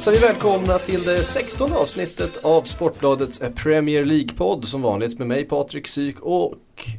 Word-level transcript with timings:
Hälsar 0.00 0.12
vi 0.12 0.18
välkomna 0.18 0.78
till 0.78 1.02
det 1.04 1.22
16 1.24 1.72
avsnittet 1.72 2.36
av 2.42 2.62
Sportbladets 2.62 3.42
Premier 3.56 4.04
League-podd 4.04 4.64
som 4.64 4.82
vanligt 4.82 5.18
med 5.18 5.28
mig 5.28 5.44
Patrik 5.44 5.86
Syk 5.86 6.16
och 6.20 6.54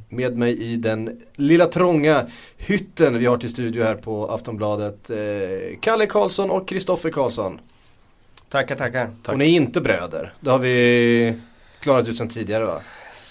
med 0.10 0.38
mig 0.38 0.62
i 0.64 0.76
den 0.76 1.22
lilla 1.36 1.66
trånga 1.66 2.28
hytten 2.58 3.18
vi 3.20 3.26
har 3.26 3.38
till 3.38 3.50
studio 3.50 3.84
här 3.84 3.96
på 3.96 4.28
Aftonbladet 4.32 5.10
eh, 5.10 5.18
Kalle 5.82 6.06
Karlsson 6.06 6.50
och 6.52 6.68
Kristoffer 6.68 7.10
Karlsson. 7.10 7.60
Tackar, 8.50 8.76
tackar. 8.76 9.10
Och 9.28 9.38
ni 9.38 9.46
är 9.46 9.50
inte 9.56 9.82
bröder, 9.82 10.34
det 10.40 10.50
har 10.50 10.60
vi 10.60 11.34
klarat 11.80 12.08
ut 12.08 12.18
sedan 12.18 12.30
tidigare 12.30 12.66
va? 12.66 12.82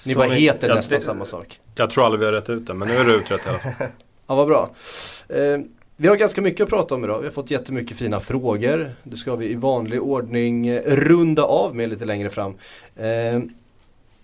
Ni 0.07 0.15
bara 0.15 0.29
heter 0.29 0.69
jag- 0.69 0.77
nästan 0.77 0.99
det- 0.99 1.05
samma 1.05 1.25
sak. 1.25 1.61
Jag 1.75 1.91
tror 1.91 2.05
aldrig 2.05 2.21
vi 2.21 2.27
har 2.27 2.33
rätt 2.33 2.51
ut 2.51 2.67
det, 2.67 2.75
men 2.75 2.89
nu 2.89 2.95
är 2.97 3.05
det 3.05 3.13
utrett 3.15 3.47
i 3.47 3.49
alla 3.49 3.59
fall. 3.59 3.73
Ja, 4.27 4.35
vad 4.35 4.47
bra. 4.47 4.71
Eh, 5.29 5.59
vi 6.01 6.09
har 6.09 6.17
ganska 6.17 6.41
mycket 6.41 6.61
att 6.61 6.69
prata 6.69 6.95
om 6.95 7.05
idag. 7.05 7.19
Vi 7.19 7.27
har 7.27 7.33
fått 7.33 7.51
jättemycket 7.51 7.97
fina 7.97 8.21
frågor. 8.21 8.93
Det 9.03 9.17
ska 9.17 9.37
vi 9.37 9.51
i 9.51 9.55
vanlig 9.55 10.03
ordning 10.03 10.67
eh, 10.67 10.83
runda 10.87 11.43
av 11.43 11.77
med 11.77 11.89
lite 11.89 12.05
längre 12.05 12.31
fram. 12.31 12.55
Eh, 12.97 13.41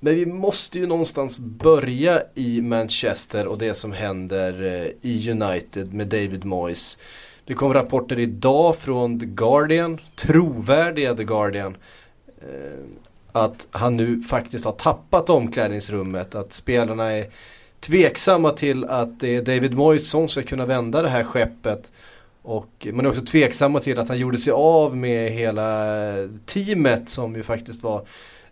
men 0.01 0.15
vi 0.15 0.27
måste 0.27 0.79
ju 0.79 0.87
någonstans 0.87 1.39
börja 1.39 2.23
i 2.35 2.61
Manchester 2.63 3.47
och 3.47 3.59
det 3.59 3.75
som 3.75 3.93
händer 3.93 4.63
eh, 4.63 5.11
i 5.11 5.31
United 5.31 5.95
med 5.95 6.07
David 6.07 6.45
Moyes. 6.45 6.99
Det 7.45 7.55
kom 7.55 7.75
rapporter 7.75 8.21
idag 8.21 8.77
från 8.77 9.21
The 9.21 9.27
Guardian, 9.27 9.99
trovärdiga 10.15 11.15
The 11.15 11.25
Guardian. 11.25 11.77
Att 13.33 13.67
han 13.71 13.97
nu 13.97 14.23
faktiskt 14.23 14.65
har 14.65 14.73
tappat 14.73 15.31
omklädningsrummet, 15.31 16.35
att 16.35 16.53
spelarna 16.53 17.13
är 17.13 17.27
tveksamma 17.87 18.51
till 18.51 18.85
att 18.85 19.21
det 19.21 19.37
är 19.37 19.43
David 19.43 19.75
Moyes 19.75 20.11
som 20.11 20.29
ska 20.29 20.43
kunna 20.43 20.67
vända 20.67 21.03
det 21.03 21.09
här 21.09 21.25
skeppet. 21.25 21.93
Och 22.43 22.87
man 22.93 23.07
är 23.07 23.11
också 23.11 23.25
tveksamma 23.25 23.81
till 23.81 23.99
att 23.99 24.09
han 24.09 24.19
gjorde 24.19 24.39
sig 24.39 24.53
av 24.53 24.97
med 24.97 25.33
hela 25.33 26.13
teamet 26.47 27.09
som 27.09 27.37
ju 27.37 27.43
faktiskt 27.43 27.83
var 27.83 28.07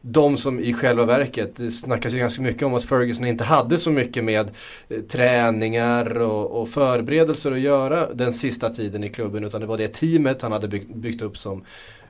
de 0.06 0.36
som 0.36 0.60
i 0.60 0.72
själva 0.74 1.05
verket, 1.05 1.56
det 1.56 1.70
snackas 1.70 2.12
ju 2.12 2.18
ganska 2.18 2.42
mycket 2.42 2.62
om 2.62 2.74
att 2.74 2.84
Ferguson 2.84 3.27
inte 3.27 3.44
hade 3.44 3.78
så 3.78 3.90
mycket 3.90 4.24
med 4.24 4.50
eh, 4.88 5.00
träningar 5.00 6.20
och, 6.20 6.62
och 6.62 6.68
förberedelser 6.68 7.52
att 7.52 7.60
göra 7.60 8.14
den 8.14 8.32
sista 8.32 8.70
tiden 8.70 9.05
i 9.05 9.08
klubben 9.08 9.44
utan 9.44 9.60
det 9.60 9.66
var 9.66 9.78
det 9.78 9.88
teamet 9.88 10.42
han 10.42 10.52
hade 10.52 10.68
byggt, 10.68 10.94
byggt 10.94 11.22
upp 11.22 11.38
som 11.38 11.64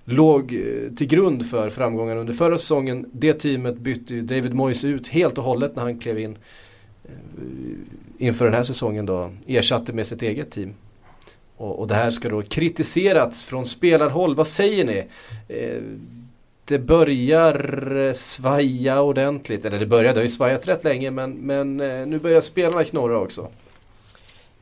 låg 0.05 0.52
eh, 0.52 0.95
till 0.97 1.06
grund 1.06 1.50
för 1.50 1.70
framgången 1.70 2.19
under 2.19 2.33
förra 2.33 2.58
säsongen. 2.58 3.11
Det 3.12 3.33
teamet 3.33 3.78
bytte 3.78 4.14
ju 4.14 4.22
David 4.22 4.55
Moyes 4.55 4.84
ut 4.84 5.08
helt 5.08 5.39
och 5.39 5.45
hållet 5.45 5.77
när 5.77 5.83
han 5.83 5.98
klev 5.98 6.19
in 6.19 6.33
eh, 6.33 6.39
Eh, 7.05 7.10
inför 8.19 8.44
den 8.44 8.55
här 8.55 8.62
säsongen 8.62 9.06
då 9.06 9.30
ersatte 9.47 9.92
med 9.92 10.06
sitt 10.06 10.22
eget 10.22 10.50
team. 10.50 10.74
Och, 11.56 11.78
och 11.78 11.88
det 11.88 11.94
här 11.94 12.11
ska 12.11 12.28
då 12.28 12.42
kritiserats 12.42 13.44
från 13.44 13.66
spelarhåll. 13.66 14.34
Vad 14.34 14.46
säger 14.46 14.84
ni? 14.84 15.05
Eh, 15.48 15.83
det 16.64 16.78
börjar 16.78 17.96
eh, 17.96 18.12
svaja 18.12 19.02
ordentligt. 19.02 19.64
Eller 19.64 19.78
det 19.78 19.86
började, 19.86 20.14
det 20.14 20.20
har 20.20 20.22
ju 20.22 20.28
svajat 20.28 20.69
rätt 20.69 20.84
länge 20.84 21.11
men, 21.11 21.33
men 21.33 21.80
eh, 21.80 22.06
nu 22.06 22.19
börjar 22.19 22.41
spelarna 22.41 22.84
knorra 22.84 23.18
också. 23.18 23.48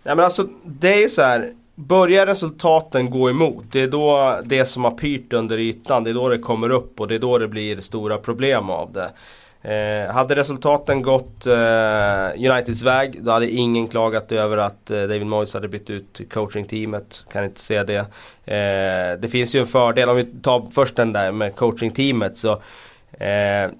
Nej 0.02 0.16
men 0.16 0.24
alltså 0.24 0.48
det 0.64 0.94
är 0.94 1.00
ju 1.00 1.08
så 1.08 1.22
här. 1.22 1.52
Börjar 1.74 2.26
resultaten 2.26 3.10
gå 3.10 3.30
emot, 3.30 3.64
det 3.72 3.80
är 3.80 3.88
då 3.88 4.40
det 4.44 4.64
som 4.64 4.84
har 4.84 4.90
pyrt 4.90 5.32
under 5.32 5.58
ytan, 5.58 6.04
det 6.04 6.10
är 6.10 6.14
då 6.14 6.28
det 6.28 6.38
kommer 6.38 6.70
upp 6.70 7.00
och 7.00 7.08
det 7.08 7.14
är 7.14 7.18
då 7.18 7.38
det 7.38 7.48
blir 7.48 7.80
stora 7.80 8.18
problem 8.18 8.70
av 8.70 8.92
det. 8.92 9.10
Eh, 9.62 10.14
hade 10.14 10.34
resultaten 10.34 11.02
gått 11.02 11.46
eh, 11.46 12.50
Uniteds 12.50 12.82
väg, 12.82 13.24
då 13.24 13.30
hade 13.30 13.50
ingen 13.50 13.88
klagat 13.88 14.32
över 14.32 14.56
att 14.56 14.90
eh, 14.90 15.00
David 15.00 15.26
Moyes 15.26 15.54
hade 15.54 15.68
bytt 15.68 15.90
ut 15.90 16.20
coachingteamet. 16.32 17.24
Kan 17.32 17.44
inte 17.44 17.60
se 17.60 17.82
det. 17.82 17.98
Eh, 18.44 19.20
det 19.20 19.30
finns 19.30 19.54
ju 19.54 19.60
en 19.60 19.66
fördel, 19.66 20.08
om 20.08 20.16
vi 20.16 20.24
tar 20.24 20.66
först 20.74 20.96
den 20.96 21.12
där 21.12 21.32
med 21.32 21.56
coachingteamet 21.56 22.36
så 22.36 22.52
eh, 23.12 23.70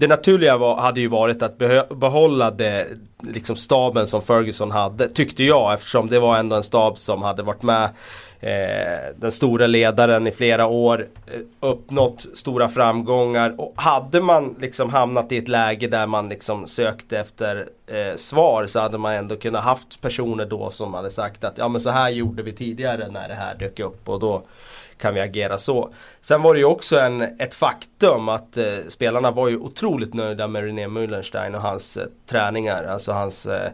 det 0.00 0.06
naturliga 0.06 0.56
var, 0.56 0.80
hade 0.80 1.00
ju 1.00 1.08
varit 1.08 1.42
att 1.42 1.58
behålla 1.88 2.50
det, 2.50 2.86
liksom 3.22 3.56
staben 3.56 4.06
som 4.06 4.22
Ferguson 4.22 4.70
hade, 4.70 5.08
tyckte 5.08 5.44
jag 5.44 5.74
eftersom 5.74 6.08
det 6.08 6.18
var 6.18 6.38
ändå 6.38 6.56
en 6.56 6.62
stab 6.62 6.98
som 6.98 7.22
hade 7.22 7.42
varit 7.42 7.62
med 7.62 7.84
eh, 8.40 9.14
den 9.16 9.32
stora 9.32 9.66
ledaren 9.66 10.26
i 10.26 10.32
flera 10.32 10.66
år, 10.66 11.08
eh, 11.26 11.40
uppnått 11.60 12.26
stora 12.34 12.68
framgångar. 12.68 13.54
Och 13.58 13.72
hade 13.76 14.20
man 14.20 14.56
liksom 14.60 14.90
hamnat 14.90 15.32
i 15.32 15.38
ett 15.38 15.48
läge 15.48 15.86
där 15.86 16.06
man 16.06 16.28
liksom 16.28 16.66
sökte 16.66 17.18
efter 17.18 17.68
eh, 17.86 18.16
svar 18.16 18.66
så 18.66 18.80
hade 18.80 18.98
man 18.98 19.14
ändå 19.14 19.36
kunnat 19.36 19.64
haft 19.64 20.00
personer 20.00 20.46
då 20.46 20.70
som 20.70 20.94
hade 20.94 21.10
sagt 21.10 21.44
att 21.44 21.58
ja 21.58 21.68
men 21.68 21.80
så 21.80 21.90
här 21.90 22.10
gjorde 22.10 22.42
vi 22.42 22.52
tidigare 22.52 23.08
när 23.10 23.28
det 23.28 23.34
här 23.34 23.54
dök 23.54 23.80
upp. 23.80 24.08
Och 24.08 24.20
då 24.20 24.42
kan 25.00 25.14
vi 25.14 25.20
agera 25.20 25.58
så. 25.58 25.92
Sen 26.20 26.42
var 26.42 26.54
det 26.54 26.60
ju 26.60 26.66
också 26.66 26.98
en, 26.98 27.22
ett 27.22 27.54
faktum 27.54 28.28
att 28.28 28.56
eh, 28.56 28.76
spelarna 28.88 29.30
var 29.30 29.48
ju 29.48 29.56
otroligt 29.56 30.14
nöjda 30.14 30.48
med 30.48 30.64
René 30.64 30.86
Müllerstein 30.86 31.54
och 31.54 31.62
hans 31.62 31.96
eh, 31.96 32.06
träningar, 32.26 32.84
alltså 32.84 33.12
hans 33.12 33.46
eh, 33.46 33.70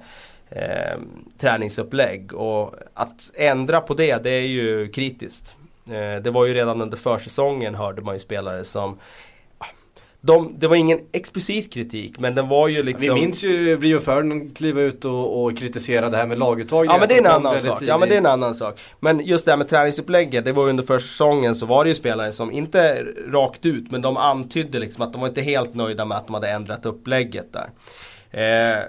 eh, 0.51 0.99
träningsupplägg. 1.39 2.35
Och 2.35 2.75
att 2.95 3.31
ändra 3.35 3.81
på 3.81 3.95
det, 3.95 4.23
det 4.23 4.31
är 4.31 4.47
ju 4.47 4.89
kritiskt. 4.89 5.57
Eh, 5.87 6.23
det 6.23 6.31
var 6.31 6.47
ju 6.47 6.55
redan 6.55 6.83
under 6.83 6.97
försäsongen 6.97 7.75
hörde 7.75 8.03
man 8.03 8.15
ju 8.15 8.21
spelare 8.21 8.65
som 8.65 8.99
de, 10.27 10.55
det 10.59 10.69
var 10.69 10.77
ingen 10.77 11.01
explicit 11.13 11.73
kritik 11.73 12.19
men 12.19 12.35
den 12.35 12.49
var 12.49 12.69
ju 12.69 12.83
liksom 12.83 13.15
Vi 13.15 13.21
minns 13.21 13.45
ju 13.45 13.81
Rio 13.81 13.99
Ferdinand 13.99 14.57
kliva 14.57 14.81
ut 14.81 15.05
och, 15.05 15.45
och 15.45 15.59
kritisera 15.59 16.11
det 16.11 16.17
här 16.17 16.27
med 16.27 16.39
laguttagningar. 16.39 16.95
Ja 16.95 16.99
men 16.99 17.09
det 17.09 17.15
är 17.15 17.19
en 17.19 17.27
annan 17.27 17.61
sak. 17.61 17.83
Ja 17.83 17.99
men 17.99 18.09
det 18.09 18.15
är 18.15 18.19
en 18.19 18.27
annan 18.27 18.55
sak. 18.55 18.81
Men 19.01 19.21
just 19.27 19.45
det 19.45 19.53
här 19.53 19.57
med 19.57 19.69
träningsupplägget, 19.69 20.45
det 20.45 20.53
var 20.53 20.65
ju 20.65 20.71
under 20.71 20.85
försäsongen 20.85 21.55
så 21.55 21.67
var 21.67 21.85
det 21.85 21.89
ju 21.89 21.97
spelare 21.97 22.33
som 22.33 22.53
inte 22.53 23.07
rakt 23.29 23.67
ut 23.67 23.91
men 23.91 24.03
de 24.03 24.17
antydde 24.17 24.79
liksom 24.79 25.03
att 25.03 25.13
de 25.13 25.21
var 25.21 25.29
inte 25.29 25.43
helt 25.43 25.75
nöjda 25.75 26.05
med 26.05 26.19
att 26.19 26.27
de 26.27 26.35
hade 26.35 26.51
ändrat 26.51 26.87
upplägget 26.87 27.53
där. 27.53 27.71
Eh, 28.31 28.85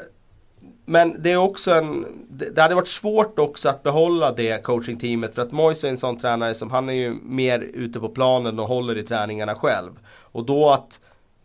men 0.85 1.23
det 1.23 1.31
är 1.31 1.37
också 1.37 1.71
en, 1.71 2.05
det 2.29 2.49
det 2.49 2.61
hade 2.61 2.75
varit 2.75 2.87
svårt 2.87 3.39
också 3.39 3.69
att 3.69 3.83
behålla 3.83 4.31
det 4.31 4.63
coachingteamet 4.63 5.35
för 5.35 5.41
att 5.41 5.51
Moise 5.51 5.87
är 5.87 5.91
en 5.91 5.97
sån 5.97 6.19
tränare 6.19 6.55
som 6.55 6.71
han 6.71 6.89
är 6.89 6.93
ju 6.93 7.13
mer 7.23 7.59
ute 7.59 7.99
på 7.99 8.09
planen 8.09 8.59
och 8.59 8.67
håller 8.67 8.97
i 8.97 9.03
träningarna 9.03 9.55
själv. 9.55 9.91
Och 10.31 10.45
då 10.45 10.69
att 10.69 10.99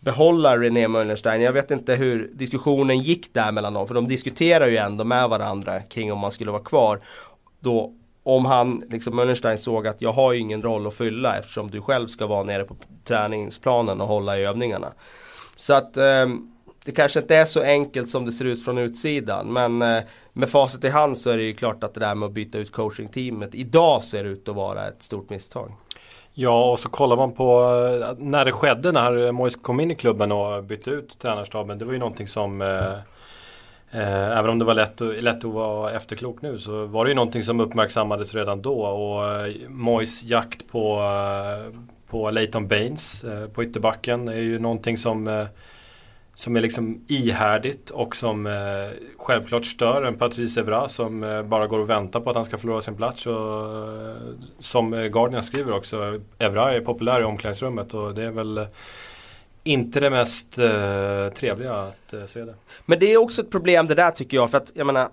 behålla 0.04 0.58
René 0.58 0.88
Möllerstein, 0.88 1.42
jag 1.42 1.52
vet 1.52 1.70
inte 1.70 1.94
hur 1.94 2.30
diskussionen 2.34 2.98
gick 2.98 3.34
där 3.34 3.52
mellan 3.52 3.74
dem 3.74 3.86
för 3.86 3.94
de 3.94 4.08
diskuterar 4.08 4.66
ju 4.66 4.76
ändå 4.76 5.04
med 5.04 5.28
varandra 5.28 5.80
kring 5.80 6.12
om 6.12 6.18
man 6.18 6.32
skulle 6.32 6.50
vara 6.50 6.62
kvar. 6.62 7.00
Då 7.60 7.92
om 8.22 8.44
han, 8.44 8.82
liksom 8.90 9.16
Möllerstein 9.16 9.58
såg 9.58 9.86
att 9.86 10.02
jag 10.02 10.12
har 10.12 10.32
ju 10.32 10.38
ingen 10.38 10.62
roll 10.62 10.86
att 10.86 10.94
fylla 10.94 11.38
eftersom 11.38 11.70
du 11.70 11.80
själv 11.80 12.06
ska 12.06 12.26
vara 12.26 12.42
nere 12.42 12.64
på 12.64 12.76
träningsplanen 13.04 14.00
och 14.00 14.08
hålla 14.08 14.38
i 14.38 14.44
övningarna. 14.44 14.92
Så 15.56 15.74
att 15.74 15.96
eh, 15.96 16.26
det 16.84 16.92
kanske 16.92 17.20
inte 17.20 17.36
är 17.36 17.44
så 17.44 17.62
enkelt 17.62 18.08
som 18.08 18.26
det 18.26 18.32
ser 18.32 18.44
ut 18.44 18.64
från 18.64 18.78
utsidan. 18.78 19.52
Men 19.52 19.82
eh, 19.82 20.02
med 20.32 20.48
facit 20.48 20.84
i 20.84 20.88
hand 20.88 21.18
så 21.18 21.30
är 21.30 21.36
det 21.36 21.42
ju 21.42 21.54
klart 21.54 21.84
att 21.84 21.94
det 21.94 22.00
där 22.00 22.14
med 22.14 22.26
att 22.26 22.32
byta 22.32 22.58
ut 22.58 22.72
coachingteamet 22.72 23.54
idag 23.54 24.02
ser 24.02 24.24
ut 24.24 24.48
att 24.48 24.56
vara 24.56 24.88
ett 24.88 25.02
stort 25.02 25.30
misstag. 25.30 25.72
Ja, 26.34 26.70
och 26.70 26.78
så 26.78 26.88
kollar 26.88 27.16
man 27.16 27.32
på 27.32 27.62
eh, 28.02 28.14
när 28.18 28.44
det 28.44 28.52
skedde 28.52 28.92
när 28.92 29.32
Moise 29.32 29.58
kom 29.62 29.80
in 29.80 29.90
i 29.90 29.94
klubben 29.94 30.32
och 30.32 30.64
bytte 30.64 30.90
ut 30.90 31.18
tränarstaben. 31.18 31.78
Det 31.78 31.84
var 31.84 31.92
ju 31.92 31.98
någonting 31.98 32.28
som 32.28 32.62
eh, 32.62 32.92
eh, 33.90 34.38
Även 34.38 34.50
om 34.50 34.58
det 34.58 34.64
var 34.64 34.74
lätt, 34.74 35.00
lätt 35.00 35.44
att 35.44 35.52
vara 35.52 35.92
efterklok 35.92 36.42
nu 36.42 36.58
så 36.58 36.86
var 36.86 37.04
det 37.04 37.08
ju 37.08 37.14
någonting 37.14 37.44
som 37.44 37.60
uppmärksammades 37.60 38.34
redan 38.34 38.62
då. 38.62 38.82
Och 38.82 39.46
eh, 39.46 39.54
Mois 39.68 40.22
jakt 40.22 40.68
på, 40.72 41.00
eh, 41.00 41.78
på 42.10 42.30
Leighton 42.30 42.68
Baines 42.68 43.24
eh, 43.24 43.46
på 43.46 43.64
ytterbacken 43.64 44.28
är 44.28 44.40
ju 44.40 44.58
någonting 44.58 44.98
som 44.98 45.28
eh, 45.28 45.46
som 46.34 46.56
är 46.56 46.60
liksom 46.60 47.04
ihärdigt 47.08 47.90
och 47.90 48.16
som 48.16 48.46
eh, 48.46 48.52
självklart 49.16 49.64
stör 49.64 50.02
en 50.02 50.18
Patrice 50.18 50.56
Evra 50.60 50.88
som 50.88 51.24
eh, 51.24 51.42
bara 51.42 51.66
går 51.66 51.78
och 51.78 51.90
väntar 51.90 52.20
på 52.20 52.30
att 52.30 52.36
han 52.36 52.44
ska 52.44 52.58
förlora 52.58 52.80
sin 52.80 52.96
plats. 52.96 53.26
Och, 53.26 53.34
eh, 53.34 54.16
som 54.58 54.94
eh, 54.94 55.06
Guardian 55.06 55.42
skriver 55.42 55.72
också, 55.72 56.20
Evra 56.38 56.74
är 56.74 56.80
populär 56.80 57.20
i 57.20 57.24
omklädningsrummet 57.24 57.94
och 57.94 58.14
det 58.14 58.22
är 58.22 58.30
väl 58.30 58.58
eh, 58.58 58.66
inte 59.64 60.00
det 60.00 60.10
mest 60.10 60.58
eh, 60.58 61.28
trevliga 61.28 61.74
att 61.74 62.12
eh, 62.12 62.24
se 62.24 62.44
det. 62.44 62.54
Men 62.86 62.98
det 62.98 63.12
är 63.12 63.16
också 63.16 63.42
ett 63.42 63.50
problem 63.50 63.86
det 63.86 63.94
där 63.94 64.10
tycker 64.10 64.36
jag 64.36 64.50
för 64.50 64.58
att 64.58 64.72
jag 64.74 64.86
menar 64.86 65.08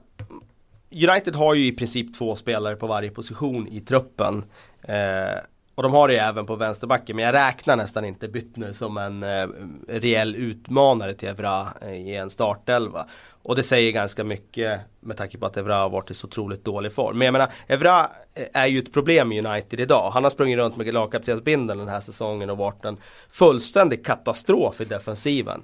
United 0.91 1.35
har 1.35 1.53
ju 1.53 1.65
i 1.65 1.71
princip 1.71 2.17
två 2.17 2.35
spelare 2.35 2.75
på 2.75 2.87
varje 2.87 3.11
position 3.11 3.67
i 3.67 3.79
truppen. 3.79 4.43
Eh, 4.81 5.39
och 5.79 5.83
de 5.83 5.93
har 5.93 6.07
det 6.07 6.13
ju 6.13 6.19
även 6.19 6.45
på 6.45 6.55
vänsterbacken 6.55 7.15
men 7.15 7.25
jag 7.25 7.33
räknar 7.33 7.75
nästan 7.75 8.05
inte 8.05 8.27
Byttner 8.27 8.73
som 8.73 8.97
en 8.97 9.23
eh, 9.23 9.47
reell 9.87 10.35
utmanare 10.35 11.13
till 11.13 11.27
Evra 11.27 11.67
eh, 11.81 11.93
i 11.93 12.15
en 12.15 12.29
startelva. 12.29 13.05
Och 13.43 13.55
det 13.55 13.63
säger 13.63 13.91
ganska 13.91 14.23
mycket 14.23 14.79
med 14.99 15.17
tanke 15.17 15.37
på 15.37 15.45
att 15.45 15.57
Evra 15.57 15.75
har 15.75 15.89
varit 15.89 16.11
i 16.11 16.13
så 16.13 16.27
otroligt 16.27 16.65
dålig 16.65 16.93
form. 16.93 17.17
Men 17.17 17.25
jag 17.25 17.31
menar, 17.31 17.49
Evra 17.67 18.09
eh, 18.33 18.47
är 18.53 18.67
ju 18.67 18.79
ett 18.79 18.93
problem 18.93 19.31
i 19.31 19.41
United 19.41 19.79
idag. 19.79 20.11
Han 20.11 20.23
har 20.23 20.31
sprungit 20.31 20.57
runt 20.57 20.77
med 20.77 20.93
lagkaptensbindeln 20.93 21.79
den 21.79 21.89
här 21.89 22.01
säsongen 22.01 22.49
och 22.49 22.57
varit 22.57 22.85
en 22.85 22.97
fullständig 23.31 24.05
katastrof 24.05 24.81
i 24.81 24.85
defensiven 24.85 25.63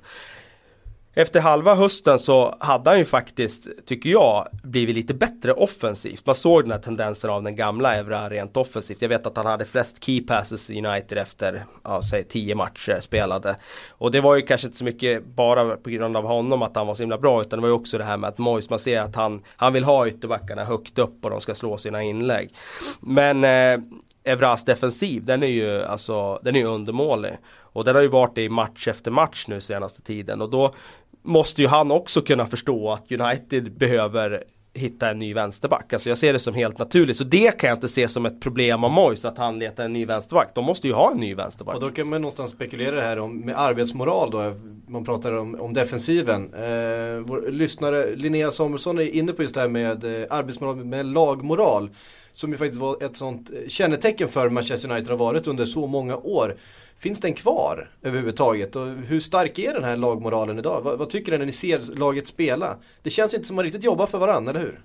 efter 1.17 1.39
halva 1.39 1.75
hösten 1.75 2.19
så 2.19 2.55
hade 2.59 2.89
han 2.89 2.99
ju 2.99 3.05
faktiskt, 3.05 3.67
tycker 3.85 4.09
jag, 4.09 4.47
blivit 4.63 4.95
lite 4.95 5.13
bättre 5.13 5.53
offensivt. 5.53 6.25
Man 6.25 6.35
såg 6.35 6.63
den 6.63 6.71
här 6.71 6.79
tendensen 6.79 7.29
av 7.29 7.43
den 7.43 7.55
gamla 7.55 7.95
Evra 7.95 8.29
rent 8.29 8.57
offensivt. 8.57 9.01
Jag 9.01 9.09
vet 9.09 9.27
att 9.27 9.37
han 9.37 9.45
hade 9.45 9.65
flest 9.65 10.03
key 10.03 10.21
passes 10.21 10.69
i 10.69 10.85
United 10.85 11.17
efter, 11.17 11.65
ja, 11.83 12.01
säg 12.01 12.23
tio 12.23 12.55
matcher 12.55 12.99
spelade. 13.01 13.55
Och 13.89 14.11
det 14.11 14.21
var 14.21 14.35
ju 14.35 14.41
kanske 14.41 14.67
inte 14.67 14.77
så 14.77 14.83
mycket 14.83 15.25
bara 15.25 15.77
på 15.77 15.89
grund 15.89 16.17
av 16.17 16.23
honom 16.23 16.61
att 16.61 16.75
han 16.75 16.87
var 16.87 16.95
så 16.95 17.03
himla 17.03 17.17
bra, 17.17 17.41
utan 17.41 17.59
det 17.59 17.61
var 17.61 17.69
ju 17.69 17.75
också 17.75 17.97
det 17.97 18.03
här 18.03 18.17
med 18.17 18.27
att 18.27 18.37
Moise, 18.37 18.67
man 18.69 18.79
ser 18.79 19.01
att 19.01 19.15
han, 19.15 19.41
han 19.55 19.73
vill 19.73 19.83
ha 19.83 20.07
ytterbackarna 20.07 20.65
högt 20.65 20.99
upp 20.99 21.25
och 21.25 21.29
de 21.29 21.41
ska 21.41 21.55
slå 21.55 21.77
sina 21.77 22.03
inlägg. 22.03 22.53
Men 22.99 23.43
eh, 23.43 23.85
Evras 24.27 24.65
defensiv, 24.65 25.25
den 25.25 25.43
är 25.43 25.47
ju 25.47 25.83
alltså, 25.83 26.39
den 26.43 26.55
är 26.55 26.65
undermålig. 26.65 27.37
Och 27.75 27.83
den 27.83 27.95
har 27.95 28.01
ju 28.01 28.07
varit 28.07 28.35
det 28.35 28.43
i 28.43 28.49
match 28.49 28.87
efter 28.87 29.11
match 29.11 29.45
nu 29.47 29.61
senaste 29.61 30.01
tiden 30.01 30.41
och 30.41 30.49
då 30.49 30.75
måste 31.25 31.61
ju 31.61 31.67
han 31.67 31.91
också 31.91 32.21
kunna 32.21 32.45
förstå 32.45 32.91
att 32.91 33.11
United 33.11 33.77
behöver 33.77 34.43
hitta 34.75 35.09
en 35.09 35.19
ny 35.19 35.33
vänsterback. 35.33 35.93
Alltså 35.93 36.09
jag 36.09 36.17
ser 36.17 36.33
det 36.33 36.39
som 36.39 36.53
helt 36.53 36.77
naturligt. 36.77 37.17
Så 37.17 37.23
det 37.23 37.59
kan 37.59 37.67
jag 37.69 37.77
inte 37.77 37.87
se 37.87 38.07
som 38.07 38.25
ett 38.25 38.41
problem 38.41 38.83
av 38.83 38.91
Moise 38.91 39.27
att 39.27 39.37
han 39.37 39.59
letar 39.59 39.85
en 39.85 39.93
ny 39.93 40.05
vänsterback. 40.05 40.51
De 40.55 40.65
måste 40.65 40.87
ju 40.87 40.93
ha 40.93 41.11
en 41.11 41.17
ny 41.17 41.35
vänsterback. 41.35 41.75
Och 41.75 41.81
då 41.81 41.89
kan 41.89 42.09
man 42.09 42.21
någonstans 42.21 42.51
spekulera 42.51 42.95
det 42.95 43.01
här 43.01 43.19
om, 43.19 43.39
med 43.39 43.59
arbetsmoral 43.59 44.31
då. 44.31 44.53
Man 44.87 45.05
pratar 45.05 45.31
om, 45.31 45.55
om 45.61 45.73
defensiven. 45.73 46.53
Eh, 46.53 47.19
vår 47.25 47.51
lyssnare 47.51 48.15
Linnea 48.15 48.51
Samuelsson 48.51 48.99
är 48.99 49.15
inne 49.15 49.33
på 49.33 49.41
just 49.41 49.55
det 49.55 49.61
här 49.61 49.69
med 49.69 50.03
eh, 50.03 50.27
arbetsmoral, 50.29 50.85
med 50.85 51.05
lagmoral. 51.05 51.89
Som 52.33 52.51
ju 52.51 52.57
faktiskt 52.57 52.81
var 52.81 53.03
ett 53.03 53.17
sånt 53.17 53.49
eh, 53.49 53.69
kännetecken 53.69 54.27
för 54.27 54.49
Manchester 54.49 54.91
United 54.91 55.09
har 55.09 55.17
varit 55.17 55.47
under 55.47 55.65
så 55.65 55.87
många 55.87 56.17
år. 56.17 56.55
Finns 56.97 57.21
den 57.21 57.33
kvar 57.33 57.89
överhuvudtaget? 58.01 58.75
Och 58.75 58.87
hur 58.87 59.19
stark 59.19 59.59
är 59.59 59.73
den 59.73 59.83
här 59.83 59.97
lagmoralen 59.97 60.59
idag? 60.59 60.81
Vad, 60.81 60.97
vad 60.99 61.09
tycker 61.09 61.31
ni 61.31 61.37
när 61.37 61.45
ni 61.45 61.51
ser 61.51 61.95
laget 61.95 62.27
spela? 62.27 62.77
Det 63.03 63.09
känns 63.09 63.33
inte 63.33 63.47
som 63.47 63.53
att 63.53 63.55
man 63.55 63.65
riktigt 63.65 63.83
jobbar 63.83 64.07
för 64.07 64.17
varandra, 64.17 64.49
eller 64.49 64.59
hur? 64.59 64.79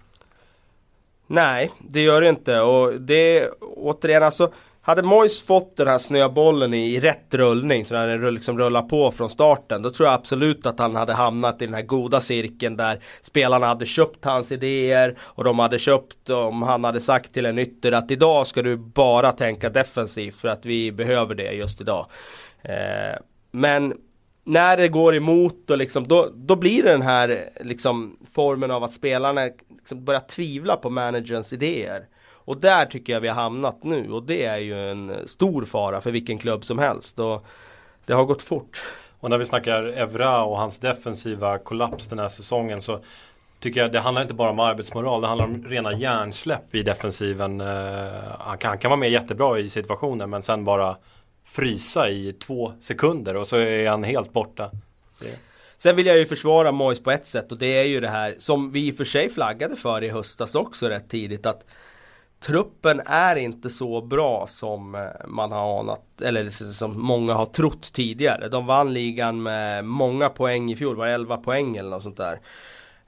Nej, 1.26 1.70
det 1.88 2.00
gör 2.00 2.20
det 2.20 2.28
inte 2.28 2.60
och 2.60 3.00
det 3.00 3.50
återigen 3.60 4.22
alltså 4.22 4.52
hade 4.90 5.02
Mois 5.02 5.42
fått 5.42 5.76
den 5.76 5.88
här 5.88 5.98
snöbollen 5.98 6.75
i 6.75 7.00
rätt 7.00 7.34
rullning 7.34 7.84
så 7.84 7.94
den 7.94 8.34
liksom 8.34 8.58
rullar 8.58 8.82
på 8.82 9.10
från 9.10 9.31
starten 9.31 9.82
Då 9.82 9.90
tror 9.90 10.08
jag 10.08 10.14
absolut 10.14 10.66
att 10.66 10.78
han 10.78 10.96
hade 10.96 11.12
hamnat 11.12 11.62
i 11.62 11.66
den 11.66 11.75
här 11.75 11.82
goda 11.82 12.20
cirkeln 12.20 12.76
där 12.76 13.00
Spelarna 13.20 13.66
hade 13.66 13.87
köpt 13.87 14.25
hans 14.25 14.52
idéer 14.52 15.19
Och 15.20 15.44
de 15.44 15.58
hade 15.58 15.78
köpt 15.78 16.31
om 16.31 16.62
han 16.62 16.84
hade 16.84 17.00
sagt 17.00 17.32
till 17.32 17.46
en 17.46 17.58
ytter 17.58 17.92
att 17.92 18.10
idag 18.10 18.46
ska 18.46 18.62
du 18.62 18.76
bara 18.76 19.32
tänka 19.32 19.70
defensivt 19.70 20.37
för 20.37 20.48
att 20.48 20.66
vi 20.66 20.93
behöver 20.93 21.34
det 21.34 21.52
just 21.52 21.81
idag 21.81 22.06
eh, 22.62 23.19
Men 23.50 23.94
när 24.44 24.76
det 24.76 24.88
går 24.88 25.16
emot 25.16 25.70
och 25.70 25.78
liksom, 25.78 26.08
då, 26.08 26.31
då 26.34 26.56
blir 26.56 26.82
det 26.82 26.90
den 26.90 27.02
här 27.02 27.50
liksom, 27.60 28.16
formen 28.34 28.70
av 28.70 28.84
att 28.84 28.93
spelarna 28.93 29.48
liksom 29.76 30.04
börjar 30.04 30.20
tvivla 30.20 30.76
på 30.76 30.90
managerns 30.90 31.52
idéer. 31.52 32.06
Och 32.44 32.56
där 32.56 32.87
tycker 32.87 33.12
jag 33.12 33.20
vi 33.20 33.28
har 33.28 33.34
hamnat 33.34 33.84
nu 33.84 34.12
och 34.12 34.22
det 34.22 34.44
är 34.44 34.58
ju 34.58 34.90
en 34.90 35.28
stor 35.28 35.64
fara 35.64 36.00
för 36.00 36.10
vilken 36.10 36.38
klubb 36.38 36.64
som 36.64 36.78
helst. 36.78 37.19
Och 37.19 37.46
det 38.06 38.12
har 38.12 38.25
gått 38.25 38.42
fort. 38.42 38.82
Och 39.20 39.31
när 39.31 39.38
vi 39.38 39.44
snackar 39.44 39.82
Evra 39.82 40.44
och 40.44 40.58
hans 40.58 40.78
defensiva 40.78 41.58
kollaps 41.58 42.06
den 42.06 42.19
här 42.19 42.28
säsongen 42.28 42.82
så 42.82 43.00
tycker 43.60 43.81
jag 43.81 43.92
det 43.92 44.00
handlar 44.00 44.22
inte 44.22 44.34
bara 44.34 44.50
om 44.50 44.60
arbetsmoral. 44.60 45.20
Det 45.20 45.26
handlar 45.26 45.44
om 45.44 45.64
rena 45.64 45.92
hjärnsläpp 45.92 46.75
i 46.75 46.82
defensiven. 46.82 47.60
Eh, 47.60 47.66
han 48.38 48.58
kan, 48.58 48.69
han 48.69 48.78
kan 48.78 48.88
vara 48.88 49.00
med 49.00 49.10
jättebra 49.10 49.58
i 49.58 49.70
situationer 49.70 50.26
men 50.26 50.43
sen 50.43 50.64
bara 50.64 50.96
frysa 51.44 52.08
i 52.08 52.32
två 52.32 52.72
sekunder 52.81 53.36
och 53.36 53.46
så 53.46 53.56
är 53.56 53.88
han 53.88 54.04
helt 54.04 54.32
borta. 54.32 54.70
Det. 55.20 55.38
Sen 55.76 55.96
vill 55.96 56.06
jag 56.06 56.19
ju 56.19 56.26
försvara 56.26 56.72
Mois 56.72 57.02
på 57.02 57.10
ett 57.10 57.26
sätt 57.26 57.52
och 57.52 57.58
det 57.58 57.66
är 57.66 57.84
ju 57.84 58.00
det 58.00 58.08
här 58.08 58.34
som 58.38 58.72
vi 58.72 58.88
i 58.88 58.93
och 58.93 58.96
för 58.96 59.04
sig 59.04 59.28
flaggade 59.28 59.76
för 59.76 60.04
i 60.04 60.08
höstas 60.08 60.54
också 60.54 60.88
rätt 60.88 61.08
tidigt 61.08 61.46
att 61.46 61.64
truppen 62.40 63.00
är 63.06 63.37
inte 63.37 63.70
så 63.70 64.02
bra 64.02 64.46
som 64.46 64.94
eh, 64.94 65.28
man 65.28 65.52
har 65.52 65.81
anat, 65.81 66.20
eller 66.20 66.72
som 66.72 67.00
många 67.00 67.34
har 67.34 67.46
trott 67.46 67.92
tidigare. 67.92 68.48
De 68.48 68.66
vann 68.66 68.92
ligan 68.94 69.42
med 69.42 69.84
många 69.84 70.28
poäng 70.28 70.72
i 70.72 70.76
fjol, 70.76 70.96
var 70.96 71.06
11 71.06 71.37
poäng 71.37 71.76
eller 71.76 71.90
något 71.90 72.02
sånt 72.02 72.16
där. 72.16 72.40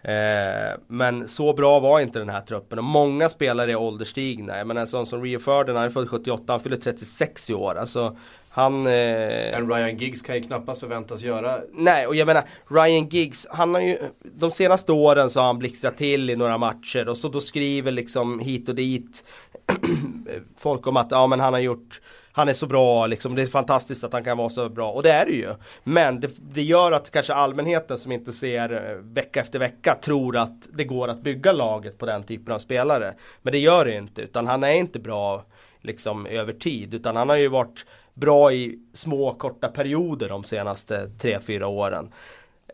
Eh, 0.03 0.79
men 0.87 1.29
så 1.29 1.53
bra 1.53 1.81
var 1.81 2.01
inte 2.01 2.19
den 2.19 2.29
här 2.29 2.41
truppen 2.41 2.79
och 2.79 2.85
många 2.85 3.29
spelare 3.29 3.71
är 3.71 3.77
ålderstigna. 3.77 4.59
Jag 4.59 4.67
menar 4.67 4.81
en 4.81 4.87
sån 4.87 5.07
som 5.07 5.23
Rio 5.23 5.39
Ferdinand, 5.39 5.79
han 5.79 5.87
är 5.87 5.91
född 5.91 6.09
78, 6.09 6.53
han 6.53 6.61
fyller 6.61 6.77
36 6.77 7.51
i 7.51 7.55
år. 7.55 7.79
Alltså, 7.79 8.17
han... 8.53 8.87
Eh... 8.87 9.59
En 9.59 9.73
Ryan 9.73 9.97
Giggs 9.97 10.23
kan 10.23 10.35
ju 10.35 10.43
knappast 10.43 10.81
förväntas 10.81 11.23
göra... 11.23 11.59
Nej, 11.73 12.07
och 12.07 12.17
jag 12.17 12.27
menar 12.27 12.45
Ryan 12.69 13.09
Giggs, 13.09 13.47
han 13.51 13.75
har 13.75 13.81
ju... 13.81 13.99
De 14.23 14.51
senaste 14.51 14.93
åren 14.93 15.31
så 15.31 15.41
har 15.41 15.47
han 15.47 15.59
blixtrat 15.59 15.97
till 15.97 16.31
i 16.31 16.37
några 16.37 16.59
matcher 16.59 17.09
och 17.09 17.17
så 17.17 17.29
då 17.29 17.41
skriver 17.41 17.91
liksom 17.91 18.39
hit 18.39 18.69
och 18.69 18.75
dit 18.75 19.25
folk 20.59 20.87
om 20.87 20.97
att 20.97 21.11
ja 21.11 21.27
men 21.27 21.41
han 21.41 21.53
har 21.53 21.61
gjort 21.61 22.01
han 22.33 22.49
är 22.49 22.53
så 22.53 22.67
bra 22.67 23.07
liksom, 23.07 23.35
det 23.35 23.43
är 23.43 23.47
fantastiskt 23.47 24.05
att 24.05 24.13
han 24.13 24.25
kan 24.25 24.39
vara 24.39 24.49
så 24.49 24.69
bra 24.69 24.93
och 24.93 25.03
det 25.03 25.11
är 25.11 25.27
det 25.27 25.33
ju. 25.33 25.55
Men 25.85 26.21
det, 26.21 26.31
det, 26.55 26.63
gör 26.63 26.93
att 26.93 27.11
kanske 27.11 27.35
allmänheten 27.35 27.99
som 27.99 28.13
inte 28.13 28.33
ser 28.33 28.91
eh, 28.91 28.97
vecka 28.97 29.41
efter 29.41 29.59
vecka 29.59 29.95
tror 29.95 30.37
att 30.37 30.69
det 30.73 30.85
går 30.85 31.09
att 31.09 31.23
bygga 31.23 31.53
laget 31.53 31.99
på 31.99 32.07
den 32.07 32.23
typen 32.23 32.55
av 32.55 32.59
spelare. 32.59 33.15
Men 33.43 33.53
det 33.53 33.59
gör 33.59 33.85
det 33.85 33.97
inte 33.97 34.23
utan 34.23 34.47
han 34.47 34.63
är 34.63 34.75
inte 34.75 34.99
bra 34.99 35.45
liksom 35.81 36.27
över 36.27 36.53
tid 36.53 36.95
utan 36.95 37.17
han 37.17 37.29
har 37.29 37.37
ju 37.37 37.49
varit 37.49 37.87
bra 38.15 38.53
i 38.53 38.79
små 38.93 39.35
korta 39.35 39.69
perioder 39.69 40.29
de 40.29 40.45
senaste 40.45 41.11
3-4 41.19 41.65
åren. 41.65 42.13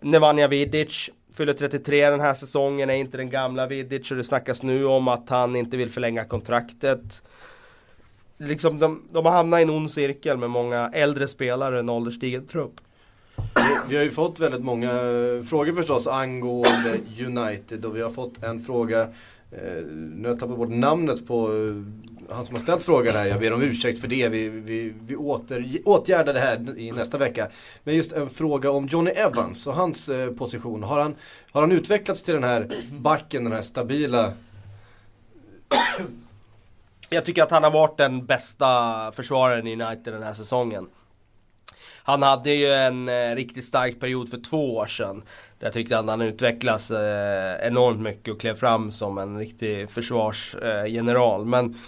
Nemanja 0.01 0.49
Vidic 0.49 1.11
fyller 1.35 1.53
33 1.53 2.11
den 2.11 2.21
här 2.21 2.35
säsongen, 2.35 2.91
är 2.91 2.95
inte 2.95 3.17
den 3.17 3.31
gamla 3.31 3.67
Vidic 3.67 4.11
och 4.11 4.17
det 4.17 4.25
snackas 4.25 4.63
nu 4.63 4.85
om 4.85 5.09
att 5.09 5.29
han 5.29 5.57
inte 5.57 5.77
vill 5.77 5.91
förlänga 5.91 6.25
kontraktet. 6.25 7.23
Liksom 8.39 8.79
de, 8.79 9.03
de 9.13 9.27
har 9.27 9.33
hamnat 9.33 9.61
i 9.61 9.63
en 9.63 9.71
ond 9.71 9.91
cirkel 9.91 10.37
med 10.37 10.51
många 10.51 10.91
äldre 10.95 11.29
spelare, 11.29 11.79
en 11.79 11.89
ålderstigen 11.89 12.47
trupp. 12.47 12.81
Vi 13.89 13.97
har 13.97 14.05
ju 14.05 14.11
fått 14.11 14.41
väldigt 14.41 14.65
många 14.65 14.91
eh, 14.91 15.43
frågor 15.43 15.73
förstås 15.73 16.07
angående 16.07 17.01
United 17.27 17.85
och 17.85 17.97
vi 17.97 18.03
har 18.03 18.11
fått 18.11 18.45
en 18.45 18.61
fråga, 18.61 19.03
eh, 19.51 19.85
nu 19.93 20.23
har 20.23 20.29
jag 20.29 20.39
tappat 20.39 20.57
bort 20.57 20.69
namnet 20.69 21.27
på 21.27 21.47
eh, 21.47 21.75
han 22.31 22.47
som 22.47 22.55
har 22.55 22.63
ställt 22.63 22.83
frågan 22.83 23.15
här, 23.15 23.27
jag 23.27 23.41
ber 23.41 23.53
om 23.53 23.63
ursäkt 23.63 24.01
för 24.01 24.09
det. 24.09 24.29
Vi, 24.29 24.49
vi, 24.49 24.95
vi 25.07 25.17
åter, 25.17 25.79
åtgärdar 25.85 26.35
det 26.35 26.41
här 26.41 26.79
i 26.79 26.93
nästa 26.93 27.19
vecka. 27.19 27.49
Men 27.85 27.95
just 27.95 28.13
en 28.13 28.31
fråga 28.31 28.71
om 28.71 28.87
Johnny 28.87 29.11
Evans 29.11 29.67
och 29.67 29.75
hans 29.75 30.09
eh, 30.09 30.31
position. 30.31 30.83
Har 30.83 31.01
han, 31.01 31.15
har 31.51 31.61
han 31.61 31.73
utvecklats 31.73 32.23
till 32.23 32.35
den 32.35 32.45
här 32.45 32.83
backen, 32.91 33.45
den 33.45 33.53
här 33.53 33.63
stabila 33.63 34.33
jag 37.11 37.25
tycker 37.25 37.43
att 37.43 37.51
han 37.51 37.65
har 37.65 37.71
varit 37.71 37.97
den 37.97 38.27
bästa 38.27 39.13
försvararen 39.13 39.67
i 39.67 39.83
United 39.83 40.13
den 40.13 40.23
här 40.23 40.33
säsongen. 40.33 40.89
Han 42.03 42.23
hade 42.23 42.51
ju 42.51 42.73
en 42.73 43.09
eh, 43.09 43.35
riktigt 43.35 43.65
stark 43.65 44.01
period 44.01 44.31
för 44.31 44.39
två 44.39 44.77
år 44.77 44.87
sedan. 44.87 45.23
Där 45.59 45.67
jag 45.67 45.73
tyckte 45.73 45.99
att 45.99 46.09
han 46.09 46.21
utvecklades 46.21 46.91
eh, 46.91 47.67
enormt 47.67 48.01
mycket 48.01 48.35
och 48.35 48.41
klev 48.41 48.55
fram 48.55 48.91
som 48.91 49.19
en 49.19 49.39
riktig 49.39 49.91
försvarsgeneral. 49.91 51.41
Eh, 51.41 51.47
Men 51.47 51.79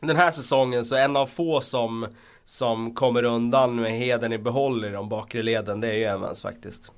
den 0.00 0.16
här 0.16 0.30
säsongen 0.30 0.84
så 0.84 0.96
en 0.96 1.16
av 1.16 1.26
få 1.26 1.60
som, 1.60 2.06
som 2.44 2.94
kommer 2.94 3.22
undan 3.22 3.76
med 3.76 3.92
heden 3.92 4.32
i 4.32 4.38
behåll 4.38 4.84
i 4.84 4.88
de 4.88 5.08
bakre 5.08 5.42
leden, 5.42 5.80
det 5.80 5.88
är 5.88 5.94
ju 5.94 6.04
Evans 6.04 6.42
faktiskt. 6.42 6.92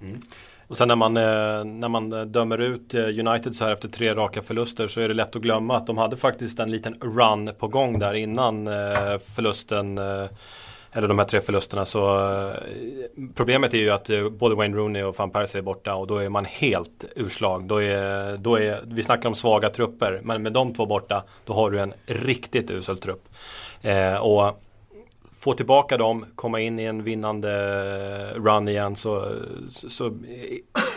Mm. 0.00 0.20
Och 0.68 0.76
sen 0.76 0.88
när 0.88 0.96
man, 0.96 1.16
eh, 1.16 1.64
när 1.64 1.88
man 1.88 2.12
eh, 2.12 2.22
dömer 2.22 2.58
ut 2.58 2.94
eh, 2.94 3.00
United 3.00 3.54
så 3.54 3.64
här 3.64 3.72
efter 3.72 3.88
tre 3.88 4.14
raka 4.14 4.42
förluster 4.42 4.86
så 4.86 5.00
är 5.00 5.08
det 5.08 5.14
lätt 5.14 5.36
att 5.36 5.42
glömma 5.42 5.76
att 5.76 5.86
de 5.86 5.98
hade 5.98 6.16
faktiskt 6.16 6.58
en 6.58 6.70
liten 6.70 6.94
run 6.94 7.50
på 7.58 7.68
gång 7.68 7.98
där 7.98 8.14
innan 8.14 8.66
förlusten 9.34 10.00
eller 10.96 11.08
de 11.08 11.18
här 11.18 11.26
tre 11.26 11.40
förlusterna 11.40 11.84
så 11.84 12.30
eh, 12.30 12.56
Problemet 13.34 13.74
är 13.74 13.78
ju 13.78 13.90
att 13.90 14.10
eh, 14.10 14.28
både 14.28 14.54
Wayne 14.54 14.76
Rooney 14.76 15.02
och 15.02 15.16
van 15.16 15.30
Persie 15.30 15.60
är 15.60 15.62
borta 15.62 15.94
och 15.94 16.06
då 16.06 16.18
är 16.18 16.28
man 16.28 16.44
helt 16.44 17.04
urslag. 17.16 17.64
Då 17.64 17.82
är, 17.82 18.36
då 18.36 18.56
är, 18.60 18.84
vi 18.86 19.02
snackar 19.02 19.28
om 19.28 19.34
svaga 19.34 19.70
trupper 19.70 20.20
men 20.24 20.42
med 20.42 20.52
de 20.52 20.74
två 20.74 20.86
borta 20.86 21.24
då 21.44 21.52
har 21.52 21.70
du 21.70 21.80
en 21.80 21.94
riktigt 22.06 22.70
usel 22.70 22.98
trupp. 22.98 23.28
Eh, 23.82 24.14
och 24.14 24.60
få 25.32 25.52
tillbaka 25.52 25.96
dem, 25.96 26.26
komma 26.34 26.60
in 26.60 26.78
i 26.78 26.84
en 26.84 27.02
vinnande 27.02 27.50
eh, 28.34 28.42
run 28.42 28.68
igen 28.68 28.96
så, 28.96 29.32
så, 29.70 29.90
så 29.90 30.12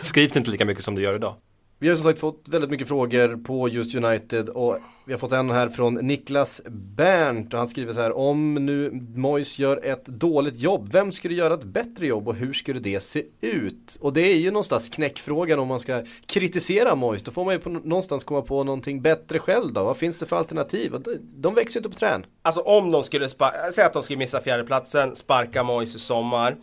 skrivs 0.02 0.32
det 0.32 0.38
inte 0.38 0.50
lika 0.50 0.64
mycket 0.64 0.84
som 0.84 0.94
det 0.94 1.00
gör 1.00 1.14
idag. 1.14 1.34
Vi 1.80 1.88
har 1.88 1.96
som 1.96 2.04
sagt 2.04 2.20
fått 2.20 2.44
väldigt 2.48 2.70
mycket 2.70 2.88
frågor 2.88 3.36
på 3.44 3.68
just 3.68 3.94
United 3.94 4.48
och 4.48 4.78
vi 5.04 5.12
har 5.12 5.18
fått 5.18 5.32
en 5.32 5.50
här 5.50 5.68
från 5.68 5.94
Niklas 5.94 6.62
Bernt 6.70 7.52
och 7.52 7.58
han 7.58 7.68
skriver 7.68 7.92
så 7.92 8.00
här 8.00 8.16
om 8.16 8.54
nu 8.54 8.90
Mois 9.14 9.58
gör 9.58 9.84
ett 9.84 10.06
dåligt 10.06 10.58
jobb, 10.58 10.88
vem 10.92 11.12
skulle 11.12 11.34
göra 11.34 11.54
ett 11.54 11.64
bättre 11.64 12.06
jobb 12.06 12.28
och 12.28 12.34
hur 12.34 12.52
skulle 12.52 12.80
det 12.80 13.00
se 13.00 13.22
ut? 13.40 13.98
Och 14.00 14.12
det 14.12 14.20
är 14.20 14.36
ju 14.36 14.50
någonstans 14.50 14.88
knäckfrågan 14.88 15.58
om 15.58 15.68
man 15.68 15.80
ska 15.80 16.02
kritisera 16.26 16.94
Mois, 16.94 17.22
då 17.22 17.30
får 17.30 17.44
man 17.44 17.54
ju 17.54 17.60
på, 17.60 17.70
någonstans 17.70 18.24
komma 18.24 18.42
på 18.42 18.64
någonting 18.64 19.02
bättre 19.02 19.38
själv 19.38 19.72
då. 19.72 19.84
Vad 19.84 19.96
finns 19.96 20.18
det 20.18 20.26
för 20.26 20.36
alternativ? 20.36 20.94
De 21.20 21.54
växer 21.54 21.76
ju 21.76 21.78
inte 21.80 21.90
på 21.90 21.98
trän. 21.98 22.26
Alltså 22.42 22.60
om 22.60 22.90
de 22.90 23.04
skulle, 23.04 23.28
säga 23.28 23.86
att 23.86 23.92
de 23.92 24.02
skulle 24.02 24.18
missa 24.18 24.40
fjärdeplatsen, 24.40 25.16
sparka 25.16 25.62
Mois 25.62 25.94
i 25.94 25.98
sommar 25.98 26.56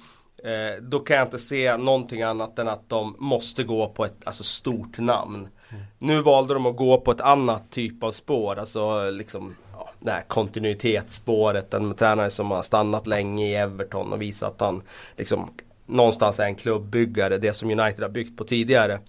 Eh, 0.43 0.81
då 0.81 0.99
kan 0.99 1.17
jag 1.17 1.25
inte 1.25 1.39
se 1.39 1.77
någonting 1.77 2.21
annat 2.21 2.59
än 2.59 2.67
att 2.67 2.89
de 2.89 3.15
måste 3.19 3.63
gå 3.63 3.87
på 3.89 4.05
ett 4.05 4.15
alltså, 4.23 4.43
stort 4.43 4.97
namn. 4.97 5.47
Mm. 5.69 5.83
Nu 5.99 6.21
valde 6.21 6.53
de 6.53 6.65
att 6.65 6.75
gå 6.75 6.99
på 6.99 7.11
ett 7.11 7.21
annat 7.21 7.71
typ 7.71 8.03
av 8.03 8.11
spår, 8.11 8.59
alltså 8.59 9.09
liksom 9.09 9.55
ja, 9.73 9.89
det 9.99 10.11
här 10.11 10.23
kontinuitetsspåret. 10.27 11.73
En 11.73 11.95
tränare 11.95 12.29
som 12.29 12.51
har 12.51 12.63
stannat 12.63 13.07
länge 13.07 13.47
i 13.47 13.55
Everton 13.55 14.13
och 14.13 14.21
visat 14.21 14.51
att 14.53 14.61
han 14.61 14.81
liksom 15.17 15.49
någonstans 15.85 16.39
är 16.39 16.45
en 16.45 16.55
klubbyggare, 16.55 17.37
det 17.37 17.53
som 17.53 17.79
United 17.79 18.01
har 18.01 18.09
byggt 18.09 18.37
på 18.37 18.43
tidigare. 18.43 18.99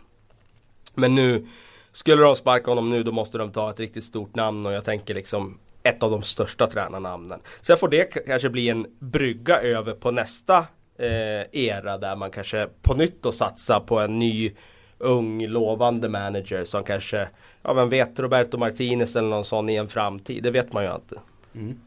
Men 0.94 1.14
nu, 1.14 1.46
skulle 1.92 2.22
de 2.22 2.36
sparka 2.36 2.70
honom 2.70 2.90
nu 2.90 3.02
då 3.02 3.12
måste 3.12 3.38
de 3.38 3.52
ta 3.52 3.70
ett 3.70 3.80
riktigt 3.80 4.04
stort 4.04 4.34
namn 4.34 4.66
och 4.66 4.72
jag 4.72 4.84
tänker 4.84 5.14
liksom 5.14 5.58
ett 5.82 6.02
av 6.02 6.10
de 6.10 6.22
största 6.22 6.66
tränarnamnen. 6.66 7.40
Sen 7.62 7.76
får 7.76 7.88
det 7.88 8.04
kanske 8.04 8.48
bli 8.50 8.68
en 8.68 8.86
brygga 8.98 9.60
över 9.60 9.92
på 9.92 10.10
nästa 10.10 10.66
Eh, 10.98 11.46
era 11.52 11.98
där 11.98 12.16
man 12.16 12.30
kanske 12.30 12.68
på 12.82 12.94
nytt 12.94 13.22
då 13.22 13.32
satsar 13.32 13.80
på 13.80 13.98
en 14.00 14.18
ny 14.18 14.52
ung 14.98 15.46
lovande 15.46 16.08
manager 16.08 16.64
som 16.64 16.84
kanske, 16.84 17.28
ja 17.62 17.72
vem 17.72 17.88
vet, 17.88 18.18
Roberto 18.18 18.58
Martinez 18.58 19.16
eller 19.16 19.28
någon 19.28 19.44
sån 19.44 19.68
i 19.68 19.76
en 19.76 19.88
framtid. 19.88 20.42
Det 20.42 20.50
vet 20.50 20.72
man 20.72 20.84
ju 20.84 20.94
inte. 20.94 21.20
Mm. 21.54 21.80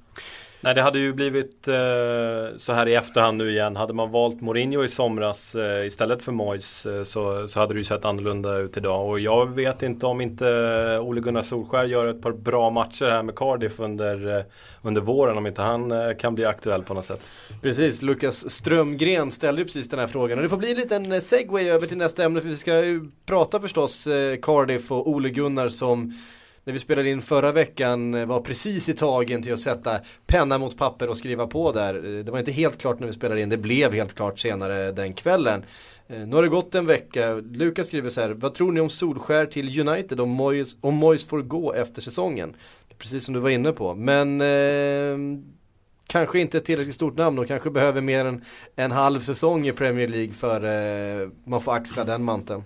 Nej 0.61 0.75
det 0.75 0.81
hade 0.81 0.99
ju 0.99 1.13
blivit 1.13 1.67
eh, 1.67 2.57
så 2.57 2.73
här 2.73 2.87
i 2.87 2.95
efterhand 2.95 3.37
nu 3.37 3.51
igen. 3.51 3.75
Hade 3.75 3.93
man 3.93 4.11
valt 4.11 4.41
Mourinho 4.41 4.83
i 4.83 4.87
somras 4.87 5.55
eh, 5.55 5.85
istället 5.85 6.21
för 6.21 6.31
Moyes 6.31 6.85
eh, 6.85 7.03
så, 7.03 7.47
så 7.47 7.59
hade 7.59 7.73
det 7.73 7.77
ju 7.77 7.83
sett 7.83 8.05
annorlunda 8.05 8.57
ut 8.57 8.77
idag. 8.77 9.09
Och 9.09 9.19
jag 9.19 9.55
vet 9.55 9.83
inte 9.83 10.05
om 10.05 10.21
inte 10.21 10.47
eh, 10.47 11.01
Ole 11.01 11.21
Gunnar 11.21 11.41
Solskär 11.41 11.83
gör 11.83 12.07
ett 12.07 12.21
par 12.21 12.31
bra 12.31 12.69
matcher 12.69 13.05
här 13.05 13.23
med 13.23 13.35
Cardiff 13.35 13.79
under, 13.79 14.37
eh, 14.37 14.43
under 14.81 15.01
våren. 15.01 15.37
Om 15.37 15.47
inte 15.47 15.61
han 15.61 15.91
eh, 15.91 16.17
kan 16.17 16.35
bli 16.35 16.45
aktuell 16.45 16.83
på 16.83 16.93
något 16.93 17.05
sätt. 17.05 17.31
Precis, 17.61 18.01
Lukas 18.01 18.49
Strömgren 18.49 19.31
ställde 19.31 19.61
ju 19.61 19.65
precis 19.65 19.89
den 19.89 19.99
här 19.99 20.07
frågan. 20.07 20.37
Och 20.37 20.43
det 20.43 20.49
får 20.49 20.57
bli 20.57 20.71
en 20.71 20.77
liten 20.77 21.11
eh, 21.11 21.19
segway 21.19 21.69
över 21.69 21.87
till 21.87 21.97
nästa 21.97 22.23
ämne. 22.23 22.41
För 22.41 22.49
vi 22.49 22.55
ska 22.55 22.85
ju 22.85 23.01
prata 23.25 23.59
förstås 23.59 24.07
eh, 24.07 24.37
Cardiff 24.41 24.91
och 24.91 25.09
Ole 25.09 25.29
Gunnar 25.29 25.69
som 25.69 26.13
när 26.63 26.73
vi 26.73 26.79
spelade 26.79 27.09
in 27.09 27.21
förra 27.21 27.51
veckan 27.51 28.13
eh, 28.13 28.25
var 28.25 28.41
precis 28.41 28.89
i 28.89 28.93
tagen 28.93 29.43
till 29.43 29.53
att 29.53 29.59
sätta 29.59 29.99
penna 30.27 30.57
mot 30.57 30.77
papper 30.77 31.09
och 31.09 31.17
skriva 31.17 31.47
på 31.47 31.71
där. 31.71 31.95
Eh, 31.95 32.23
det 32.23 32.31
var 32.31 32.39
inte 32.39 32.51
helt 32.51 32.81
klart 32.81 32.99
när 32.99 33.07
vi 33.07 33.13
spelade 33.13 33.41
in, 33.41 33.49
det 33.49 33.57
blev 33.57 33.93
helt 33.93 34.15
klart 34.15 34.39
senare 34.39 34.91
den 34.91 35.13
kvällen. 35.13 35.63
Eh, 36.07 36.19
nu 36.19 36.35
har 36.35 36.43
det 36.43 36.49
gått 36.49 36.75
en 36.75 36.85
vecka, 36.85 37.33
Lukas 37.33 37.87
skriver 37.87 38.09
så 38.09 38.21
här, 38.21 38.29
vad 38.29 38.53
tror 38.53 38.71
ni 38.71 38.79
om 38.79 38.89
Solskär 38.89 39.45
till 39.45 39.89
United 39.89 40.19
om 40.19 40.29
Moyes, 40.29 40.77
om 40.81 40.95
Moyes 40.95 41.25
får 41.25 41.41
gå 41.41 41.73
efter 41.73 42.01
säsongen? 42.01 42.55
Precis 42.97 43.25
som 43.25 43.33
du 43.33 43.39
var 43.39 43.49
inne 43.49 43.71
på, 43.71 43.95
men 43.95 44.41
eh, 44.41 45.41
kanske 46.07 46.39
inte 46.39 46.57
ett 46.57 46.65
tillräckligt 46.65 46.95
stort 46.95 47.17
namn 47.17 47.39
och 47.39 47.47
kanske 47.47 47.69
behöver 47.69 48.01
mer 48.01 48.25
än 48.25 48.43
en 48.75 48.91
halv 48.91 49.19
säsong 49.19 49.67
i 49.67 49.71
Premier 49.71 50.07
League 50.07 50.33
för 50.33 50.63
eh, 50.63 51.29
man 51.43 51.61
får 51.61 51.73
axla 51.73 52.03
den 52.03 52.23
manteln. 52.23 52.63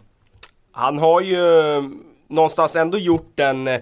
Han 0.71 0.97
har 0.97 1.21
ju 1.21 1.37
någonstans 2.33 2.75
ändå 2.75 2.97
gjort 2.97 3.39
en, 3.39 3.67
eh, 3.67 3.81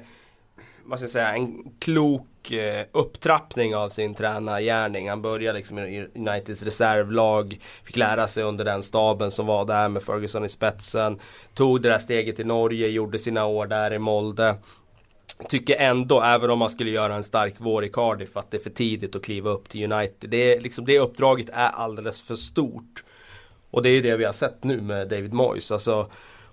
vad 0.86 1.00
ska 1.00 1.04
jag 1.04 1.12
säga, 1.12 1.34
en 1.34 1.72
klok 1.80 2.52
eh, 2.52 2.86
upptrappning 2.92 3.76
av 3.76 3.90
sin 3.90 4.16
tränargärning. 4.16 5.10
Han 5.10 5.22
började 5.22 5.58
liksom 5.58 5.80
i 5.80 6.08
Uniteds 6.16 6.64
reservlag, 6.64 7.60
fick 7.84 7.98
lära 7.98 8.28
sig 8.28 8.44
under 8.44 8.66
den 8.66 8.84
staben 8.84 9.32
som 9.32 9.46
var 9.46 9.66
där 9.66 9.90
med 9.90 10.04
Ferguson 10.04 10.46
i 10.46 10.50
spetsen. 10.50 11.20
Tog 11.54 11.82
det 11.82 11.90
där 11.90 12.00
steget 12.00 12.36
till 12.36 12.48
Norge, 12.48 12.88
gjorde 12.88 13.20
sina 13.20 13.46
år 13.46 13.68
där 13.68 13.94
i 13.94 14.00
Molde. 14.00 14.56
Tycker 15.50 15.76
ändå, 15.76 16.22
även 16.22 16.50
om 16.50 16.60
man 16.60 16.70
skulle 16.70 16.92
göra 16.92 17.16
en 17.16 17.24
stark 17.24 17.54
vår 17.58 17.84
i 17.84 17.90
Cardiff, 17.90 18.38
att 18.38 18.52
det 18.52 18.58
är 18.58 18.62
för 18.62 18.70
tidigt 18.70 19.16
att 19.16 19.24
kliva 19.24 19.50
upp 19.50 19.70
till 19.70 19.94
United. 19.94 20.30
Det, 20.30 20.54
är, 20.54 20.62
liksom, 20.62 20.86
det 20.86 21.00
uppdraget 21.00 21.50
är 21.54 21.70
alldeles 21.70 22.22
för 22.22 22.36
stort. 22.36 23.04
Och 23.72 23.84
det 23.84 23.90
är 23.90 23.94
ju 23.94 24.02
det 24.02 24.18
vi 24.18 24.26
har 24.26 24.34
sett 24.34 24.64
nu 24.64 24.82
med 24.82 25.10
David 25.10 25.34
Moyes. 25.34 25.72
Alltså, 25.72 26.10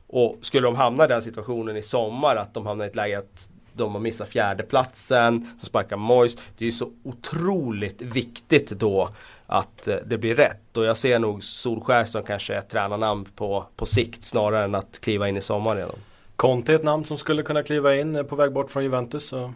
och 0.09 0.37
skulle 0.41 0.67
de 0.67 0.77
hamna 0.77 1.05
i 1.05 1.09
den 1.09 1.23
situationen 1.23 1.77
i 1.77 1.83
sommar 1.83 2.37
att 2.37 2.55
de 2.55 2.67
hamnar 2.67 2.85
i 2.85 2.88
ett 2.88 2.97
läge 2.97 3.19
att 3.19 3.50
de 3.73 3.93
har 3.93 4.00
missat 4.00 4.29
fjärdeplatsen, 4.29 5.57
så 5.61 5.67
sparkar 5.67 5.97
Moyes. 5.97 6.37
Det 6.37 6.65
är 6.65 6.67
ju 6.67 6.73
så 6.73 6.91
otroligt 7.05 8.03
viktigt 8.03 8.71
då 8.71 9.09
att 9.47 9.88
eh, 9.88 9.97
det 10.07 10.19
blir 10.19 10.35
rätt. 10.35 10.77
Och 10.77 10.85
jag 10.85 10.97
ser 10.97 11.19
nog 11.19 11.45
Solskär 11.45 12.05
som 12.05 12.23
kanske 12.23 12.55
ett 12.55 12.69
tränarnamn 12.69 13.25
på, 13.25 13.65
på 13.77 13.87
sikt 13.87 14.25
snarare 14.25 14.65
än 14.65 14.75
att 14.75 15.00
kliva 15.00 15.29
in 15.29 15.37
i 15.37 15.41
sommar 15.41 15.77
redan. 15.77 15.99
Conte 16.37 16.73
är 16.73 16.77
ett 16.77 16.85
namn 16.85 17.05
som 17.05 17.19
skulle 17.19 17.43
kunna 17.43 17.62
kliva 17.62 17.95
in 17.95 18.17
eh, 18.17 18.23
på 18.23 18.37
väg 18.37 18.53
bort 18.53 18.71
från 18.71 18.83
Juventus. 18.83 19.29
Så. 19.29 19.53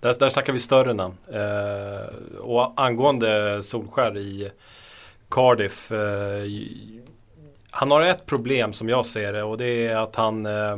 Där, 0.00 0.14
där 0.18 0.28
snackar 0.28 0.52
vi 0.52 0.58
större 0.58 0.94
namn. 0.94 1.14
Eh, 1.32 2.38
och 2.38 2.72
angående 2.76 3.62
Solskär 3.62 4.18
i 4.18 4.50
Cardiff. 5.28 5.92
Eh, 5.92 6.44
han 7.76 7.90
har 7.90 8.00
ett 8.00 8.26
problem 8.26 8.72
som 8.72 8.88
jag 8.88 9.06
ser 9.06 9.32
det 9.32 9.42
och 9.42 9.58
det 9.58 9.86
är 9.86 9.96
att 9.96 10.16
han 10.16 10.46
eh, 10.46 10.76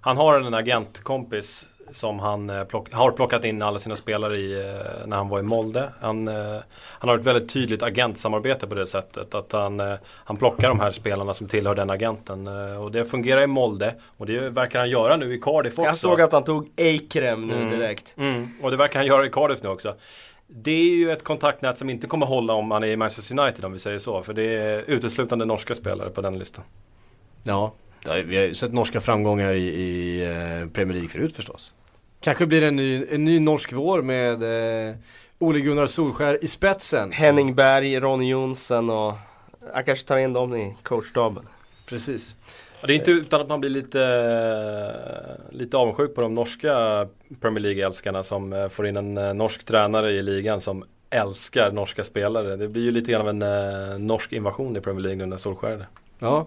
Han 0.00 0.16
har 0.16 0.40
en 0.40 0.54
agentkompis 0.54 1.66
som 1.90 2.18
han 2.18 2.50
eh, 2.50 2.64
plock, 2.64 2.92
har 2.92 3.10
plockat 3.10 3.44
in 3.44 3.62
alla 3.62 3.78
sina 3.78 3.96
spelare 3.96 4.36
i 4.36 4.52
eh, 4.52 5.06
när 5.06 5.16
han 5.16 5.28
var 5.28 5.38
i 5.38 5.42
Molde. 5.42 5.88
Han, 6.00 6.28
eh, 6.28 6.58
han 6.72 7.08
har 7.08 7.18
ett 7.18 7.24
väldigt 7.24 7.52
tydligt 7.52 7.82
agentsamarbete 7.82 8.66
på 8.66 8.74
det 8.74 8.86
sättet. 8.86 9.34
Att 9.34 9.52
han, 9.52 9.80
eh, 9.80 9.94
han 10.04 10.36
plockar 10.36 10.68
de 10.68 10.80
här 10.80 10.90
spelarna 10.90 11.34
som 11.34 11.48
tillhör 11.48 11.74
den 11.74 11.90
agenten. 11.90 12.46
Eh, 12.46 12.82
och 12.82 12.92
det 12.92 13.04
fungerar 13.04 13.42
i 13.42 13.46
Molde. 13.46 13.94
Och 14.16 14.26
det 14.26 14.50
verkar 14.50 14.78
han 14.78 14.90
göra 14.90 15.16
nu 15.16 15.34
i 15.34 15.40
Cardiff 15.40 15.72
också. 15.72 15.82
Jag 15.82 15.96
såg 15.96 16.20
att 16.20 16.32
han 16.32 16.44
tog 16.44 16.68
Eikrem 16.76 17.46
nu 17.46 17.56
mm. 17.56 17.70
direkt. 17.70 18.14
Mm. 18.16 18.48
Och 18.62 18.70
det 18.70 18.76
verkar 18.76 18.98
han 18.98 19.06
göra 19.06 19.26
i 19.26 19.30
Cardiff 19.30 19.62
nu 19.62 19.68
också. 19.68 19.94
Det 20.46 20.70
är 20.70 20.96
ju 20.96 21.12
ett 21.12 21.24
kontaktnät 21.24 21.78
som 21.78 21.90
inte 21.90 22.06
kommer 22.06 22.26
hålla 22.26 22.52
om 22.52 22.68
man 22.68 22.82
är 22.84 22.88
i 22.88 22.96
Manchester 22.96 23.40
United 23.40 23.64
om 23.64 23.72
vi 23.72 23.78
säger 23.78 23.98
så. 23.98 24.22
För 24.22 24.32
det 24.32 24.42
är 24.42 24.82
uteslutande 24.82 25.44
norska 25.44 25.74
spelare 25.74 26.10
på 26.10 26.20
den 26.20 26.38
listan. 26.38 26.64
Ja, 27.42 27.74
vi 28.24 28.36
har 28.36 28.54
sett 28.54 28.72
norska 28.72 29.00
framgångar 29.00 29.54
i, 29.54 29.66
i 29.66 30.24
eh, 30.24 30.68
Premier 30.68 30.92
League 30.92 31.08
förut 31.08 31.36
förstås. 31.36 31.74
Kanske 32.20 32.46
blir 32.46 32.60
det 32.60 32.66
en 32.66 32.76
ny, 32.76 33.06
en 33.10 33.24
ny 33.24 33.40
norsk 33.40 33.72
vår 33.72 34.02
med 34.02 34.42
eh, 34.88 34.94
Ole 35.38 35.60
Gunnar 35.60 35.86
Solskär 35.86 36.44
i 36.44 36.48
spetsen. 36.48 37.12
Henning 37.12 37.54
Berg, 37.54 38.00
Ronny 38.00 38.28
Jonsson 38.28 38.90
och 38.90 39.14
jag 39.74 39.86
kanske 39.86 40.06
tar 40.06 40.16
in 40.16 40.32
dem 40.32 40.56
i 40.56 40.76
coachstaben. 40.82 41.48
Precis. 41.86 42.34
Det 42.86 42.92
är 42.92 42.96
inte 42.96 43.10
utan 43.10 43.40
att 43.40 43.48
man 43.48 43.60
blir 43.60 43.70
lite, 43.70 44.00
lite 45.50 45.76
avundsjuk 45.76 46.14
på 46.14 46.20
de 46.20 46.34
norska 46.34 47.06
Premier 47.40 47.62
League-älskarna 47.62 48.22
som 48.22 48.52
eh, 48.52 48.68
får 48.68 48.86
in 48.86 48.96
en 48.96 49.18
eh, 49.18 49.34
norsk 49.34 49.64
tränare 49.64 50.12
i 50.12 50.22
ligan 50.22 50.60
som 50.60 50.84
älskar 51.10 51.72
norska 51.72 52.04
spelare. 52.04 52.56
Det 52.56 52.68
blir 52.68 52.82
ju 52.82 52.90
lite 52.90 53.12
grann 53.12 53.20
av 53.20 53.28
en 53.28 53.42
eh, 53.42 53.98
norsk 53.98 54.32
invasion 54.32 54.76
i 54.76 54.80
Premier 54.80 55.02
League 55.02 55.18
nu 55.18 55.26
när 55.26 55.36
Solskär 55.36 55.68
är 55.68 55.86
Ja, 56.18 56.46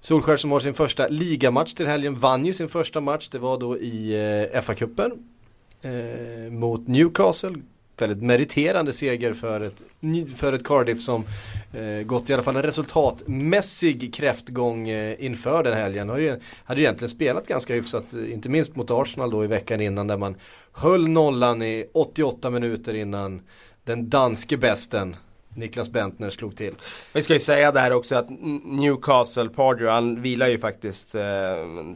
Solskär 0.00 0.36
som 0.36 0.52
har 0.52 0.60
sin 0.60 0.74
första 0.74 1.08
ligamatch 1.08 1.72
till 1.72 1.86
helgen 1.86 2.16
vann 2.16 2.46
ju 2.46 2.52
sin 2.52 2.68
första 2.68 3.00
match. 3.00 3.28
Det 3.28 3.38
var 3.38 3.58
då 3.58 3.78
i 3.78 4.14
eh, 4.52 4.60
FA-cupen 4.60 5.10
eh, 5.82 6.52
mot 6.52 6.88
Newcastle 6.88 7.54
väldigt 8.00 8.22
meriterande 8.22 8.92
seger 8.92 9.32
för 9.32 9.60
ett, 9.60 9.82
för 10.36 10.52
ett 10.52 10.64
Cardiff 10.64 11.00
som 11.00 11.24
eh, 11.72 12.02
gått 12.06 12.30
i 12.30 12.34
alla 12.34 12.42
fall 12.42 12.56
en 12.56 12.62
resultatmässig 12.62 14.14
kräftgång 14.14 14.88
eh, 14.88 15.24
inför 15.24 15.62
den 15.62 15.74
helgen. 15.74 16.08
Har 16.08 16.18
ju, 16.18 16.40
hade 16.64 16.80
ju 16.80 16.86
egentligen 16.86 17.08
spelat 17.08 17.46
ganska 17.46 17.74
hyfsat, 17.74 18.14
eh, 18.14 18.32
inte 18.32 18.48
minst 18.48 18.76
mot 18.76 18.90
Arsenal 18.90 19.30
då 19.30 19.44
i 19.44 19.46
veckan 19.46 19.80
innan 19.80 20.06
där 20.06 20.16
man 20.16 20.36
höll 20.72 21.08
nollan 21.08 21.62
i 21.62 21.86
88 21.94 22.50
minuter 22.50 22.94
innan 22.94 23.42
den 23.84 24.10
danske 24.10 24.56
besten 24.56 25.16
Niklas 25.56 25.90
Bentner 25.90 26.30
slog 26.30 26.56
till. 26.56 26.74
Vi 27.12 27.22
ska 27.22 27.34
ju 27.34 27.40
säga 27.40 27.72
där 27.72 27.92
också 27.92 28.16
att 28.16 28.26
Newcastle 28.64 29.48
Pardew, 29.48 29.92
han 29.92 30.22
vilar 30.22 30.48
ju 30.48 30.58
faktiskt 30.58 31.14
eh, 31.14 31.22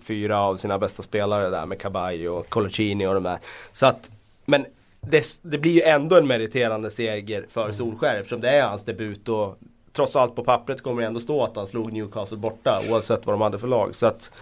fyra 0.03 0.41
av 0.41 0.57
sina 0.57 0.79
bästa 0.79 1.03
spelare 1.03 1.51
där 1.51 1.67
med 1.67 1.81
Caballo 1.81 2.35
och 2.35 2.49
Colaccini 2.49 3.07
och 3.07 3.15
de 3.15 3.23
där. 3.23 3.39
Så 3.73 3.87
att, 3.87 4.11
men 4.45 4.67
det, 5.01 5.41
det 5.43 5.59
blir 5.59 5.73
ju 5.73 5.83
ändå 5.83 6.17
en 6.17 6.27
meriterande 6.27 6.91
seger 6.91 7.47
för 7.49 7.63
mm. 7.63 7.75
Solskär 7.75 8.17
eftersom 8.17 8.41
det 8.41 8.51
är 8.51 8.63
hans 8.63 8.85
debut 8.85 9.29
och 9.29 9.59
trots 9.93 10.17
allt 10.17 10.37
på 10.37 10.45
pappret 10.45 10.83
kommer 10.83 11.03
det 11.03 11.09
ändå 11.09 11.21
stå 11.21 11.45
att 11.45 11.57
han 11.57 11.67
slog 11.67 11.93
Newcastle 11.93 12.39
borta 12.39 12.81
oavsett 12.91 13.27
vad 13.27 13.35
de 13.35 13.41
hade 13.41 13.59
för 13.59 13.69
lag. 13.69 13.97
Så 13.97 14.07
att, 14.07 14.33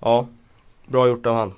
ja, 0.00 0.28
bra 0.86 1.08
gjort 1.08 1.26
av 1.26 1.34
han. 1.34 1.54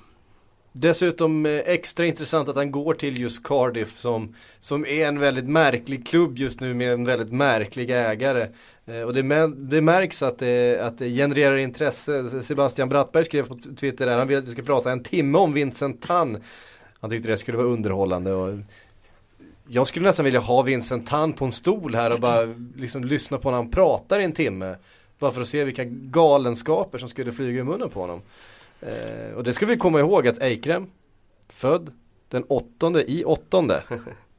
Dessutom 0.72 1.46
eh, 1.46 1.52
extra 1.52 2.06
intressant 2.06 2.48
att 2.48 2.56
han 2.56 2.70
går 2.70 2.94
till 2.94 3.18
just 3.18 3.46
Cardiff 3.46 3.98
som, 3.98 4.34
som 4.58 4.86
är 4.86 5.06
en 5.06 5.18
väldigt 5.18 5.48
märklig 5.48 6.06
klubb 6.06 6.38
just 6.38 6.60
nu 6.60 6.74
med 6.74 6.92
en 6.92 7.04
väldigt 7.04 7.32
märklig 7.32 7.90
ägare. 7.90 8.48
Eh, 8.86 9.02
och 9.02 9.14
det, 9.14 9.46
det 9.46 9.80
märks 9.80 10.22
att 10.22 10.38
det, 10.38 10.80
att 10.80 10.98
det 10.98 11.08
genererar 11.08 11.56
intresse. 11.56 12.42
Sebastian 12.42 12.88
Brattberg 12.88 13.24
skrev 13.24 13.48
på 13.48 13.58
Twitter 13.80 14.06
där, 14.06 14.18
han 14.18 14.28
vill 14.28 14.38
att 14.38 14.48
vi 14.48 14.52
ska 14.52 14.62
prata 14.62 14.92
en 14.92 15.02
timme 15.02 15.38
om 15.38 15.52
Vincent 15.52 16.02
Tan 16.02 16.38
han 17.00 17.10
tyckte 17.10 17.28
det 17.28 17.36
skulle 17.36 17.58
vara 17.58 17.68
underhållande 17.68 18.32
och 18.32 18.58
jag 19.68 19.88
skulle 19.88 20.06
nästan 20.06 20.24
vilja 20.24 20.40
ha 20.40 20.62
Vincent 20.62 21.06
Tan 21.06 21.32
på 21.32 21.44
en 21.44 21.52
stol 21.52 21.94
här 21.94 22.12
och 22.12 22.20
bara 22.20 22.54
liksom 22.76 23.04
lyssna 23.04 23.38
på 23.38 23.50
när 23.50 23.56
han 23.56 23.70
pratar 23.70 24.20
i 24.20 24.24
en 24.24 24.32
timme. 24.32 24.76
Bara 25.18 25.30
för 25.30 25.40
att 25.40 25.48
se 25.48 25.64
vilka 25.64 25.84
galenskaper 25.84 26.98
som 26.98 27.08
skulle 27.08 27.32
flyga 27.32 27.60
i 27.60 27.64
munnen 27.64 27.90
på 27.90 28.00
honom. 28.00 28.22
Eh, 28.80 29.34
och 29.36 29.44
det 29.44 29.52
ska 29.52 29.66
vi 29.66 29.76
komma 29.76 30.00
ihåg 30.00 30.28
att 30.28 30.38
Eikrem, 30.38 30.86
född 31.48 31.92
den 32.28 32.44
åttonde 32.44 33.10
i 33.10 33.24
åttonde. 33.24 33.82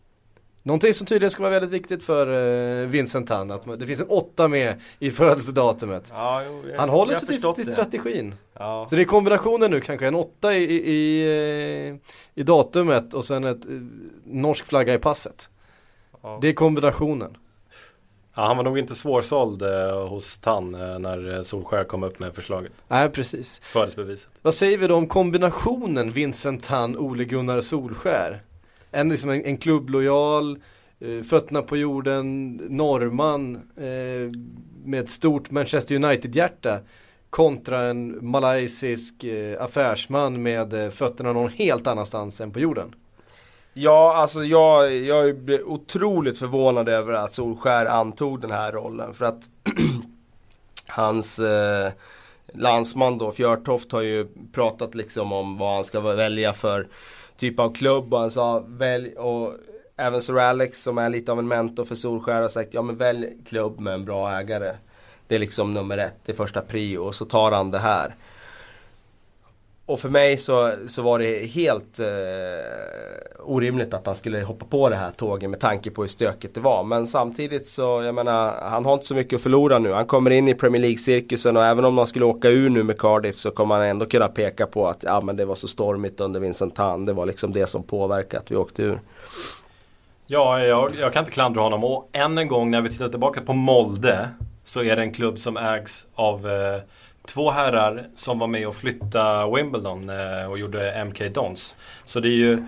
Någonting 0.63 0.93
som 0.93 1.07
tydligen 1.07 1.31
ska 1.31 1.43
vara 1.43 1.51
väldigt 1.53 1.71
viktigt 1.71 2.03
för 2.03 2.27
uh, 2.27 2.87
Vincent 2.87 3.27
Tan, 3.27 3.51
att 3.51 3.79
det 3.79 3.87
finns 3.87 4.01
en 4.01 4.07
åtta 4.07 4.47
med 4.47 4.75
i 4.99 5.11
födelsedatumet. 5.11 6.07
Ja, 6.13 6.43
jo, 6.47 6.69
jag, 6.69 6.79
Han 6.79 6.89
håller 6.89 7.15
sig 7.15 7.27
till, 7.27 7.53
till 7.53 7.65
det. 7.65 7.71
strategin. 7.71 8.35
Ja. 8.53 8.85
Så 8.89 8.95
det 8.95 9.01
är 9.01 9.05
kombinationen 9.05 9.71
nu 9.71 9.81
kanske, 9.81 10.07
en 10.07 10.15
åtta 10.15 10.53
i, 10.55 10.63
i, 10.63 10.91
i, 10.91 11.87
eh, 11.89 11.95
i 12.35 12.43
datumet 12.43 13.13
och 13.13 13.25
sen 13.25 13.43
ett 13.43 13.65
eh, 13.65 13.71
norsk 14.25 14.65
flagga 14.65 14.93
i 14.93 14.97
passet. 14.99 15.49
Ja. 16.21 16.39
Det 16.41 16.47
är 16.49 16.53
kombinationen. 16.53 17.37
Ja, 18.35 18.47
han 18.47 18.57
var 18.57 18.63
nog 18.63 18.79
inte 18.79 18.95
svårsåld 18.95 19.61
eh, 19.61 20.07
hos 20.07 20.37
Tann 20.37 20.75
eh, 20.75 20.99
när 20.99 21.35
eh, 21.37 21.43
Solskär 21.43 21.83
kom 21.83 22.03
upp 22.03 22.19
med 22.19 22.35
förslaget. 22.35 22.71
Nej, 22.87 23.09
precis. 23.09 23.59
Födelsebeviset. 23.63 24.29
Vad 24.41 24.53
säger 24.53 24.77
vi 24.77 24.87
då 24.87 24.95
om 24.95 25.07
kombinationen 25.07 26.11
Vincent 26.11 26.63
Tan, 26.63 26.97
Ole 26.97 27.23
Gunnar 27.23 27.61
Solskär? 27.61 28.41
En, 28.91 29.09
liksom 29.09 29.29
en, 29.29 29.45
en 29.45 29.57
klubblojal, 29.57 30.59
eh, 30.99 31.21
fötterna 31.21 31.61
på 31.61 31.77
jorden, 31.77 32.55
norrman 32.69 33.55
eh, 33.77 34.31
med 34.85 34.99
ett 34.99 35.09
stort 35.09 35.51
Manchester 35.51 35.95
United-hjärta 35.95 36.79
kontra 37.29 37.81
en 37.81 38.29
malaysisk 38.29 39.23
eh, 39.23 39.63
affärsman 39.63 40.41
med 40.41 40.73
eh, 40.73 40.89
fötterna 40.89 41.33
någon 41.33 41.49
helt 41.49 41.87
annanstans 41.87 42.41
än 42.41 42.51
på 42.51 42.59
jorden. 42.59 42.95
Ja, 43.73 44.13
alltså 44.15 44.43
jag, 44.43 44.95
jag 44.95 45.37
blev 45.37 45.61
otroligt 45.61 46.37
förvånad 46.37 46.89
över 46.89 47.13
att 47.13 47.33
Solskär 47.33 47.85
antog 47.85 48.41
den 48.41 48.51
här 48.51 48.71
rollen. 48.71 49.13
För 49.13 49.25
att 49.25 49.49
hans 50.87 51.39
eh, 51.39 51.91
landsman 52.53 53.17
då, 53.17 53.31
Fjörtoft, 53.31 53.91
har 53.91 54.01
ju 54.01 54.27
pratat 54.53 54.95
liksom 54.95 55.31
om 55.31 55.57
vad 55.57 55.75
han 55.75 55.83
ska 55.83 55.99
välja 55.99 56.53
för 56.53 56.87
typ 57.41 57.59
av 57.59 57.73
klubb. 57.73 58.13
Och 58.13 58.19
han 58.19 58.31
sa, 58.31 58.63
välj, 58.67 59.13
och 59.13 59.53
även 59.97 60.21
Sir 60.21 60.39
Alex 60.39 60.83
som 60.83 60.97
är 60.97 61.09
lite 61.09 61.31
av 61.31 61.39
en 61.39 61.47
mentor 61.47 61.85
för 61.85 61.95
Solskär 61.95 62.41
har 62.41 62.47
sagt, 62.47 62.73
ja 62.73 62.81
men 62.81 62.97
välj 62.97 63.27
klubb 63.45 63.79
med 63.79 63.93
en 63.93 64.05
bra 64.05 64.39
ägare. 64.39 64.75
Det 65.27 65.35
är 65.35 65.39
liksom 65.39 65.73
nummer 65.73 65.97
ett, 65.97 66.19
det 66.25 66.31
är 66.31 66.35
första 66.35 66.61
prio. 66.61 66.99
Och 66.99 67.15
så 67.15 67.25
tar 67.25 67.51
han 67.51 67.71
det 67.71 67.79
här. 67.79 68.15
Och 69.91 69.99
för 69.99 70.09
mig 70.09 70.37
så, 70.37 70.71
så 70.87 71.01
var 71.01 71.19
det 71.19 71.45
helt 71.45 71.99
eh, 71.99 72.05
orimligt 73.39 73.93
att 73.93 74.05
han 74.05 74.15
skulle 74.15 74.41
hoppa 74.41 74.65
på 74.65 74.89
det 74.89 74.95
här 74.95 75.09
tåget 75.09 75.49
med 75.49 75.59
tanke 75.59 75.91
på 75.91 76.01
hur 76.01 76.09
stökigt 76.09 76.55
det 76.55 76.61
var. 76.61 76.83
Men 76.83 77.07
samtidigt 77.07 77.67
så, 77.67 77.81
jag 77.81 78.15
menar, 78.15 78.53
han 78.61 78.85
har 78.85 78.93
inte 78.93 79.05
så 79.05 79.13
mycket 79.13 79.35
att 79.35 79.41
förlora 79.41 79.79
nu. 79.79 79.91
Han 79.91 80.05
kommer 80.05 80.31
in 80.31 80.47
i 80.47 80.55
Premier 80.55 80.81
League-cirkusen 80.81 81.57
och 81.57 81.63
även 81.63 81.85
om 81.85 81.97
han 81.97 82.07
skulle 82.07 82.25
åka 82.25 82.49
ur 82.49 82.69
nu 82.69 82.83
med 82.83 82.97
Cardiff 82.97 83.37
så 83.39 83.51
kommer 83.51 83.75
han 83.75 83.85
ändå 83.85 84.05
kunna 84.05 84.27
peka 84.27 84.67
på 84.67 84.87
att 84.87 85.03
ja, 85.03 85.21
men 85.21 85.35
det 85.35 85.45
var 85.45 85.55
så 85.55 85.67
stormigt 85.67 86.19
under 86.19 86.39
Vincent 86.39 86.75
Tan. 86.75 87.05
Det 87.05 87.13
var 87.13 87.25
liksom 87.25 87.51
det 87.51 87.67
som 87.67 87.83
påverkade 87.83 88.43
att 88.43 88.51
vi 88.51 88.55
åkte 88.55 88.83
ur. 88.83 89.01
Ja, 90.27 90.59
jag, 90.59 90.95
jag 90.99 91.13
kan 91.13 91.21
inte 91.21 91.31
klandra 91.31 91.61
honom. 91.61 91.83
Och 91.83 92.09
än 92.11 92.37
en 92.37 92.47
gång 92.47 92.71
när 92.71 92.81
vi 92.81 92.89
tittar 92.89 93.09
tillbaka 93.09 93.41
på 93.41 93.53
Molde 93.53 94.29
så 94.63 94.83
är 94.83 94.95
det 94.95 95.01
en 95.01 95.13
klubb 95.13 95.39
som 95.39 95.57
ägs 95.57 96.07
av 96.15 96.49
eh, 96.49 96.81
två 97.27 97.51
herrar 97.51 98.07
som 98.15 98.39
var 98.39 98.47
med 98.47 98.67
och 98.67 98.75
flytta 98.75 99.49
Wimbledon 99.55 100.09
eh, 100.09 100.45
och 100.51 100.59
gjorde 100.59 101.05
MK 101.05 101.33
Dons. 101.33 101.75
Så 102.05 102.19
det 102.19 102.27
är 102.27 102.37
ju 102.37 102.65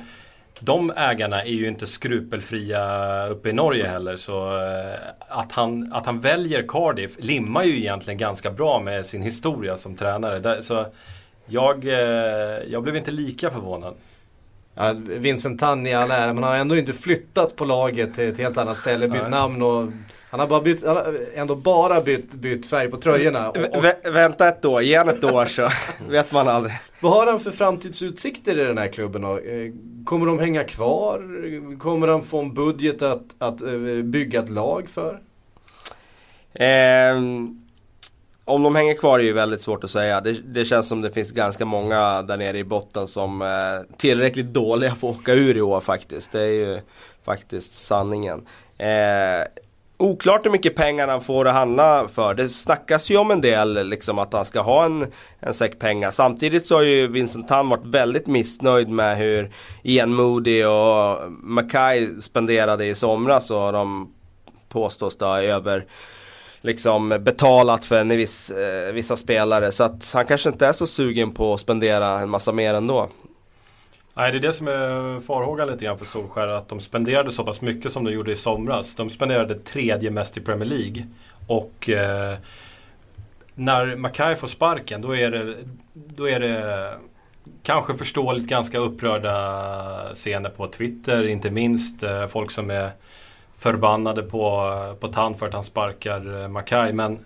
de 0.60 0.92
ägarna 0.96 1.44
är 1.44 1.54
ju 1.54 1.68
inte 1.68 1.88
skrupelfria 1.88 3.28
uppe 3.28 3.50
i 3.50 3.54
Norge 3.54 3.88
heller 3.88 4.18
så 4.18 4.62
eh, 4.62 4.96
att, 5.28 5.52
han, 5.52 5.94
att 5.94 6.06
han 6.06 6.20
väljer 6.20 6.66
Cardiff 6.68 7.12
limmar 7.20 7.64
ju 7.64 7.78
egentligen 7.78 8.18
ganska 8.18 8.52
bra 8.52 8.80
med 8.80 9.06
sin 9.06 9.22
historia 9.22 9.78
som 9.78 9.96
tränare. 9.96 10.64
Så 10.64 10.86
jag, 11.46 11.88
eh, 11.88 11.94
jag 12.68 12.84
blev 12.84 12.96
inte 12.96 13.12
lika 13.12 13.52
förvånad. 13.52 13.94
Ja, 14.76 14.94
Vincent 14.98 15.60
Tan 15.60 15.88
i 15.88 15.94
all 15.94 16.12
ära, 16.12 16.34
men 16.34 16.44
han 16.44 16.52
har 16.52 16.60
ändå 16.60 16.78
inte 16.78 16.94
flyttat 16.94 17.56
på 17.56 17.66
laget 17.66 18.16
till 18.16 18.30
ett 18.30 18.38
helt 18.38 18.58
annat 18.58 18.78
ställe, 18.78 19.08
bytt 19.08 19.30
namn 19.30 19.62
och 19.62 19.92
han 20.34 20.40
har, 20.40 20.48
bara 20.48 20.62
bytt, 20.62 20.86
han 20.86 20.96
har 20.96 21.16
ändå 21.36 21.56
bara 21.56 22.02
bytt, 22.02 22.32
bytt 22.34 22.68
färg 22.68 22.90
på 22.92 22.98
tröjorna. 22.98 23.50
Och, 23.50 23.58
och, 23.58 23.84
Vä- 23.84 24.12
vänta 24.12 24.48
ett 24.48 24.66
år, 24.66 24.82
ge 24.82 24.98
han 24.98 25.10
ett 25.10 25.24
år 25.24 25.46
så 25.46 25.70
vet 26.10 26.32
man 26.32 26.48
aldrig. 26.48 26.74
vad 27.00 27.12
har 27.12 27.28
han 27.28 27.40
för 27.40 27.52
framtidsutsikter 27.52 28.60
i 28.60 28.64
den 28.64 28.78
här 28.78 28.88
klubben 28.88 29.22
då? 29.22 29.38
Eh, 29.38 29.72
Kommer 30.06 30.26
de 30.26 30.40
hänga 30.40 30.64
kvar? 30.64 31.22
Kommer 31.80 32.08
han 32.08 32.22
få 32.24 32.40
en 32.40 32.54
budget 32.54 33.02
att, 33.02 33.24
att 33.38 33.62
eh, 33.62 33.72
bygga 34.04 34.40
ett 34.40 34.50
lag 34.50 34.90
för? 34.90 35.20
Ehm, 36.54 37.60
om 38.46 38.64
de 38.64 38.76
hänger 38.76 38.94
kvar 38.94 39.20
är 39.20 39.24
ju 39.24 39.34
väldigt 39.34 39.62
svårt 39.62 39.84
att 39.84 39.92
säga. 39.92 40.22
Det, 40.22 40.32
det 40.34 40.66
känns 40.66 40.88
som 40.88 41.02
det 41.02 41.12
finns 41.12 41.32
ganska 41.32 41.66
många 41.66 42.22
där 42.22 42.38
nere 42.38 42.58
i 42.58 42.64
botten 42.64 43.08
som 43.08 43.42
är 43.42 43.86
tillräckligt 43.98 44.46
dåliga 44.54 44.96
för 44.96 45.10
att 45.10 45.16
åka 45.16 45.34
ur 45.34 45.58
i 45.58 45.62
år 45.62 45.82
faktiskt. 45.82 46.32
Det 46.32 46.42
är 46.42 46.52
ju 46.52 46.80
faktiskt 47.26 47.74
sanningen. 47.74 48.48
Eh, 48.78 49.42
oklart 50.04 50.46
hur 50.46 50.52
mycket 50.52 50.76
pengar 50.76 51.08
han 51.08 51.22
får 51.22 51.48
att 51.48 51.54
handla 51.54 52.08
för. 52.08 52.34
Det 52.34 52.50
snackas 52.50 53.12
ju 53.12 53.18
om 53.18 53.32
en 53.32 53.42
del 53.42 53.88
liksom 53.88 54.20
att 54.20 54.34
han 54.34 54.46
ska 54.46 54.62
ha 54.62 54.86
en, 54.86 55.12
en 55.40 55.54
säck 55.54 55.80
pengar. 55.80 56.12
Samtidigt 56.12 56.66
så 56.66 56.76
har 56.76 56.84
ju 56.84 57.08
Vincent 57.08 57.48
Tan 57.48 57.70
varit 57.70 57.86
väldigt 57.86 58.28
missnöjd 58.28 58.90
med 58.90 59.18
hur 59.18 59.52
Ian 59.84 60.14
Moody 60.14 60.64
och 60.64 61.32
Mackay 61.32 62.22
spenderade 62.22 62.86
i 62.86 62.96
somras 62.96 63.52
och 63.52 63.74
de 63.74 64.14
påstås 64.70 65.18
då 65.18 65.26
ha 65.26 65.42
över 65.42 65.86
liksom 66.62 67.10
betalat 67.10 67.86
för 67.86 68.02
en 68.02 68.10
viss, 68.10 68.52
eh, 68.52 68.94
vissa 68.94 69.16
spelare. 69.16 69.72
Så 69.72 69.84
att 69.84 70.12
han 70.14 70.26
kanske 70.26 70.50
inte 70.50 70.68
är 70.68 70.74
så 70.74 70.88
sugen 70.88 71.34
på 71.34 71.54
att 71.54 71.60
spendera 71.60 72.20
en 72.20 72.30
massa 72.30 72.52
mer 72.52 72.74
ändå. 72.74 73.10
Nej, 74.16 74.32
det 74.32 74.38
är 74.38 74.40
det 74.40 74.54
som 74.54 74.68
är 74.68 75.20
farhågan 75.20 75.68
lite 75.68 75.86
grann 75.86 75.98
för 75.98 76.06
Solskär. 76.06 76.48
Att 76.48 76.70
de 76.70 76.80
spenderade 76.80 77.32
så 77.32 77.44
pass 77.44 77.62
mycket 77.62 77.92
som 77.92 78.04
de 78.04 78.12
gjorde 78.12 78.32
i 78.32 78.36
somras. 78.36 78.96
De 78.96 79.10
spenderade 79.10 79.56
tredje 79.56 80.12
mest 80.12 80.38
i 80.38 80.42
Premier 80.42 80.70
League. 80.70 81.08
Och 81.48 81.90
eh, 81.90 82.38
när 83.56 83.96
Mackay 83.96 84.36
får 84.36 84.48
sparken 84.48 85.02
då 85.02 85.16
är 85.16 85.32
det, 85.32 85.56
då 85.94 86.30
är 86.30 86.40
det 86.40 86.94
kanske 87.64 87.94
förståeligt 87.94 88.48
ganska 88.48 88.78
upprörda 88.78 90.14
scener 90.14 90.50
på 90.50 90.68
Twitter. 90.68 91.28
Inte 91.28 91.52
minst 91.52 92.04
eh, 92.04 92.28
folk 92.28 92.52
som 92.52 92.72
är 92.72 92.92
förbannade 93.58 94.24
på, 94.24 94.96
på 95.00 95.08
Tan 95.08 95.36
för 95.36 95.48
att 95.48 95.54
han 95.54 95.64
sparkar 95.64 96.42
eh, 96.42 96.48
Mackay. 96.48 96.94
Men 96.94 97.26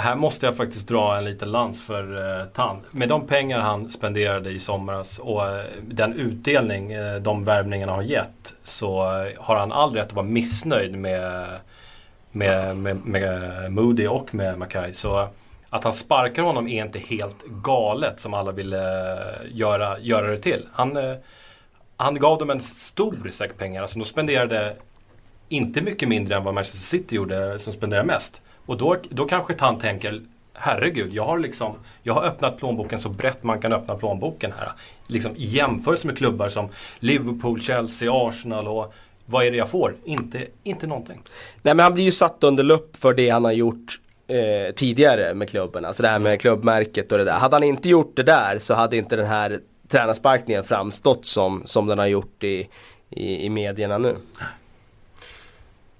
här 0.00 0.14
måste 0.16 0.46
jag 0.46 0.56
faktiskt 0.56 0.88
dra 0.88 1.16
en 1.16 1.24
liten 1.24 1.50
lans 1.50 1.82
för 1.82 2.38
eh, 2.40 2.46
Tan. 2.46 2.76
Med 2.90 3.08
de 3.08 3.26
pengar 3.26 3.60
han 3.60 3.90
spenderade 3.90 4.50
i 4.50 4.58
somras 4.58 5.18
och 5.18 5.48
eh, 5.48 5.64
den 5.82 6.14
utdelning 6.14 6.92
eh, 6.92 7.16
de 7.16 7.44
värvningarna 7.44 7.92
har 7.92 8.02
gett 8.02 8.54
så 8.62 9.02
eh, 9.02 9.32
har 9.36 9.56
han 9.56 9.72
all 9.72 9.94
rätt 9.94 10.06
att 10.06 10.12
vara 10.12 10.26
missnöjd 10.26 10.98
med, 10.98 11.48
med, 12.32 12.76
med, 12.76 13.06
med 13.06 13.72
Moody 13.72 14.06
och 14.06 14.34
med 14.34 14.58
Mackay. 14.58 14.92
Så 14.92 15.20
eh, 15.20 15.28
att 15.70 15.84
han 15.84 15.92
sparkar 15.92 16.42
honom 16.42 16.68
är 16.68 16.84
inte 16.84 16.98
helt 16.98 17.44
galet 17.46 18.20
som 18.20 18.34
alla 18.34 18.52
ville 18.52 19.12
eh, 19.12 19.36
göra, 19.50 19.98
göra 19.98 20.30
det 20.30 20.38
till. 20.38 20.68
Han, 20.72 20.96
eh, 20.96 21.14
han 21.96 22.18
gav 22.18 22.38
dem 22.38 22.50
en 22.50 22.60
stor 22.60 23.30
säck 23.30 23.58
pengar. 23.58 23.82
Alltså 23.82 23.98
de 23.98 24.04
spenderade 24.04 24.76
inte 25.48 25.80
mycket 25.80 26.08
mindre 26.08 26.36
än 26.36 26.44
vad 26.44 26.54
Manchester 26.54 26.98
City 26.98 27.16
gjorde 27.16 27.52
eh, 27.52 27.56
som 27.56 27.72
spenderade 27.72 28.06
mest. 28.06 28.42
Och 28.68 28.76
då, 28.76 28.96
då 29.08 29.24
kanske 29.24 29.54
han 29.58 29.78
tänker 29.78 30.22
Herregud, 30.60 31.12
jag 31.12 31.24
har, 31.24 31.38
liksom, 31.38 31.74
jag 32.02 32.14
har 32.14 32.22
öppnat 32.22 32.58
plånboken 32.58 32.98
så 32.98 33.08
brett 33.08 33.42
man 33.42 33.60
kan 33.60 33.72
öppna 33.72 33.94
plånboken 33.94 34.52
här. 34.58 34.72
Liksom, 35.06 35.36
I 35.36 35.44
jämförelse 35.44 36.06
med 36.06 36.18
klubbar 36.18 36.48
som 36.48 36.68
Liverpool, 36.98 37.60
Chelsea, 37.60 38.12
Arsenal 38.12 38.68
och 38.68 38.94
vad 39.26 39.46
är 39.46 39.50
det 39.50 39.56
jag 39.56 39.70
får? 39.70 39.96
Inte, 40.04 40.46
inte 40.62 40.86
någonting. 40.86 41.22
Nej 41.62 41.74
men 41.74 41.84
han 41.84 41.94
blir 41.94 42.04
ju 42.04 42.12
satt 42.12 42.44
under 42.44 42.64
lupp 42.64 42.96
för 42.96 43.14
det 43.14 43.28
han 43.28 43.44
har 43.44 43.52
gjort 43.52 44.00
eh, 44.26 44.74
tidigare 44.74 45.34
med 45.34 45.48
klubben. 45.48 45.84
Alltså 45.84 46.02
det 46.02 46.08
här 46.08 46.18
med 46.18 46.40
klubbmärket 46.40 47.12
och 47.12 47.18
det 47.18 47.24
där. 47.24 47.38
Hade 47.38 47.56
han 47.56 47.62
inte 47.62 47.88
gjort 47.88 48.16
det 48.16 48.22
där 48.22 48.58
så 48.58 48.74
hade 48.74 48.96
inte 48.96 49.16
den 49.16 49.26
här 49.26 49.60
tränarsparkningen 49.88 50.64
framstått 50.64 51.26
som, 51.26 51.62
som 51.64 51.86
den 51.86 51.98
har 51.98 52.06
gjort 52.06 52.44
i, 52.44 52.68
i, 53.10 53.44
i 53.44 53.48
medierna 53.50 53.98
nu. 53.98 54.16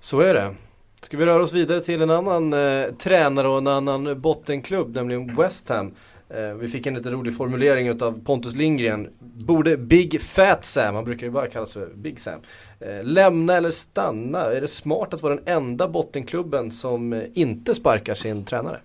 Så 0.00 0.20
är 0.20 0.34
det. 0.34 0.54
Ska 1.02 1.16
vi 1.16 1.26
röra 1.26 1.42
oss 1.42 1.52
vidare 1.52 1.80
till 1.80 2.02
en 2.02 2.10
annan 2.10 2.52
eh, 2.52 2.92
tränare 2.98 3.48
och 3.48 3.58
en 3.58 3.66
annan 3.66 4.20
bottenklubb, 4.20 4.94
nämligen 4.94 5.36
West 5.36 5.68
Ham. 5.68 5.94
Eh, 6.30 6.54
vi 6.54 6.68
fick 6.68 6.86
en 6.86 6.94
lite 6.94 7.10
rolig 7.10 7.36
formulering 7.36 7.88
utav 7.88 8.24
Pontus 8.24 8.54
Lindgren. 8.54 9.08
Borde 9.18 9.76
Big 9.76 10.20
Fat 10.20 10.64
Sam, 10.64 10.94
han 10.94 11.04
brukar 11.04 11.26
ju 11.26 11.30
bara 11.30 11.48
kallas 11.48 11.72
för 11.72 11.86
Big 11.94 12.20
Sam, 12.20 12.40
eh, 12.80 13.04
lämna 13.04 13.56
eller 13.56 13.70
stanna? 13.70 14.40
Är 14.40 14.60
det 14.60 14.68
smart 14.68 15.14
att 15.14 15.22
vara 15.22 15.34
den 15.34 15.44
enda 15.46 15.88
bottenklubben 15.88 16.70
som 16.70 17.12
eh, 17.12 17.22
inte 17.34 17.74
sparkar 17.74 18.14
sin 18.14 18.44
tränare? 18.44 18.80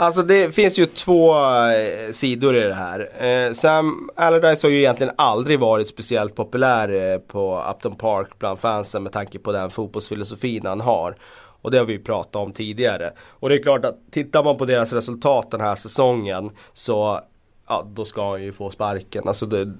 Alltså 0.00 0.22
det 0.22 0.54
finns 0.54 0.78
ju 0.78 0.86
två 0.86 1.34
eh, 1.70 2.12
sidor 2.12 2.56
i 2.56 2.60
det 2.60 2.74
här. 2.74 3.24
Eh, 3.24 3.52
Sam 3.52 4.10
Allardyce 4.16 4.66
har 4.66 4.70
ju 4.70 4.78
egentligen 4.78 5.14
aldrig 5.18 5.60
varit 5.60 5.88
speciellt 5.88 6.34
populär 6.34 7.12
eh, 7.12 7.18
på 7.18 7.64
Upton 7.70 7.96
Park 7.96 8.38
bland 8.38 8.58
fansen 8.58 9.02
med 9.02 9.12
tanke 9.12 9.38
på 9.38 9.52
den 9.52 9.70
fotbollsfilosofin 9.70 10.66
han 10.66 10.80
har. 10.80 11.16
Och 11.62 11.70
det 11.70 11.78
har 11.78 11.84
vi 11.84 11.92
ju 11.92 12.02
pratat 12.02 12.36
om 12.36 12.52
tidigare. 12.52 13.12
Och 13.20 13.48
det 13.48 13.54
är 13.54 13.62
klart 13.62 13.84
att 13.84 13.98
tittar 14.10 14.44
man 14.44 14.56
på 14.56 14.64
deras 14.64 14.92
resultat 14.92 15.50
den 15.50 15.60
här 15.60 15.74
säsongen 15.74 16.50
så 16.72 17.20
ja, 17.68 17.86
då 17.94 18.04
ska 18.04 18.30
han 18.30 18.42
ju 18.42 18.52
få 18.52 18.70
sparken. 18.70 19.28
Alltså 19.28 19.46
det, 19.46 19.72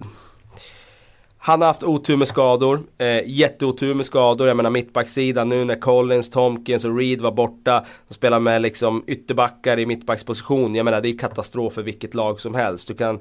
han 1.42 1.60
har 1.60 1.66
haft 1.66 1.82
otur 1.82 2.16
med 2.16 2.28
skador, 2.28 2.80
eh, 2.98 3.22
jätteotur 3.26 3.94
med 3.94 4.06
skador. 4.06 4.48
Jag 4.48 4.56
menar 4.56 4.70
mittbacksidan 4.70 5.48
nu 5.48 5.64
när 5.64 5.80
Collins, 5.80 6.30
Tomkins 6.30 6.84
och 6.84 6.96
Reed 6.96 7.20
var 7.20 7.32
borta. 7.32 7.84
De 8.08 8.14
spelar 8.14 8.40
med 8.40 8.62
liksom 8.62 9.04
ytterbackar 9.06 9.78
i 9.78 9.86
mittbacksposition. 9.86 10.74
Jag 10.74 10.84
menar 10.84 11.00
det 11.00 11.08
är 11.08 11.18
katastrof 11.18 11.72
för 11.72 11.82
vilket 11.82 12.14
lag 12.14 12.40
som 12.40 12.54
helst. 12.54 12.88
Du 12.88 12.94
kan 12.94 13.20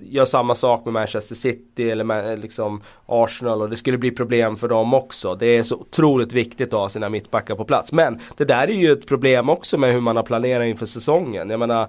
göra 0.00 0.26
samma 0.26 0.54
sak 0.54 0.84
med 0.84 0.94
Manchester 0.94 1.34
City 1.34 1.90
eller 1.90 2.04
med, 2.04 2.32
eh, 2.32 2.38
liksom 2.38 2.82
Arsenal 3.06 3.62
och 3.62 3.70
det 3.70 3.76
skulle 3.76 3.98
bli 3.98 4.10
problem 4.10 4.56
för 4.56 4.68
dem 4.68 4.94
också. 4.94 5.34
Det 5.34 5.46
är 5.46 5.62
så 5.62 5.76
otroligt 5.76 6.32
viktigt 6.32 6.74
att 6.74 6.80
ha 6.80 6.88
sina 6.88 7.08
mittbackar 7.08 7.54
på 7.54 7.64
plats. 7.64 7.92
Men 7.92 8.20
det 8.36 8.44
där 8.44 8.68
är 8.68 8.74
ju 8.74 8.92
ett 8.92 9.06
problem 9.06 9.48
också 9.48 9.78
med 9.78 9.92
hur 9.92 10.00
man 10.00 10.16
har 10.16 10.22
planerat 10.22 10.66
inför 10.66 10.86
säsongen. 10.86 11.50
Jag 11.50 11.60
menar 11.60 11.88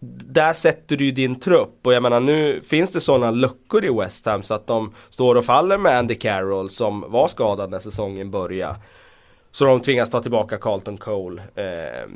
där 0.00 0.52
sätter 0.52 0.96
du 0.96 1.04
ju 1.04 1.10
din 1.10 1.40
trupp 1.40 1.86
och 1.86 1.92
jag 1.92 2.02
menar 2.02 2.20
nu 2.20 2.60
finns 2.60 2.92
det 2.92 3.00
sådana 3.00 3.30
luckor 3.30 3.84
i 3.84 3.90
West 3.90 4.26
Ham 4.26 4.42
så 4.42 4.54
att 4.54 4.66
de 4.66 4.94
står 5.10 5.34
och 5.34 5.44
faller 5.44 5.78
med 5.78 5.98
Andy 5.98 6.14
Carroll 6.14 6.70
som 6.70 7.04
var 7.08 7.28
skadad 7.28 7.70
när 7.70 7.78
säsongen 7.78 8.30
började. 8.30 8.76
Så 9.50 9.64
de 9.64 9.80
tvingas 9.80 10.10
ta 10.10 10.22
tillbaka 10.22 10.58
Carlton 10.58 10.96
Cole 10.96 11.42
eh, 11.54 12.10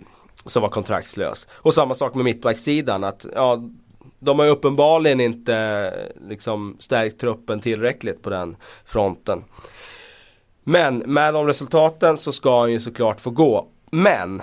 som 0.44 0.62
var 0.62 0.68
kontraktslös. 0.68 1.48
Och 1.52 1.74
samma 1.74 1.94
sak 1.94 2.14
med 2.14 2.24
mittbacksidan 2.24 3.04
att 3.04 3.26
ja, 3.34 3.62
de 4.18 4.38
har 4.38 4.46
ju 4.46 4.52
uppenbarligen 4.52 5.20
inte 5.20 5.92
liksom 6.28 6.76
stärkt 6.78 7.20
truppen 7.20 7.60
tillräckligt 7.60 8.22
på 8.22 8.30
den 8.30 8.56
fronten. 8.84 9.44
Men 10.64 10.98
med 10.98 11.34
de 11.34 11.46
resultaten 11.46 12.18
så 12.18 12.32
ska 12.32 12.60
han 12.60 12.72
ju 12.72 12.80
såklart 12.80 13.20
få 13.20 13.30
gå. 13.30 13.66
Men 13.90 14.42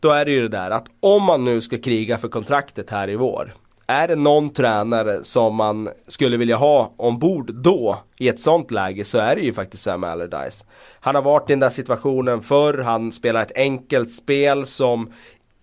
då 0.00 0.10
är 0.10 0.24
det 0.24 0.30
ju 0.30 0.42
det 0.42 0.48
där 0.48 0.70
att 0.70 0.86
om 1.00 1.22
man 1.22 1.44
nu 1.44 1.60
ska 1.60 1.78
kriga 1.78 2.18
för 2.18 2.28
kontraktet 2.28 2.90
här 2.90 3.10
i 3.10 3.16
vår. 3.16 3.52
Är 3.86 4.08
det 4.08 4.16
någon 4.16 4.52
tränare 4.52 5.24
som 5.24 5.54
man 5.54 5.88
skulle 6.08 6.36
vilja 6.36 6.56
ha 6.56 6.94
ombord 6.96 7.54
då 7.54 7.98
i 8.18 8.28
ett 8.28 8.40
sånt 8.40 8.70
läge 8.70 9.04
så 9.04 9.18
är 9.18 9.36
det 9.36 9.42
ju 9.42 9.52
faktiskt 9.52 9.82
Sam 9.82 10.04
Allardyce. 10.04 10.64
Han 11.00 11.14
har 11.14 11.22
varit 11.22 11.50
i 11.50 11.52
den 11.52 11.60
där 11.60 11.70
situationen 11.70 12.42
förr, 12.42 12.78
han 12.78 13.12
spelar 13.12 13.42
ett 13.42 13.56
enkelt 13.58 14.12
spel 14.12 14.66
som 14.66 15.12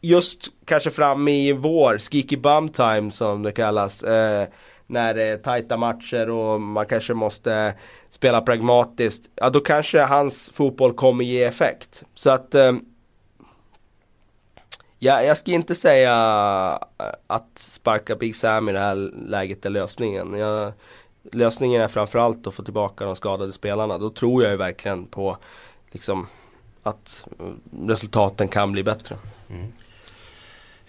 just 0.02 0.47
kanske 0.65 0.91
fram 0.91 1.28
i 1.28 1.54
vår, 1.54 1.97
skiki 1.97 2.38
bum 2.38 2.69
time 2.69 3.12
som 3.12 3.43
det 3.43 3.52
kallas. 3.52 4.04
Eh, 4.04 4.47
när 4.88 5.13
det 5.13 5.23
är 5.23 5.38
tajta 5.38 5.78
matcher 5.78 6.30
och 6.30 6.62
man 6.62 6.86
kanske 6.86 7.13
måste 7.13 7.73
spela 8.10 8.41
pragmatiskt. 8.41 9.30
Ja 9.36 9.50
då 9.50 9.60
kanske 9.60 10.02
hans 10.02 10.52
fotboll 10.56 10.93
kommer 10.93 11.23
ge 11.23 11.43
effekt. 11.43 12.04
Så 12.15 12.30
att 12.30 12.56
eh, 12.56 12.73
Ja, 15.00 15.24
jag 15.24 15.38
ska 15.38 15.52
inte 15.52 15.76
säga 15.76 16.14
eh, 17.00 17.06
att 17.28 17.60
sparka 17.60 18.16
Big 18.16 18.36
Sam 18.36 18.70
i 18.70 18.72
det 18.72 18.80
här 18.80 19.12
läget 19.28 19.66
är 19.66 19.70
lösningen. 19.70 20.34
Jag, 20.34 20.74
lösningen 21.32 21.82
är 21.82 21.88
framförallt 21.88 22.48
att 22.48 22.54
få 22.54 22.64
tillbaka 22.64 23.06
de 23.06 23.16
skadade 23.16 23.54
spelarna. 23.54 23.98
Då 23.98 24.10
tror 24.10 24.44
jag 24.44 24.52
ju 24.52 24.58
verkligen 24.58 25.06
på 25.06 25.38
liksom, 25.92 26.28
att 26.84 27.26
eh, 27.40 27.46
resultaten 27.88 28.48
kan 28.48 28.72
bli 28.72 28.84
bättre. 28.84 29.16
Mm. 29.50 29.74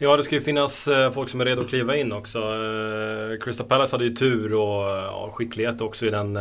Ja, 0.00 0.16
det 0.16 0.24
ska 0.24 0.34
ju 0.34 0.40
finnas 0.40 0.88
eh, 0.88 1.12
folk 1.12 1.28
som 1.28 1.40
är 1.40 1.44
redo 1.44 1.60
att 1.60 1.68
kliva 1.68 1.96
in 1.96 2.12
också. 2.12 2.38
Crystal 3.40 3.66
Palace 3.66 3.94
hade 3.94 4.04
ju 4.04 4.14
tur 4.14 4.54
och 4.54 4.82
ja, 4.88 5.30
skicklighet 5.32 5.80
också 5.80 6.06
i 6.06 6.10
den 6.10 6.38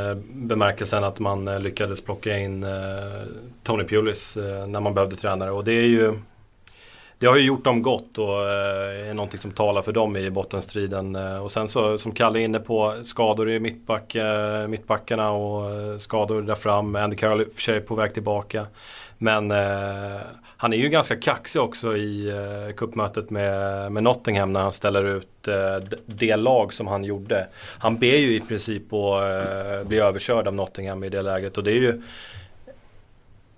bemärkelsen 0.47 1.03
att 1.03 1.19
man 1.19 1.63
lyckades 1.63 2.01
plocka 2.01 2.37
in 2.37 2.65
Tony 3.63 3.83
Pulis 3.83 4.35
när 4.67 4.79
man 4.79 4.93
behövde 4.93 5.15
tränare. 5.15 5.51
Och 5.51 5.63
det 5.63 5.73
är 5.73 5.87
ju 5.87 6.13
det 7.19 7.25
har 7.25 7.37
ju 7.37 7.43
gjort 7.43 7.63
dem 7.63 7.81
gott 7.81 8.17
och 8.17 8.49
eh, 8.49 9.09
är 9.09 9.13
någonting 9.13 9.39
som 9.39 9.51
talar 9.51 9.81
för 9.81 9.91
dem 9.91 10.17
i 10.17 10.29
bottenstriden. 10.29 11.15
Eh, 11.15 11.43
och 11.43 11.51
sen 11.51 11.67
så 11.67 11.97
som 11.97 12.11
Kalle 12.11 12.39
är 12.39 12.43
inne 12.43 12.59
på 12.59 12.95
skador 13.03 13.49
i 13.49 13.59
mittback, 13.59 14.15
mittbackarna 14.67 15.31
och 15.31 15.71
eh, 15.71 15.97
skador 15.97 16.41
där 16.41 16.55
fram. 16.55 16.95
Andy 16.95 17.15
Carroll 17.15 17.41
är 17.41 17.45
för 17.55 17.61
sig 17.61 17.81
på 17.81 17.95
väg 17.95 18.13
tillbaka. 18.13 18.65
Men 19.17 19.51
eh, 19.51 20.21
han 20.57 20.73
är 20.73 20.77
ju 20.77 20.89
ganska 20.89 21.15
kaxig 21.15 21.61
också 21.61 21.97
i 21.97 22.29
eh, 22.29 22.75
kuppmötet 22.75 23.29
med, 23.29 23.91
med 23.91 24.03
Nottingham 24.03 24.53
när 24.53 24.59
han 24.59 24.73
ställer 24.73 25.03
ut 25.03 25.47
eh, 25.47 25.97
det 26.05 26.35
lag 26.35 26.73
som 26.73 26.87
han 26.87 27.03
gjorde. 27.03 27.47
Han 27.79 27.97
ber 27.97 28.17
ju 28.17 28.35
i 28.35 28.39
princip 28.39 28.93
att 28.93 29.21
eh, 29.21 29.87
bli 29.87 29.99
överkörd 29.99 30.47
av 30.47 30.53
Nottingham 30.53 31.03
i 31.03 31.09
det 31.09 31.21
läget 31.21 31.57
och 31.57 31.63
det 31.63 31.71
är 31.71 31.79
ju 31.79 32.01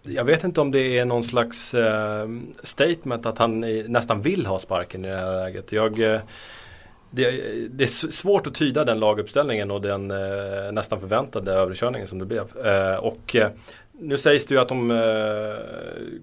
jag 0.03 0.23
vet 0.23 0.43
inte 0.43 0.62
om 0.62 0.71
det 0.71 0.99
är 0.99 1.05
någon 1.05 1.23
slags 1.23 1.73
eh, 1.73 2.27
statement 2.63 3.25
att 3.25 3.38
han 3.38 3.59
nästan 3.88 4.21
vill 4.21 4.45
ha 4.45 4.59
sparken 4.59 5.05
i 5.05 5.07
det 5.07 5.15
här 5.15 5.31
läget. 5.31 5.71
Jag, 5.71 5.99
eh, 5.99 6.21
det, 7.12 7.31
det, 7.69 7.83
är 7.83 8.12
svårt 8.12 8.47
att 8.47 8.55
tyda 8.55 8.85
den 8.85 8.99
laguppställningen 8.99 9.71
och 9.71 9.81
den 9.81 10.12
eh, 10.12 10.71
nästan 10.71 10.99
förväntade 10.99 11.51
överkörningen 11.51 12.07
som 12.07 12.19
det 12.19 12.25
blev. 12.25 12.65
Eh, 12.65 12.95
och 12.95 13.35
eh, 13.35 13.49
nu 13.91 14.17
sägs 14.17 14.45
det 14.45 14.55
ju 14.55 14.62
att 14.62 14.69
de 14.69 14.91
eh, 14.91 14.97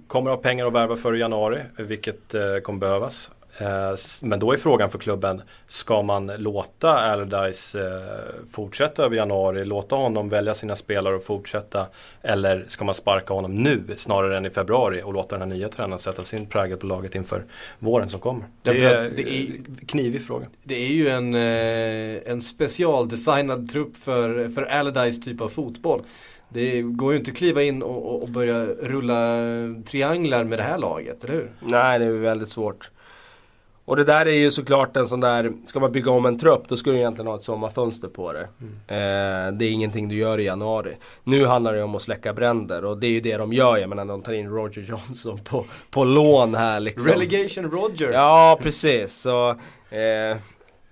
kommer 0.07 0.31
att 0.31 0.37
ha 0.37 0.43
pengar 0.43 0.67
att 0.67 0.73
värva 0.73 0.97
för 0.97 1.17
i 1.17 1.21
januari, 1.21 1.63
vilket 1.77 2.35
eh, 2.35 2.57
kommer 2.57 2.79
behövas. 2.79 3.31
Eh, 3.59 3.97
men 4.23 4.41
då 4.41 4.53
är 4.53 4.57
frågan 4.57 4.91
för 4.91 4.99
klubben, 4.99 5.43
ska 5.67 6.03
man 6.03 6.27
låta 6.27 6.91
Allardyce 6.91 7.75
eh, 7.75 8.45
fortsätta 8.53 9.05
över 9.05 9.17
januari, 9.17 9.65
låta 9.65 9.97
honom 9.97 10.29
välja 10.29 10.55
sina 10.55 10.77
spelare 10.77 11.17
och 11.17 11.25
fortsätta? 11.25 11.87
Eller 12.23 12.65
ska 12.69 12.85
man 12.85 12.95
sparka 12.95 13.35
honom 13.35 13.55
nu 13.55 13.85
snarare 13.97 14.37
än 14.37 14.47
i 14.47 14.51
februari 14.51 15.03
och 15.03 15.13
låta 15.13 15.39
den 15.39 15.51
här 15.51 15.57
nya 15.57 15.69
tränaren 15.69 15.99
sätta 15.99 16.25
sin 16.25 16.47
prägel 16.47 16.79
på 16.79 16.87
laget 16.87 17.15
inför 17.15 17.45
våren 17.79 18.11
som 18.11 18.21
kommer? 18.21 18.45
Det 18.63 18.85
är, 18.85 19.11
det 19.17 19.23
är 19.23 19.61
knivig 19.87 20.27
fråga. 20.27 20.47
Det 20.63 20.75
är 20.75 20.93
ju 20.93 21.09
en, 21.09 21.35
eh, 21.35 22.33
en 22.33 22.41
specialdesignad 22.41 23.71
trupp 23.71 23.97
för, 23.97 24.49
för 24.49 24.63
Allardyce 24.63 25.23
typ 25.23 25.41
av 25.41 25.49
fotboll. 25.49 26.03
Det 26.49 26.83
går 26.83 27.13
ju 27.13 27.19
inte 27.19 27.31
att 27.31 27.37
kliva 27.37 27.63
in 27.63 27.83
och, 27.83 28.23
och 28.23 28.29
börja 28.29 28.67
rulla 28.67 29.39
trianglar 29.85 30.45
med 30.45 30.59
det 30.59 30.63
här 30.63 30.79
laget, 30.79 31.25
eller 31.25 31.35
hur? 31.35 31.51
Nej, 31.61 31.99
det 31.99 32.05
är 32.05 32.11
väldigt 32.11 32.49
svårt. 32.49 32.91
Och 33.87 33.97
det 33.97 34.05
där 34.05 34.27
är 34.27 34.33
ju 34.33 34.51
såklart 34.51 34.97
en 34.97 35.09
sån 35.09 35.21
där, 35.21 35.53
ska 35.67 35.81
man 35.81 35.93
bygga 35.93 36.11
om 36.11 36.27
en 36.27 36.39
trupp 36.39 36.69
då 36.69 36.77
ska 36.77 36.91
du 36.91 36.97
egentligen 36.97 37.27
ha 37.27 37.37
ett 37.37 37.43
sommarfönster 37.43 38.09
på 38.09 38.33
det. 38.33 38.49
Mm. 38.61 38.73
Eh, 38.73 39.59
det 39.59 39.65
är 39.65 39.71
ingenting 39.71 40.09
du 40.09 40.17
gör 40.17 40.41
i 40.41 40.45
januari. 40.45 40.97
Nu 41.25 41.47
handlar 41.47 41.75
det 41.75 41.83
om 41.83 41.95
att 41.95 42.03
släcka 42.03 42.33
bränder 42.33 42.85
och 42.85 42.99
det 42.99 43.07
är 43.07 43.11
ju 43.11 43.21
det 43.21 43.37
de 43.37 43.53
gör. 43.53 43.77
Jag 43.77 43.89
menar 43.89 44.05
de 44.05 44.23
tar 44.23 44.33
in 44.33 44.49
Roger 44.49 44.83
Johnson 44.83 45.39
på, 45.45 45.65
på 45.91 46.05
lån 46.05 46.55
här 46.55 46.81
liksom. 46.81 47.13
Relegation 47.13 47.71
Roger! 47.71 48.13
Ja 48.13 48.59
precis. 48.63 49.15
Så, 49.15 49.51
eh, 49.91 50.37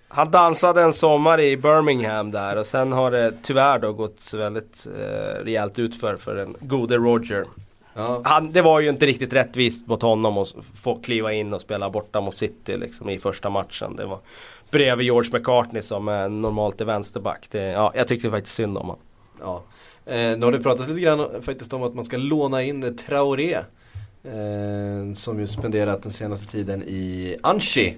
han 0.09 0.31
dansade 0.31 0.83
en 0.83 0.93
sommar 0.93 1.41
i 1.41 1.57
Birmingham 1.57 2.31
där 2.31 2.57
och 2.57 2.67
sen 2.67 2.93
har 2.93 3.11
det 3.11 3.33
tyvärr 3.43 3.79
då 3.79 3.93
gått 3.93 4.35
väldigt 4.35 4.87
eh, 4.87 5.45
rejält 5.45 5.79
utför 5.79 6.17
för 6.17 6.35
den 6.35 6.57
gode 6.61 6.97
Roger. 6.97 7.45
Ja. 7.95 8.21
Han, 8.25 8.53
det 8.53 8.63
var 8.63 8.81
ju 8.81 8.89
inte 8.89 9.07
riktigt 9.07 9.33
rättvist 9.33 9.87
mot 9.87 10.03
honom 10.03 10.39
att 10.39 10.55
få 10.83 10.99
kliva 11.01 11.33
in 11.33 11.55
och 11.55 11.61
spela 11.61 11.91
borta 11.91 12.21
mot 12.21 12.37
City 12.37 12.77
liksom, 12.77 13.09
i 13.09 13.19
första 13.19 13.51
matchen. 13.51 13.97
Det 13.97 14.07
var 14.07 14.19
bredvid 14.71 15.05
George 15.05 15.31
McCartney 15.33 15.83
som 15.83 16.09
är 16.09 16.29
normalt 16.29 16.81
är 16.81 16.85
vänsterback. 16.85 17.47
Det, 17.51 17.63
ja, 17.63 17.93
jag 17.95 18.09
tyckte 18.09 18.31
faktiskt 18.31 18.57
synd 18.57 18.79
om 18.79 18.87
honom. 18.87 19.03
Ja. 19.41 19.63
Eh, 20.07 20.39
nu 20.39 20.45
har 20.45 20.53
det 20.53 20.61
pratats 20.61 20.89
lite 20.89 21.01
grann 21.01 21.43
faktiskt 21.43 21.73
om 21.73 21.83
att 21.83 21.95
man 21.95 22.05
ska 22.05 22.17
låna 22.17 22.63
in 22.63 22.97
Traoré. 22.97 23.59
Eh, 24.25 25.13
som 25.15 25.41
ju 25.41 25.47
spenderat 25.47 26.03
den 26.03 26.13
senaste 26.13 26.47
tiden 26.47 26.83
i 26.83 27.37
Anchi. 27.43 27.97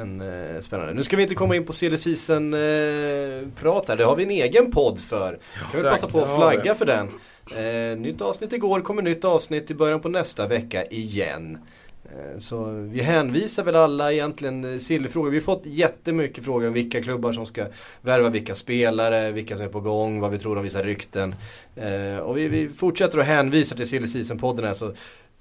En 0.00 0.20
eh, 0.20 0.60
spännande. 0.60 0.94
Nu 0.94 1.02
ska 1.02 1.16
vi 1.16 1.22
inte 1.22 1.34
komma 1.34 1.56
in 1.56 1.64
på 1.64 1.72
silly 1.72 1.94
eh, 1.94 3.48
prat 3.60 3.88
här. 3.88 3.96
Det 3.96 4.04
har 4.04 4.16
vi 4.16 4.22
en 4.22 4.30
egen 4.30 4.70
podd 4.70 5.00
för. 5.00 5.38
Kan 5.72 5.82
vi 5.82 5.82
passa 5.82 6.06
på 6.06 6.20
att 6.20 6.36
flagga 6.36 6.74
för 6.74 6.86
den. 6.86 7.08
Eh, 7.56 7.98
nytt 7.98 8.20
avsnitt 8.20 8.52
igår, 8.52 8.80
kommer 8.80 9.02
nytt 9.02 9.24
avsnitt 9.24 9.70
i 9.70 9.74
början 9.74 10.00
på 10.00 10.08
nästa 10.08 10.46
vecka 10.46 10.84
igen. 10.86 11.58
Eh, 12.04 12.38
så 12.38 12.64
vi 12.70 13.00
hänvisar 13.00 13.64
väl 13.64 13.76
alla 13.76 14.12
egentligen 14.12 14.64
eh, 14.64 14.78
sillfrågor. 14.78 15.30
Vi 15.30 15.36
har 15.36 15.42
fått 15.42 15.62
jättemycket 15.64 16.44
frågor 16.44 16.66
om 16.66 16.72
vilka 16.72 17.02
klubbar 17.02 17.32
som 17.32 17.46
ska 17.46 17.66
värva 18.02 18.30
vilka 18.30 18.54
spelare, 18.54 19.32
vilka 19.32 19.56
som 19.56 19.66
är 19.66 19.70
på 19.70 19.80
gång, 19.80 20.20
vad 20.20 20.30
vi 20.30 20.38
tror 20.38 20.56
om 20.56 20.64
vissa 20.64 20.82
rykten. 20.82 21.34
Eh, 21.76 22.16
och 22.16 22.38
vi, 22.38 22.48
vi, 22.48 22.68
fortsätter 22.68 23.18
att 23.18 23.26
hänvisa 23.26 23.76
till 23.76 23.88
Silly 23.88 24.06
Season-podden 24.06 24.66
här 24.66 24.74
så 24.74 24.92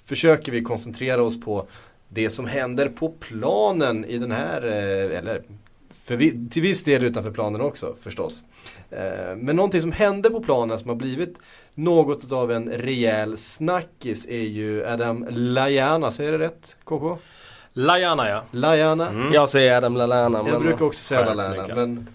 försöker 0.04 0.52
vi 0.52 0.62
koncentrera 0.62 1.24
oss 1.24 1.42
på 1.42 1.68
det 2.10 2.30
som 2.30 2.46
händer 2.46 2.90
på 2.90 3.10
planen 3.10 4.06
i 4.06 4.18
den 4.18 4.32
här, 4.32 4.66
eh, 4.66 5.18
eller 5.18 5.42
vi, 6.08 6.50
till 6.50 6.62
viss 6.62 6.84
del 6.84 7.04
utanför 7.04 7.32
planen 7.32 7.62
också 7.62 7.96
förstås. 8.02 8.44
Eh, 8.90 9.36
men 9.36 9.56
någonting 9.56 9.82
som 9.82 9.92
hände 9.92 10.30
på 10.30 10.40
planen 10.40 10.80
som 10.80 10.90
har 10.90 10.96
blivit 10.96 11.40
något 11.78 12.32
av 12.32 12.52
en 12.52 12.70
rejäl 12.70 13.38
snackis 13.38 14.28
är 14.28 14.44
ju 14.44 14.86
Adam 14.86 15.26
Lajana, 15.30 16.12
säger 16.12 16.32
det 16.32 16.38
rätt 16.38 16.76
KK? 16.84 17.18
Lajana 17.74 18.30
ja. 18.30 18.44
Lajana. 18.52 19.10
Mm. 19.10 19.34
Jag 19.34 19.50
säger 19.50 19.78
Adam 19.78 19.96
Lallana. 19.96 20.44
Jag 20.48 20.62
brukar 20.62 20.86
också 20.86 21.04
säga 21.04 21.34
Lallana. 21.34 21.76
Men 21.76 22.08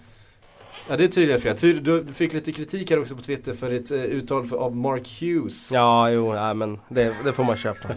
Ja 0.89 0.97
det 0.97 1.03
är 1.03 1.07
tydligen 1.07 1.41
fel. 1.41 1.83
Du 1.83 2.05
fick 2.13 2.33
lite 2.33 2.51
kritik 2.51 2.91
här 2.91 2.99
också 2.99 3.15
på 3.15 3.21
Twitter 3.21 3.53
för 3.53 3.71
ett 3.71 3.91
uh, 3.91 4.05
uttal 4.05 4.45
för, 4.45 4.57
av 4.57 4.75
Mark 4.75 5.21
Hughes. 5.21 5.71
Ja, 5.71 6.09
jo, 6.09 6.35
ja, 6.35 6.53
men 6.53 6.79
det, 6.89 7.15
det 7.25 7.33
får 7.33 7.43
man 7.43 7.57
köpa. 7.57 7.87
uh, 7.89 7.95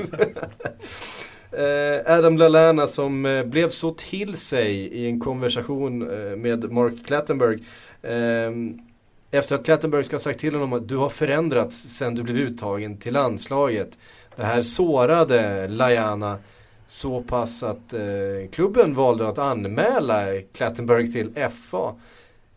Adam 2.19 2.39
Lallana 2.39 2.87
som 2.87 3.27
uh, 3.27 3.47
blev 3.47 3.71
så 3.71 3.91
till 3.91 4.37
sig 4.37 4.73
i 4.73 5.07
en 5.07 5.21
konversation 5.21 5.99
med 6.43 6.73
Mark 6.73 7.07
Clattenburg. 7.07 7.65
Ehm, 8.03 8.79
efter 9.37 9.55
att 9.55 9.64
Klattenberg 9.64 10.05
ska 10.05 10.14
ha 10.14 10.20
sagt 10.20 10.40
till 10.40 10.55
honom 10.55 10.72
att 10.72 10.88
du 10.88 10.96
har 10.96 11.09
förändrats 11.09 11.77
sen 11.77 12.14
du 12.14 12.22
blev 12.22 12.37
uttagen 12.37 12.96
till 12.96 13.12
landslaget. 13.12 13.99
Det 14.37 14.44
här 14.44 14.62
sårade 14.62 15.68
Lajana 15.68 16.38
så 16.87 17.22
pass 17.22 17.62
att 17.62 17.92
eh, 17.92 18.51
klubben 18.53 18.94
valde 18.94 19.29
att 19.29 19.38
anmäla 19.38 20.40
Klattenberg 20.53 21.12
till 21.12 21.33
FA. 21.51 21.94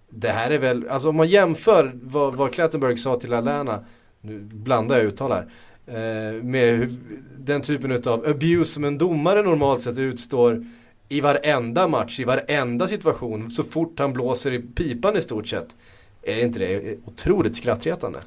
Det 0.10 0.30
här 0.30 0.52
är 0.52 0.58
väl, 0.58 0.88
alltså 0.90 1.10
om 1.10 1.16
man 1.16 1.28
jämför 1.28 1.92
vad, 2.04 2.36
vad 2.36 2.54
Klattenberg 2.54 2.98
sa 2.98 3.16
till 3.16 3.34
Alana, 3.34 3.86
nu 4.22 4.40
blandar 4.40 4.98
jag 4.98 5.06
uttal 5.06 5.32
här, 5.32 5.46
eh, 5.88 6.44
med 6.44 6.78
hur, 6.78 6.96
den 7.38 7.62
typen 7.62 7.92
av 8.06 8.26
abuse 8.28 8.72
som 8.72 8.84
en 8.84 8.98
domare 8.98 9.44
normalt 9.44 9.82
sett 9.82 9.98
utstår 9.98 10.66
i 11.10 11.22
varenda 11.22 11.88
match, 11.88 12.20
i 12.20 12.24
varenda 12.24 12.88
situation, 12.88 13.52
så 13.52 13.64
fort 13.64 14.00
han 14.00 14.14
blåser 14.14 14.54
i 14.54 14.60
pipan 14.60 15.18
i 15.18 15.22
stort 15.22 15.48
sett. 15.48 15.76
Är 16.30 16.44
inte 16.44 16.60
det 16.60 16.98
otroligt 17.06 17.56
skrattretande? 17.56 18.20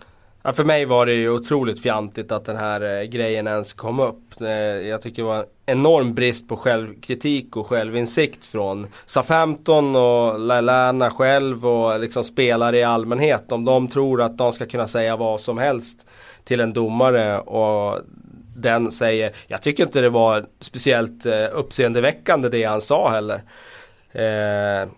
Ja, 0.44 0.52
för 0.52 0.64
mig 0.64 0.84
var 0.84 1.06
det 1.06 1.12
ju 1.12 1.30
otroligt 1.30 1.82
fjantigt 1.82 2.32
att 2.32 2.44
den 2.44 2.56
här 2.56 3.00
eh, 3.00 3.02
grejen 3.02 3.46
ens 3.46 3.72
kom 3.72 4.00
upp. 4.00 4.40
Eh, 4.40 4.48
jag 4.88 5.02
tycker 5.02 5.22
det 5.22 5.28
var 5.28 5.38
en 5.38 5.46
enorm 5.66 6.14
brist 6.14 6.48
på 6.48 6.56
självkritik 6.56 7.56
och 7.56 7.66
självinsikt 7.66 8.44
från 8.44 8.86
Southampton 9.06 9.96
och 9.96 10.40
Lallana 10.40 11.10
själv 11.10 11.66
och 11.66 12.00
liksom 12.00 12.24
spelare 12.24 12.78
i 12.78 12.82
allmänhet. 12.82 13.52
Om 13.52 13.64
de 13.64 13.88
tror 13.88 14.22
att 14.22 14.38
de 14.38 14.52
ska 14.52 14.66
kunna 14.66 14.88
säga 14.88 15.16
vad 15.16 15.40
som 15.40 15.58
helst 15.58 16.06
till 16.44 16.60
en 16.60 16.72
domare 16.72 17.38
och 17.38 18.00
den 18.56 18.92
säger, 18.92 19.32
jag 19.46 19.62
tycker 19.62 19.82
inte 19.82 20.00
det 20.00 20.10
var 20.10 20.46
speciellt 20.60 21.26
eh, 21.26 21.46
uppseendeväckande 21.52 22.48
det 22.48 22.64
han 22.64 22.80
sa 22.80 23.10
heller. 23.10 23.42
Eh, 24.12 24.88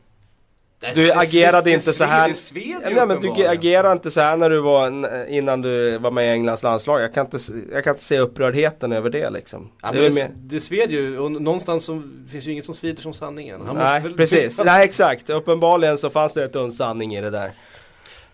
du 0.95 1.13
agerade 1.13 1.71
inte 1.71 1.93
så 1.93 2.05
här. 2.05 2.35
Nej, 2.95 3.07
men 3.07 3.21
du 3.21 3.47
agerade 3.47 3.93
inte 3.93 4.11
så 4.11 4.21
här 4.21 4.37
när 4.37 4.51
du 4.51 4.61
var 4.61 4.87
innan 5.29 5.63
du 5.63 5.99
var 5.99 6.11
med 6.11 6.27
i 6.27 6.31
Englands 6.31 6.63
landslag. 6.63 7.03
Jag 7.03 7.15
kan 7.15 7.27
inte, 7.27 7.39
jag 7.73 7.85
kan 7.85 7.95
inte 7.95 8.05
se 8.05 8.19
upprördheten 8.19 8.93
över 8.93 9.11
det 9.11 9.31
liksom. 9.31 9.71
Ja, 9.83 9.93
det, 9.93 10.09
det, 10.09 10.31
det 10.35 10.61
sved 10.61 10.91
ju 10.91 11.19
och 11.19 11.33
någonstans 11.33 11.85
så 11.85 12.03
finns 12.33 12.49
ju 12.49 12.53
inget 12.53 12.65
som 12.65 12.75
svider 12.75 13.03
som 13.03 13.13
sanningen. 13.13 13.61
Han 13.67 13.77
Nej 13.77 14.15
precis, 14.17 14.61
Nej 14.65 14.85
exakt. 14.85 15.31
Uppenbarligen 15.31 15.99
så 15.99 16.11
fanns 16.11 16.33
det 16.33 16.45
ett 16.45 16.57
uns 16.57 16.77
sanning 16.77 17.15
i 17.15 17.21
det 17.21 17.31
där. 17.31 17.53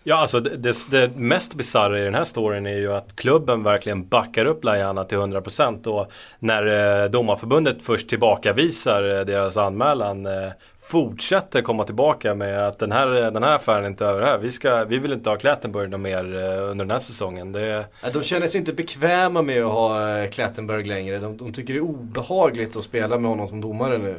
Ja, 0.02 0.16
alltså 0.16 0.40
det, 0.40 0.56
det, 0.56 0.90
det 0.90 1.16
mest 1.16 1.54
bisarra 1.54 2.00
i 2.00 2.04
den 2.04 2.14
här 2.14 2.24
storyn 2.24 2.66
är 2.66 2.76
ju 2.76 2.92
att 2.92 3.16
klubben 3.16 3.62
verkligen 3.62 4.08
backar 4.08 4.44
upp 4.44 4.64
Lajana 4.64 5.04
till 5.04 5.18
100% 5.18 5.86
och 5.86 6.12
när 6.38 7.02
eh, 7.02 7.10
domarförbundet 7.10 7.82
först 7.82 8.08
tillbakavisar 8.08 9.18
eh, 9.18 9.24
deras 9.24 9.56
anmälan 9.56 10.26
eh, 10.26 10.52
fortsätter 10.90 11.62
komma 11.62 11.84
tillbaka 11.84 12.34
med 12.34 12.66
att 12.66 12.78
den 12.78 12.92
här, 12.92 13.06
den 13.08 13.42
här 13.42 13.54
affären 13.54 13.84
är 13.84 13.88
inte 13.88 14.06
över 14.06 14.22
här. 14.22 14.38
Vi, 14.38 14.50
ska, 14.50 14.84
vi 14.84 14.98
vill 14.98 15.12
inte 15.12 15.30
ha 15.30 15.36
Klattenburg 15.36 15.98
mer 15.98 16.34
eh, 16.34 16.70
under 16.70 16.84
den 16.84 16.90
här 16.90 16.98
säsongen. 16.98 17.52
Det... 17.52 17.84
De 18.12 18.22
känner 18.22 18.46
sig 18.46 18.58
inte 18.58 18.72
bekväma 18.72 19.42
med 19.42 19.64
att 19.64 19.72
ha 19.72 20.18
eh, 20.18 20.30
Klattenburg 20.30 20.86
längre. 20.86 21.18
De, 21.18 21.36
de 21.36 21.52
tycker 21.52 21.74
det 21.74 21.78
är 21.78 21.84
obehagligt 21.84 22.76
att 22.76 22.84
spela 22.84 23.18
med 23.18 23.30
honom 23.30 23.48
som 23.48 23.60
domare 23.60 23.98
nu. 23.98 24.16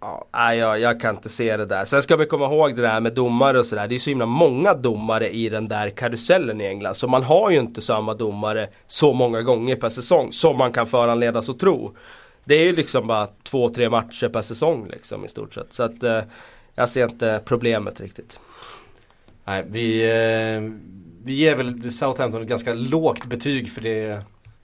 Ja, 0.00 0.54
jag, 0.54 0.80
jag 0.80 1.00
kan 1.00 1.16
inte 1.16 1.28
se 1.28 1.56
det 1.56 1.66
där. 1.66 1.84
Sen 1.84 2.02
ska 2.02 2.16
vi 2.16 2.26
komma 2.26 2.44
ihåg 2.44 2.76
det 2.76 2.82
där 2.82 3.00
med 3.00 3.14
domare 3.14 3.58
och 3.58 3.66
sådär. 3.66 3.88
Det 3.88 3.94
är 3.94 3.98
så 3.98 4.10
himla 4.10 4.26
många 4.26 4.74
domare 4.74 5.30
i 5.30 5.48
den 5.48 5.68
där 5.68 5.90
karusellen 5.90 6.60
i 6.60 6.66
England. 6.66 6.94
Så 6.94 7.08
man 7.08 7.22
har 7.22 7.50
ju 7.50 7.58
inte 7.58 7.80
samma 7.80 8.14
domare 8.14 8.68
så 8.86 9.12
många 9.12 9.42
gånger 9.42 9.76
per 9.76 9.88
säsong 9.88 10.32
som 10.32 10.56
man 10.56 10.72
kan 10.72 10.86
föranledas 10.86 11.48
att 11.48 11.58
tro. 11.58 11.96
Det 12.48 12.54
är 12.54 12.64
ju 12.64 12.76
liksom 12.76 13.06
bara 13.06 13.28
två, 13.42 13.68
tre 13.68 13.90
matcher 13.90 14.28
per 14.28 14.42
säsong 14.42 14.88
liksom 14.88 15.24
i 15.24 15.28
stort 15.28 15.54
sett. 15.54 15.72
Så 15.72 15.82
att 15.82 16.02
eh, 16.02 16.20
jag 16.74 16.88
ser 16.88 17.04
inte 17.04 17.42
problemet 17.44 18.00
riktigt. 18.00 18.40
Nej, 19.44 19.64
vi, 19.68 20.02
eh, 20.04 20.72
vi 21.24 21.32
ger 21.32 21.56
väl 21.56 21.92
Southampton 21.92 22.42
ett 22.42 22.48
ganska 22.48 22.74
lågt 22.74 23.26
betyg 23.26 23.72
för 23.72 23.80
det 23.80 24.22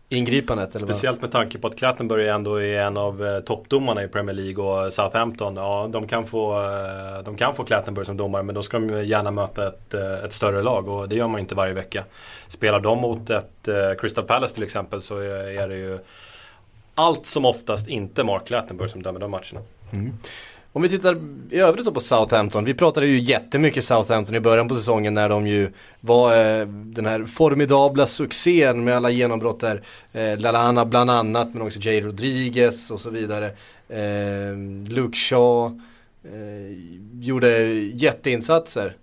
ingripandet. 0.09 0.75
Eller 0.75 0.87
Speciellt 0.87 1.21
med 1.21 1.31
tanke 1.33 1.59
på 1.59 1.69
att 1.69 1.77
Klattenburg 1.77 2.29
ändå 2.29 2.63
är 2.63 2.81
en 2.81 2.97
av 2.97 3.27
eh, 3.27 3.41
toppdomarna 3.41 4.05
i 4.05 4.09
Premier 4.09 4.35
League 4.35 4.65
och 4.65 4.93
Southampton, 4.93 5.57
ja 5.57 5.89
de 5.93 6.07
kan 6.07 6.27
få, 6.27 6.63
eh, 6.63 7.25
de 7.25 7.37
kan 7.37 7.55
få 7.55 7.65
Klattenburg 7.65 8.07
som 8.07 8.17
domare 8.17 8.43
men 8.43 8.55
då 8.55 8.63
ska 8.63 8.79
de 8.79 9.05
gärna 9.05 9.31
möta 9.31 9.69
ett, 9.69 9.95
eh, 9.95 10.25
ett 10.25 10.33
större 10.33 10.63
lag 10.63 10.89
och 10.89 11.09
det 11.09 11.17
gör 11.17 11.29
man 11.29 11.41
inte 11.41 11.55
varje 11.55 11.75
vecka. 11.75 12.05
Spelar 12.49 12.81
de 12.81 12.99
mot 12.99 13.31
ett 13.31 13.69
eh, 13.69 13.95
Crystal 13.99 14.25
Palace 14.25 14.55
till 14.55 14.65
exempel 14.65 15.03
så 15.03 15.19
är 15.19 15.69
det 15.69 15.77
ju 15.77 15.99
allt 16.95 17.27
som 17.27 17.45
oftast 17.45 17.89
inte 17.89 18.25
Mark 18.25 18.51
Lattenberg 18.51 18.89
som 18.89 19.03
dömer 19.03 19.21
de 19.21 19.31
matcherna. 19.31 19.61
Mm. 19.93 20.13
Om 20.73 20.83
vi 20.83 20.89
tittar 20.89 21.21
i 21.51 21.59
övrigt 21.59 21.87
då 21.87 21.93
på 21.93 22.01
Southampton. 22.01 22.65
Vi 22.65 22.75
pratade 22.75 23.07
ju 23.07 23.21
jättemycket 23.21 23.85
Southampton 23.85 24.35
i 24.35 24.41
början 24.41 24.69
på 24.69 24.75
säsongen 24.75 25.15
när 25.15 25.29
de 25.29 25.47
ju 25.47 25.71
var 26.01 26.37
eh, 26.37 26.67
den 26.67 27.07
här 27.07 27.25
formidabla 27.25 28.07
succén 28.07 28.85
med 28.85 28.97
alla 28.97 29.11
genombrott 29.11 29.61
där. 29.61 29.83
Eh, 30.13 30.39
Lalana 30.39 30.85
bland 30.85 31.11
annat 31.11 31.55
men 31.55 31.63
också 31.63 31.79
Jay 31.81 32.01
Rodriguez 32.01 32.91
och 32.91 33.01
så 33.01 33.11
vidare. 33.11 33.47
Eh, 33.89 34.57
Luke 34.89 35.17
Shaw 35.17 35.81
eh, 36.25 36.77
gjorde 37.21 37.59
jätteinsatser. 37.75 38.97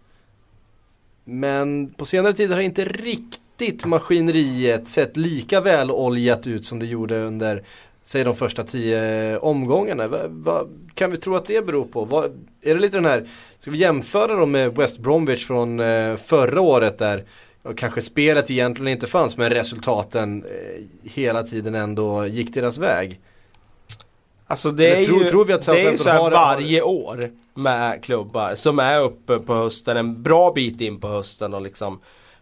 Men 1.23 1.93
på 1.97 2.05
senare 2.05 2.33
tid 2.33 2.49
har 2.49 2.57
det 2.57 2.63
inte 2.63 2.85
riktigt 2.85 3.41
maskineriet 3.85 4.87
sett 4.87 5.17
lika 5.17 5.61
väl 5.61 5.91
oljat 5.91 6.47
ut 6.47 6.65
som 6.65 6.79
det 6.79 6.85
gjorde 6.85 7.23
under 7.23 7.63
säg 8.03 8.23
de 8.23 8.35
första 8.35 8.63
tio 8.63 9.37
omgångarna. 9.37 10.07
Va, 10.07 10.17
va, 10.27 10.63
kan 10.93 11.11
vi 11.11 11.17
tro 11.17 11.35
att 11.35 11.45
det 11.45 11.65
beror 11.65 11.85
på? 11.85 12.05
Va, 12.05 12.25
är 12.61 12.75
det 12.75 12.81
lite 12.81 12.97
den 12.97 13.05
här, 13.05 13.27
ska 13.57 13.71
vi 13.71 13.77
jämföra 13.77 14.35
dem 14.35 14.51
med 14.51 14.75
West 14.75 14.99
Bromwich 14.99 15.47
från 15.47 15.79
eh, 15.79 16.15
förra 16.15 16.61
året 16.61 16.97
där 16.97 17.25
och 17.63 17.77
kanske 17.77 18.01
spelet 18.01 18.51
egentligen 18.51 18.87
inte 18.87 19.07
fanns 19.07 19.37
men 19.37 19.49
resultaten 19.49 20.43
eh, 20.43 21.09
hela 21.11 21.43
tiden 21.43 21.75
ändå 21.75 22.25
gick 22.25 22.53
deras 22.53 22.77
väg? 22.77 23.19
Alltså 24.47 24.71
det 24.71 25.01
är, 25.01 25.05
tror, 25.05 25.23
ju, 25.23 25.29
tror 25.29 25.45
vi 25.45 25.53
att 25.53 25.65
det 25.65 25.81
är 25.81 25.91
ju 25.91 25.97
så 25.97 26.09
här 26.09 26.31
varje 26.31 26.81
år 26.81 27.31
med 27.53 28.03
klubbar 28.03 28.55
som 28.55 28.79
är 28.79 29.01
uppe 29.01 29.39
på 29.39 29.53
hösten 29.55 29.97
en 29.97 30.23
bra 30.23 30.51
bit 30.51 30.81
in 30.81 30.99
på 30.99 31.07
hösten 31.07 31.53
och 31.53 31.61
liksom 31.61 31.99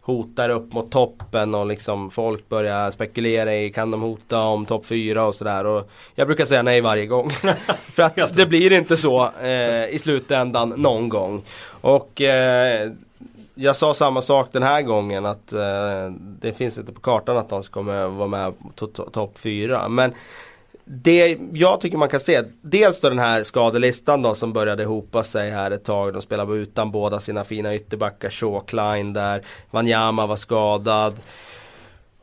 hotar 0.10 0.50
upp 0.50 0.74
mot 0.74 0.92
toppen 0.92 1.56
och 1.56 1.66
liksom 1.66 2.12
folk 2.12 2.50
börjar 2.50 2.92
spekulera 2.92 3.56
i 3.56 3.70
kan 3.70 3.92
de 3.92 4.02
hota 4.02 4.42
om 4.42 4.66
topp 4.66 4.86
4 4.86 5.26
och 5.26 5.36
sådär. 5.36 5.66
Och 5.66 5.90
jag 6.16 6.28
brukar 6.28 6.46
säga 6.46 6.64
nej 6.64 6.82
varje 6.82 7.06
gång. 7.06 7.30
För 7.94 8.04
att 8.04 8.36
det 8.36 8.46
blir 8.46 8.72
inte 8.72 8.98
så 8.98 9.30
eh, 9.42 9.86
i 9.86 10.00
slutändan 10.00 10.70
någon 10.70 11.10
gång. 11.10 11.42
Och 11.82 12.22
eh, 12.22 12.92
jag 13.56 13.76
sa 13.76 13.94
samma 13.94 14.22
sak 14.22 14.50
den 14.52 14.64
här 14.64 14.82
gången 14.82 15.26
att 15.26 15.54
eh, 15.54 16.12
det 16.42 16.54
finns 16.54 16.78
inte 16.78 16.94
på 16.94 17.02
kartan 17.02 17.38
att 17.38 17.50
de 17.50 17.64
ska 17.64 17.82
vara 17.82 18.28
med 18.28 18.54
på 18.76 18.88
topp 18.88 19.38
4. 19.38 19.90
Men 19.90 20.14
det 20.92 21.38
jag 21.54 21.82
tycker 21.82 21.98
man 21.98 22.10
kan 22.10 22.20
se, 22.20 22.44
dels 22.62 23.02
då 23.02 23.10
den 23.10 23.20
här 23.20 23.44
skadelistan 23.44 24.22
då 24.22 24.36
som 24.36 24.54
började 24.54 24.86
hopa 24.86 25.24
sig 25.24 25.52
här 25.52 25.72
ett 25.72 25.84
tag. 25.84 26.14
De 26.14 26.22
spelade 26.22 26.54
utan 26.54 26.92
båda 26.92 27.20
sina 27.20 27.44
fina 27.44 27.76
ytterbackar, 27.76 28.30
Shaw, 28.30 28.60
Klein 28.66 29.14
där. 29.14 29.42
Wanyama 29.72 30.28
var 30.28 30.36
skadad. 30.36 31.20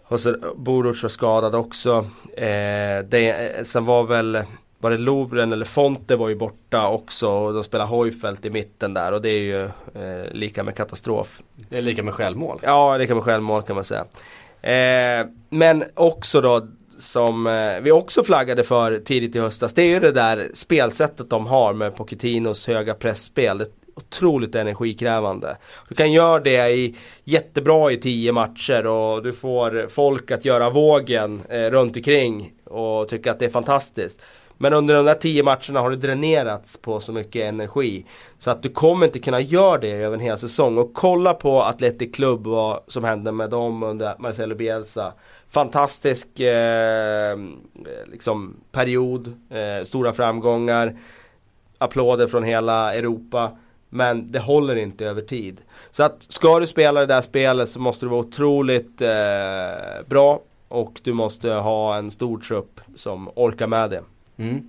Och 0.04 0.20
så 0.20 0.36
Boruc 0.56 1.02
var 1.02 1.08
skadad 1.08 1.54
också. 1.54 2.06
Eh, 2.36 3.04
det, 3.08 3.66
sen 3.66 3.84
var 3.84 4.04
väl 4.04 4.42
var 4.78 4.90
det 4.90 4.98
Lovren 4.98 5.52
eller 5.52 5.64
Fonte 5.64 6.16
var 6.16 6.28
ju 6.28 6.34
borta 6.34 6.88
också 6.88 7.28
och 7.28 7.54
de 7.54 7.64
spelar 7.64 7.86
Hojfeldt 7.86 8.44
i 8.44 8.50
mitten 8.50 8.94
där 8.94 9.12
och 9.12 9.22
det 9.22 9.28
är 9.28 9.42
ju 9.42 9.64
eh, 9.64 10.32
lika 10.32 10.62
med 10.62 10.74
katastrof. 10.76 11.40
Det 11.68 11.78
är 11.78 11.82
lika 11.82 12.02
med 12.02 12.14
självmål. 12.14 12.60
Ja, 12.62 12.96
lika 12.96 13.14
med 13.14 13.24
självmål 13.24 13.62
kan 13.62 13.76
man 13.76 13.84
säga. 13.84 14.04
Eh, 14.62 15.26
men 15.50 15.84
också 15.94 16.40
då 16.40 16.66
som 16.98 17.46
eh, 17.46 17.80
vi 17.82 17.92
också 17.92 18.24
flaggade 18.24 18.62
för 18.62 18.98
tidigt 18.98 19.36
i 19.36 19.38
höstas. 19.38 19.72
Det 19.72 19.82
är 19.82 19.88
ju 19.88 20.00
det 20.00 20.12
där 20.12 20.48
spelsättet 20.54 21.30
de 21.30 21.46
har 21.46 21.72
med 21.72 21.96
Pochettinos 21.96 22.66
höga 22.66 22.94
pressspel. 22.94 23.58
Det 23.58 23.66
otroligt 23.96 24.54
energikrävande. 24.54 25.56
Du 25.88 25.94
kan 25.94 26.12
göra 26.12 26.40
det 26.40 26.68
i, 26.68 26.94
jättebra 27.24 27.92
i 27.92 27.96
tio 27.96 28.32
matcher 28.32 28.86
och 28.86 29.22
du 29.22 29.32
får 29.32 29.88
folk 29.88 30.30
att 30.30 30.44
göra 30.44 30.70
vågen 30.70 31.42
eh, 31.48 31.70
runt 31.70 31.96
omkring 31.96 32.52
och 32.64 33.08
tycka 33.08 33.30
att 33.30 33.38
det 33.38 33.44
är 33.44 33.50
fantastiskt. 33.50 34.22
Men 34.58 34.72
under 34.72 34.94
de 34.94 35.04
där 35.04 35.14
tio 35.14 35.42
matcherna 35.42 35.80
har 35.80 35.90
du 35.90 35.96
dränerats 35.96 36.76
på 36.76 37.00
så 37.00 37.12
mycket 37.12 37.42
energi. 37.42 38.06
Så 38.38 38.50
att 38.50 38.62
du 38.62 38.68
kommer 38.68 39.06
inte 39.06 39.18
kunna 39.18 39.40
göra 39.40 39.78
det 39.78 39.92
över 39.92 40.14
en 40.14 40.20
hel 40.20 40.38
säsong. 40.38 40.78
Och 40.78 40.94
kolla 40.94 41.34
på 41.34 41.62
Atletic 41.62 42.14
Club 42.14 42.46
vad 42.46 42.80
som 42.88 43.04
hände 43.04 43.32
med 43.32 43.50
dem 43.50 43.82
under 43.82 44.14
Marcelo 44.18 44.54
Bielsa 44.54 45.12
fantastisk 45.50 46.40
eh, 46.40 47.38
liksom 48.06 48.56
period, 48.72 49.32
eh, 49.50 49.84
stora 49.84 50.12
framgångar, 50.12 50.96
applåder 51.78 52.26
från 52.26 52.44
hela 52.44 52.94
Europa. 52.94 53.58
Men 53.88 54.32
det 54.32 54.38
håller 54.38 54.76
inte 54.76 55.06
över 55.06 55.22
tid. 55.22 55.60
Så 55.90 56.02
att 56.02 56.22
ska 56.22 56.60
du 56.60 56.66
spela 56.66 57.00
det 57.00 57.06
där 57.06 57.20
spelet 57.20 57.68
så 57.68 57.80
måste 57.80 58.06
du 58.06 58.10
vara 58.10 58.20
otroligt 58.20 59.00
eh, 59.00 60.06
bra 60.06 60.40
och 60.68 61.00
du 61.02 61.12
måste 61.12 61.50
ha 61.50 61.96
en 61.96 62.10
stor 62.10 62.38
trupp 62.38 62.80
som 62.96 63.30
orkar 63.34 63.66
med 63.66 63.90
det. 63.90 64.02
Mm. 64.36 64.68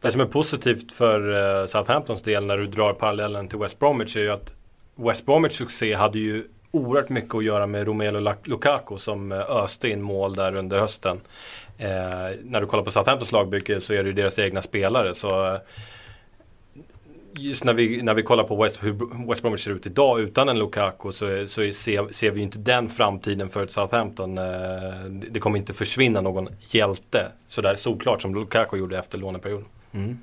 Det 0.00 0.10
som 0.10 0.20
är 0.20 0.26
positivt 0.26 0.92
för 0.92 1.60
eh, 1.60 1.66
Southamptons 1.66 2.22
del 2.22 2.46
när 2.46 2.58
du 2.58 2.66
drar 2.66 2.92
parallellen 2.92 3.48
till 3.48 3.58
West 3.58 3.78
Bromwich 3.78 4.16
är 4.16 4.20
ju 4.20 4.30
att 4.30 4.54
West 4.94 5.26
Bromwich 5.26 5.52
succé 5.52 5.94
hade 5.94 6.18
ju 6.18 6.44
oerhört 6.70 7.08
mycket 7.08 7.34
att 7.34 7.44
göra 7.44 7.66
med 7.66 7.86
Romelu 7.86 8.34
Lukaku 8.44 8.98
som 8.98 9.32
eh, 9.32 9.50
öste 9.50 9.88
in 9.88 10.02
mål 10.02 10.34
där 10.34 10.54
under 10.54 10.78
hösten. 10.78 11.20
Eh, 11.78 11.88
när 12.42 12.60
du 12.60 12.66
kollar 12.66 12.84
på 12.84 12.90
Southamptons 12.90 13.32
lagbygge 13.32 13.80
så 13.80 13.94
är 13.94 14.02
det 14.02 14.08
ju 14.08 14.14
deras 14.14 14.38
egna 14.38 14.62
spelare. 14.62 15.14
Så 15.14 15.46
eh, 15.46 15.60
just 17.36 17.64
när 17.64 17.74
vi, 17.74 18.02
när 18.02 18.14
vi 18.14 18.22
kollar 18.22 18.44
på 18.44 18.62
West, 18.62 18.78
hur 18.82 19.26
West 19.28 19.42
Bromwich 19.42 19.64
ser 19.64 19.70
ut 19.70 19.86
idag 19.86 20.20
utan 20.20 20.48
en 20.48 20.58
Lukaku 20.58 21.12
så, 21.12 21.46
så 21.46 21.72
ser, 21.72 22.12
ser 22.12 22.30
vi 22.30 22.40
inte 22.40 22.58
den 22.58 22.88
framtiden 22.88 23.48
för 23.48 23.64
ett 23.64 23.70
Southampton. 23.70 24.38
Eh, 24.38 24.44
det 25.30 25.40
kommer 25.40 25.58
inte 25.58 25.72
försvinna 25.72 26.20
någon 26.20 26.48
hjälte 26.60 27.26
sådär 27.46 27.76
solklart 27.76 28.22
som 28.22 28.34
Lukaku 28.34 28.76
gjorde 28.76 28.98
efter 28.98 29.18
låneperioden. 29.18 29.66
Mm. 29.92 30.18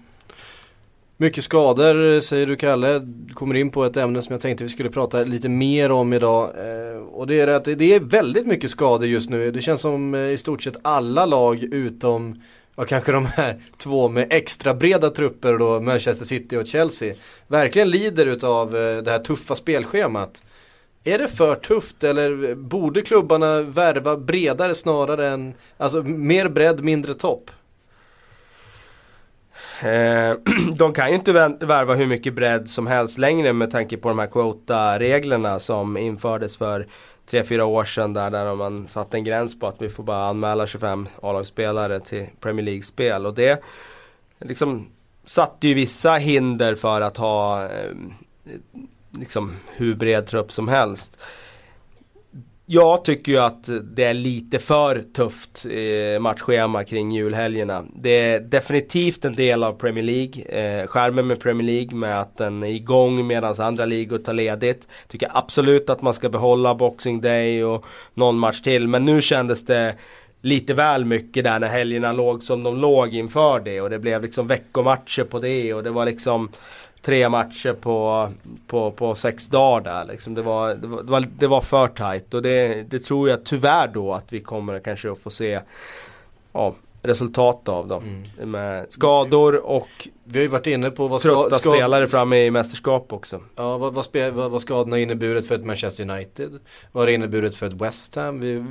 Mycket 1.18 1.44
skador 1.44 2.14
eh, 2.14 2.20
säger 2.20 2.48
du 2.48 2.56
Kalle. 2.56 3.00
Du 3.00 3.34
kommer 3.34 3.56
in 3.56 3.70
på 3.70 3.84
ett 3.84 3.98
ämne 3.98 4.22
som 4.22 4.34
jag 4.34 4.42
tänkte 4.42 4.64
vi 4.64 4.70
skulle 4.70 4.90
prata 4.90 5.24
lite 5.24 5.50
mer 5.50 5.92
om 5.92 6.14
idag. 6.14 6.44
Eh, 6.44 6.98
och 6.98 7.28
det 7.28 7.40
är 7.40 7.48
att 7.48 7.66
det 7.66 7.94
är 7.94 8.00
väldigt 8.00 8.48
mycket 8.48 8.70
skador 8.70 9.08
just 9.08 9.30
nu. 9.30 9.52
Det 9.52 9.62
känns 9.62 9.82
som 9.82 10.16
i 10.16 10.38
stort 10.38 10.64
sett 10.64 10.78
alla 10.82 11.26
lag 11.26 11.64
utom 11.64 12.42
och 12.76 12.88
kanske 12.88 13.12
de 13.12 13.26
här 13.26 13.62
två 13.78 14.10
med 14.10 14.28
extra 14.30 14.74
breda 14.74 15.10
trupper 15.10 15.58
då, 15.58 15.82
Manchester 15.82 16.26
City 16.26 16.58
och 16.58 16.68
Chelsea, 16.68 17.16
verkligen 17.48 17.90
lider 17.90 18.26
utav 18.26 18.76
eh, 18.76 18.98
det 18.98 19.12
här 19.12 19.20
tuffa 19.20 19.56
spelschemat. 19.56 20.44
Är 21.04 21.18
det 21.18 21.28
för 21.28 21.56
tufft 21.56 22.04
eller 22.04 22.56
borde 22.56 23.02
klubbarna 23.02 23.62
värva 23.62 24.18
bredare 24.18 24.76
snarare 24.76 25.28
än, 25.28 25.54
alltså 25.78 26.04
mer 26.04 26.50
bredd, 26.50 26.84
mindre 26.84 27.14
topp? 27.14 27.52
Eh, 29.82 30.34
de 30.78 30.94
kan 30.94 31.10
ju 31.10 31.16
inte 31.16 31.34
värva 31.60 31.96
hur 31.96 32.08
mycket 32.08 32.34
bredd 32.34 32.70
som 32.70 32.88
helst 32.88 33.18
längre 33.18 33.54
med 33.54 33.72
tanke 33.72 33.98
på 33.98 34.10
de 34.10 34.20
här 34.20 34.28
quota-reglerna 34.28 35.60
som 35.60 35.98
infördes 35.98 36.58
för 36.58 36.88
3-4 37.30 37.62
år 37.62 37.86
sedan 37.86 38.14
där, 38.14 38.32
där 38.32 38.56
man 38.56 38.88
satte 38.88 39.18
en 39.18 39.24
gräns 39.24 39.60
på 39.60 39.68
att 39.68 39.82
vi 39.82 39.90
får 39.90 40.04
bara 40.04 40.26
anmäla 40.26 40.68
25 40.68 41.08
A-lagsspelare 41.22 42.00
till 42.00 42.28
Premier 42.40 42.66
League-spel. 42.66 43.26
Och 43.26 43.34
det 43.34 43.64
liksom 44.40 44.88
satte 45.26 45.68
ju 45.68 45.74
vissa 45.74 46.16
hinder 46.16 46.76
för 46.76 47.02
att 47.02 47.18
ha 47.18 47.64
eh, 47.64 47.92
liksom 49.12 49.56
hur 49.76 49.96
bred 49.96 50.28
trupp 50.28 50.52
som 50.52 50.68
helst. 50.68 51.20
Jag 52.68 53.06
tycker 53.06 53.32
ju 53.32 53.38
att 53.38 53.70
det 53.84 54.04
är 54.04 54.14
lite 54.14 54.60
för 54.60 55.04
tufft 55.14 55.66
eh, 55.66 56.20
matchschema 56.20 56.84
kring 56.84 57.12
julhelgerna. 57.12 57.86
Det 57.96 58.10
är 58.10 58.40
definitivt 58.40 59.26
en 59.26 59.36
del 59.36 59.64
av 59.64 59.74
Premier 59.74 60.04
League. 60.04 60.44
Eh, 60.44 60.88
skärmen 60.88 61.28
med 61.28 61.40
Premier 61.40 61.68
League 61.68 61.98
med 61.98 62.20
att 62.20 62.38
den 62.38 62.64
är 62.64 62.68
igång 62.68 63.28
medan 63.28 63.56
andra 63.60 63.86
ligor 63.86 64.18
tar 64.18 64.34
ledigt. 64.34 64.88
Tycker 65.08 65.30
absolut 65.34 65.90
att 65.90 66.02
man 66.02 66.14
ska 66.14 66.30
behålla 66.30 66.76
Boxing 66.76 67.22
Day 67.22 67.64
och 67.64 67.86
någon 68.14 68.38
match 68.38 68.62
till. 68.62 68.88
Men 68.88 69.06
nu 69.06 69.22
kändes 69.22 69.66
det 69.66 69.96
lite 70.42 70.74
väl 70.74 71.06
mycket 71.06 71.44
där 71.44 71.60
när 71.60 71.68
helgerna 71.68 72.14
låg 72.14 72.44
som 72.44 72.64
de 72.64 72.78
låg 72.78 73.14
inför 73.14 73.60
det. 73.60 73.82
Och 73.82 73.90
det 73.90 74.00
blev 74.00 74.22
liksom 74.22 74.48
veckomatcher 74.48 75.24
på 75.24 75.40
det 75.40 75.74
och 75.74 75.84
det 75.84 75.92
var 75.92 76.06
liksom 76.06 76.50
tre 77.06 77.30
matcher 77.30 77.74
på, 77.74 78.30
på, 78.68 78.92
på 78.92 79.16
sex 79.16 79.48
dagar 79.48 79.82
där. 79.82 80.06
Liksom. 80.06 80.34
Det, 80.34 80.42
var, 80.42 80.76
det, 80.76 80.88
var, 80.88 81.26
det, 81.40 81.48
var, 81.48 81.62
för 81.62 81.88
tight 81.88 82.34
och 82.34 82.42
det, 82.42 82.84
det 82.90 83.00
tror 83.00 83.30
jag 83.30 83.44
tyvärr 83.44 83.88
då 83.88 84.14
att 84.14 84.34
vi 84.34 84.40
kommer 84.40 84.80
kanske 84.80 85.12
att 85.12 85.20
få 85.20 85.30
se 85.30 85.60
ja, 86.54 86.76
resultat 87.02 87.70
av 87.70 87.88
dem. 87.88 88.24
Mm. 88.38 88.52
Med 88.52 88.86
skador 88.90 89.56
och 89.56 90.08
vi 90.24 90.40
har 90.40 90.44
ju 90.44 90.48
varit 90.48 90.68
inne 90.68 90.92
på 90.92 91.08
vad 91.08 91.22
ska, 91.22 91.50
ska, 91.52 91.72
spelare 91.72 92.08
framme 92.08 92.46
i 92.46 92.52
mästerskap 92.52 93.14
också. 93.14 93.42
Ja, 93.56 93.78
vad, 93.78 93.94
vad, 93.94 94.06
spel, 94.06 94.32
vad, 94.32 94.52
vad 94.52 94.62
skadorna 94.62 95.00
inneburit 95.00 95.48
för 95.48 95.56
ett 95.56 95.66
Manchester 95.66 96.10
United? 96.10 96.60
Vad 96.92 97.08
det 97.08 97.14
inneburit 97.14 97.56
för 97.56 97.66
ett 97.68 97.74
West 97.74 98.16
Ham? 98.16 98.40
Vi, 98.40 98.66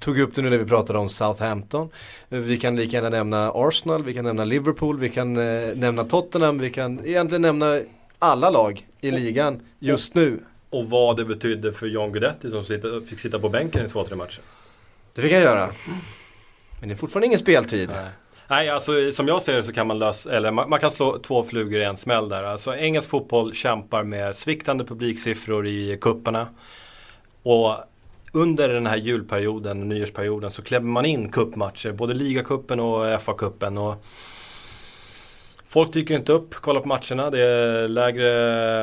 tog 0.00 0.18
upp 0.18 0.34
det 0.34 0.42
nu 0.42 0.50
när 0.50 0.58
vi 0.58 0.64
pratade 0.64 0.98
om 0.98 1.08
Southampton. 1.08 1.90
Vi 2.28 2.58
kan 2.58 2.76
lika 2.76 2.96
gärna 2.96 3.08
nämna 3.08 3.52
Arsenal, 3.54 4.04
vi 4.04 4.14
kan 4.14 4.24
nämna 4.24 4.44
Liverpool, 4.44 4.98
vi 4.98 5.08
kan 5.08 5.36
eh, 5.36 5.76
nämna 5.76 6.04
Tottenham, 6.04 6.58
vi 6.58 6.70
kan 6.70 7.06
egentligen 7.06 7.42
nämna 7.42 7.80
alla 8.18 8.50
lag 8.50 8.86
i 9.00 9.10
ligan 9.10 9.60
just 9.78 10.14
nu. 10.14 10.40
Och 10.70 10.90
vad 10.90 11.16
det 11.16 11.24
betydde 11.24 11.72
för 11.72 11.86
John 11.86 12.12
Guidetti 12.12 12.50
som 12.50 12.64
fick 13.06 13.20
sitta 13.20 13.38
på 13.38 13.48
bänken 13.48 13.86
i 13.86 13.88
två, 13.88 14.04
tre 14.04 14.16
matcher. 14.16 14.40
Det 15.14 15.22
fick 15.22 15.32
han 15.32 15.40
göra. 15.40 15.70
Men 16.80 16.88
det 16.88 16.94
är 16.94 16.96
fortfarande 16.96 17.26
ingen 17.26 17.38
speltid. 17.38 17.88
Nej. 17.88 18.10
Nej, 18.48 18.68
alltså 18.68 19.12
som 19.12 19.28
jag 19.28 19.42
ser 19.42 19.56
det 19.56 19.64
så 19.64 19.72
kan 19.72 19.86
man 19.86 19.98
lösa, 19.98 20.32
eller 20.36 20.50
man, 20.50 20.70
man, 20.70 20.80
kan 20.80 20.90
slå 20.90 21.18
två 21.18 21.44
flugor 21.44 21.80
i 21.80 21.84
en 21.84 21.96
smäll 21.96 22.28
där. 22.28 22.42
Alltså 22.42 22.76
engelsk 22.76 23.08
fotboll 23.08 23.54
kämpar 23.54 24.04
med 24.04 24.36
sviktande 24.36 24.84
publiksiffror 24.84 25.66
i 25.66 25.98
kupparna 26.00 26.48
Och 27.42 27.74
under 28.36 28.68
den 28.68 28.86
här 28.86 28.96
julperioden, 28.96 29.88
nyårsperioden, 29.88 30.50
så 30.50 30.62
klämmer 30.62 30.90
man 30.90 31.06
in 31.06 31.28
kuppmatcher, 31.28 31.92
både 31.92 32.14
ligacupen 32.14 32.80
och 32.80 33.20
FA-cupen. 33.20 33.78
Och 33.78 34.04
folk 35.66 35.92
dyker 35.92 36.16
inte 36.16 36.32
upp, 36.32 36.54
kollar 36.54 36.80
på 36.80 36.88
matcherna. 36.88 37.30
Det 37.30 37.42
är 37.42 37.88
lägre 37.88 38.80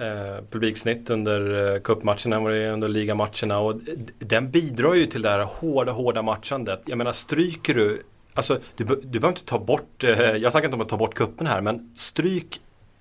eh, 0.00 0.44
publiksnitt 0.50 1.10
under 1.10 1.74
eh, 1.74 1.80
cupmatcherna 1.80 2.36
än 2.36 2.42
vad 2.42 2.52
det 2.52 2.58
är 2.58 2.72
under 2.72 2.88
ligamatcherna. 2.88 3.58
Och 3.58 3.74
den 4.18 4.50
bidrar 4.50 4.94
ju 4.94 5.06
till 5.06 5.22
det 5.22 5.28
här 5.28 5.44
hårda, 5.44 5.92
hårda 5.92 6.22
matchandet. 6.22 6.82
Jag 6.86 6.98
menar, 6.98 7.12
stryker 7.12 7.74
du 7.74 8.02
Alltså, 8.34 8.58
du, 8.76 8.84
du 8.84 9.18
behöver 9.20 9.28
inte 9.28 9.44
ta 9.44 9.58
bort, 9.58 10.04
eh, 10.04 10.10
jag 10.20 10.52
snackar 10.52 10.68
inte 10.68 10.74
om 10.74 10.80
att 10.80 10.88
ta 10.88 10.96
bort 10.96 11.14
kuppen 11.14 11.46
här, 11.46 11.60
men 11.60 11.90
stryk 11.94 12.60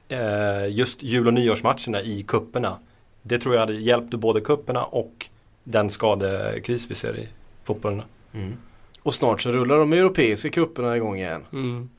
eh, 0.10 0.68
just 0.70 1.04
jul 1.04 1.28
och 1.28 1.34
nyårsmatcherna 1.34 2.02
i 2.02 2.24
kupperna. 2.28 2.80
Det 3.22 3.40
tror 3.40 3.56
jag 3.56 3.60
hade 3.60 3.74
hjälpt 3.74 4.14
både 4.14 4.42
kupperna 4.42 4.84
och 4.84 5.30
den 5.64 5.90
skadekris 5.90 6.92
vi 6.92 6.96
ser 6.96 7.20
i 7.20 7.28
fotbollen. 7.64 8.02
Mm. 8.34 8.58
Och 9.04 9.14
snart 9.14 9.42
så 9.42 9.52
rullar 9.52 9.78
de 9.78 9.94
europeiska 9.94 10.50
kupperna 10.50 10.98
igång 10.98 11.18
igen. 11.18 11.44
Mm. 11.54 11.90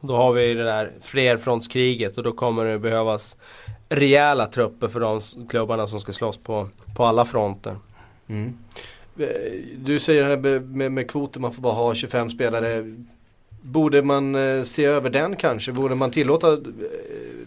Då 0.00 0.16
har 0.16 0.32
vi 0.32 0.54
det 0.54 0.64
där 0.64 0.92
flerfrontskriget 1.00 2.16
och 2.16 2.22
då 2.22 2.32
kommer 2.32 2.64
det 2.64 2.78
behövas 2.78 3.36
rejäla 3.88 4.46
trupper 4.46 4.88
för 4.88 5.00
de 5.00 5.20
klubbarna 5.48 5.88
som 5.88 6.00
ska 6.00 6.12
slåss 6.12 6.36
på, 6.36 6.68
på 6.96 7.04
alla 7.04 7.24
fronter. 7.24 7.76
Mm. 8.28 8.58
Eh, 9.18 9.26
du 9.76 9.98
säger 9.98 10.24
här 10.24 10.36
med, 10.36 10.70
med, 10.70 10.92
med 10.92 11.10
kvoter, 11.10 11.40
man 11.40 11.52
får 11.52 11.62
bara 11.62 11.72
ha 11.72 11.94
25 11.94 12.30
spelare. 12.30 12.94
Borde 13.62 14.02
man 14.02 14.34
eh, 14.34 14.62
se 14.62 14.84
över 14.84 15.10
den 15.10 15.36
kanske? 15.36 15.72
Borde 15.72 15.94
man 15.94 16.10
tillåta 16.10 16.52
eh, 16.52 16.58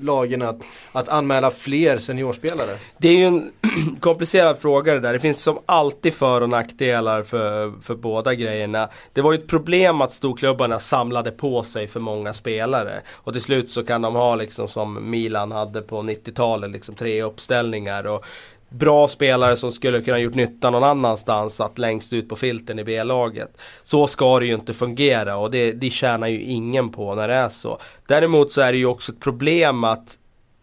lagen 0.04 0.42
att, 0.42 0.62
att 0.92 1.10
anmäla 1.10 1.52
fler 1.52 1.98
seniorspelare? 1.98 2.78
Det 2.98 3.08
är 3.08 3.18
ju 3.18 3.26
en 3.26 3.52
komplicerad 4.00 4.58
fråga 4.58 4.94
det 4.94 5.00
där. 5.00 5.14
Det 5.14 5.20
finns 5.20 5.42
som 5.42 5.60
alltid 5.66 6.14
för 6.14 6.42
och 6.42 6.50
nackdelar 6.50 7.24
för, 7.24 7.74
för 7.82 7.96
båda 7.96 8.36
grejerna. 8.36 8.90
Det 9.14 9.22
var 9.22 9.34
ju 9.34 9.40
ett 9.40 9.48
problem 9.48 10.02
att 10.02 10.14
storklubbarna 10.14 10.80
samlade 10.80 11.32
på 11.32 11.64
sig 11.64 11.88
för 11.88 12.00
många 12.00 12.34
spelare. 12.34 13.02
Och 13.12 13.34
till 13.34 13.42
slut 13.42 13.70
så 13.70 13.84
kan 13.84 14.02
de 14.02 14.16
ha 14.16 14.36
liksom 14.36 14.68
som 14.68 15.10
Milan 15.10 15.52
hade 15.52 15.82
på 15.82 16.02
90-talet, 16.02 16.72
liksom 16.72 16.96
tre 16.96 17.24
uppställningar. 17.24 18.08
Och 18.08 18.26
bra 18.74 19.08
spelare 19.08 19.56
som 19.56 19.72
skulle 19.72 20.02
kunna 20.02 20.20
gjort 20.20 20.36
nytta 20.36 20.70
någon 20.70 20.84
annanstans 20.84 21.62
att 21.62 21.78
längst 21.78 22.14
ut 22.14 22.30
på 22.30 22.36
filten 22.36 22.80
i 22.80 22.84
B-laget. 22.84 23.58
Så 23.84 24.08
ska 24.08 24.40
det 24.40 24.46
ju 24.46 24.54
inte 24.54 24.74
fungera 24.74 25.38
och 25.38 25.52
det, 25.52 25.72
det 25.72 25.90
tjänar 25.90 26.28
ju 26.28 26.42
ingen 26.42 26.90
på 26.90 27.16
när 27.16 27.28
det 27.28 27.34
är 27.34 27.50
så. 27.50 27.80
Däremot 28.08 28.52
så 28.52 28.62
är 28.62 28.72
det 28.72 28.78
ju 28.78 28.86
också 28.86 29.12
ett 29.12 29.20
problem 29.20 29.84
att 29.84 30.18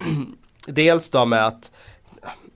dels 0.67 1.11
då 1.11 1.27
med 1.27 1.47
att 1.47 1.71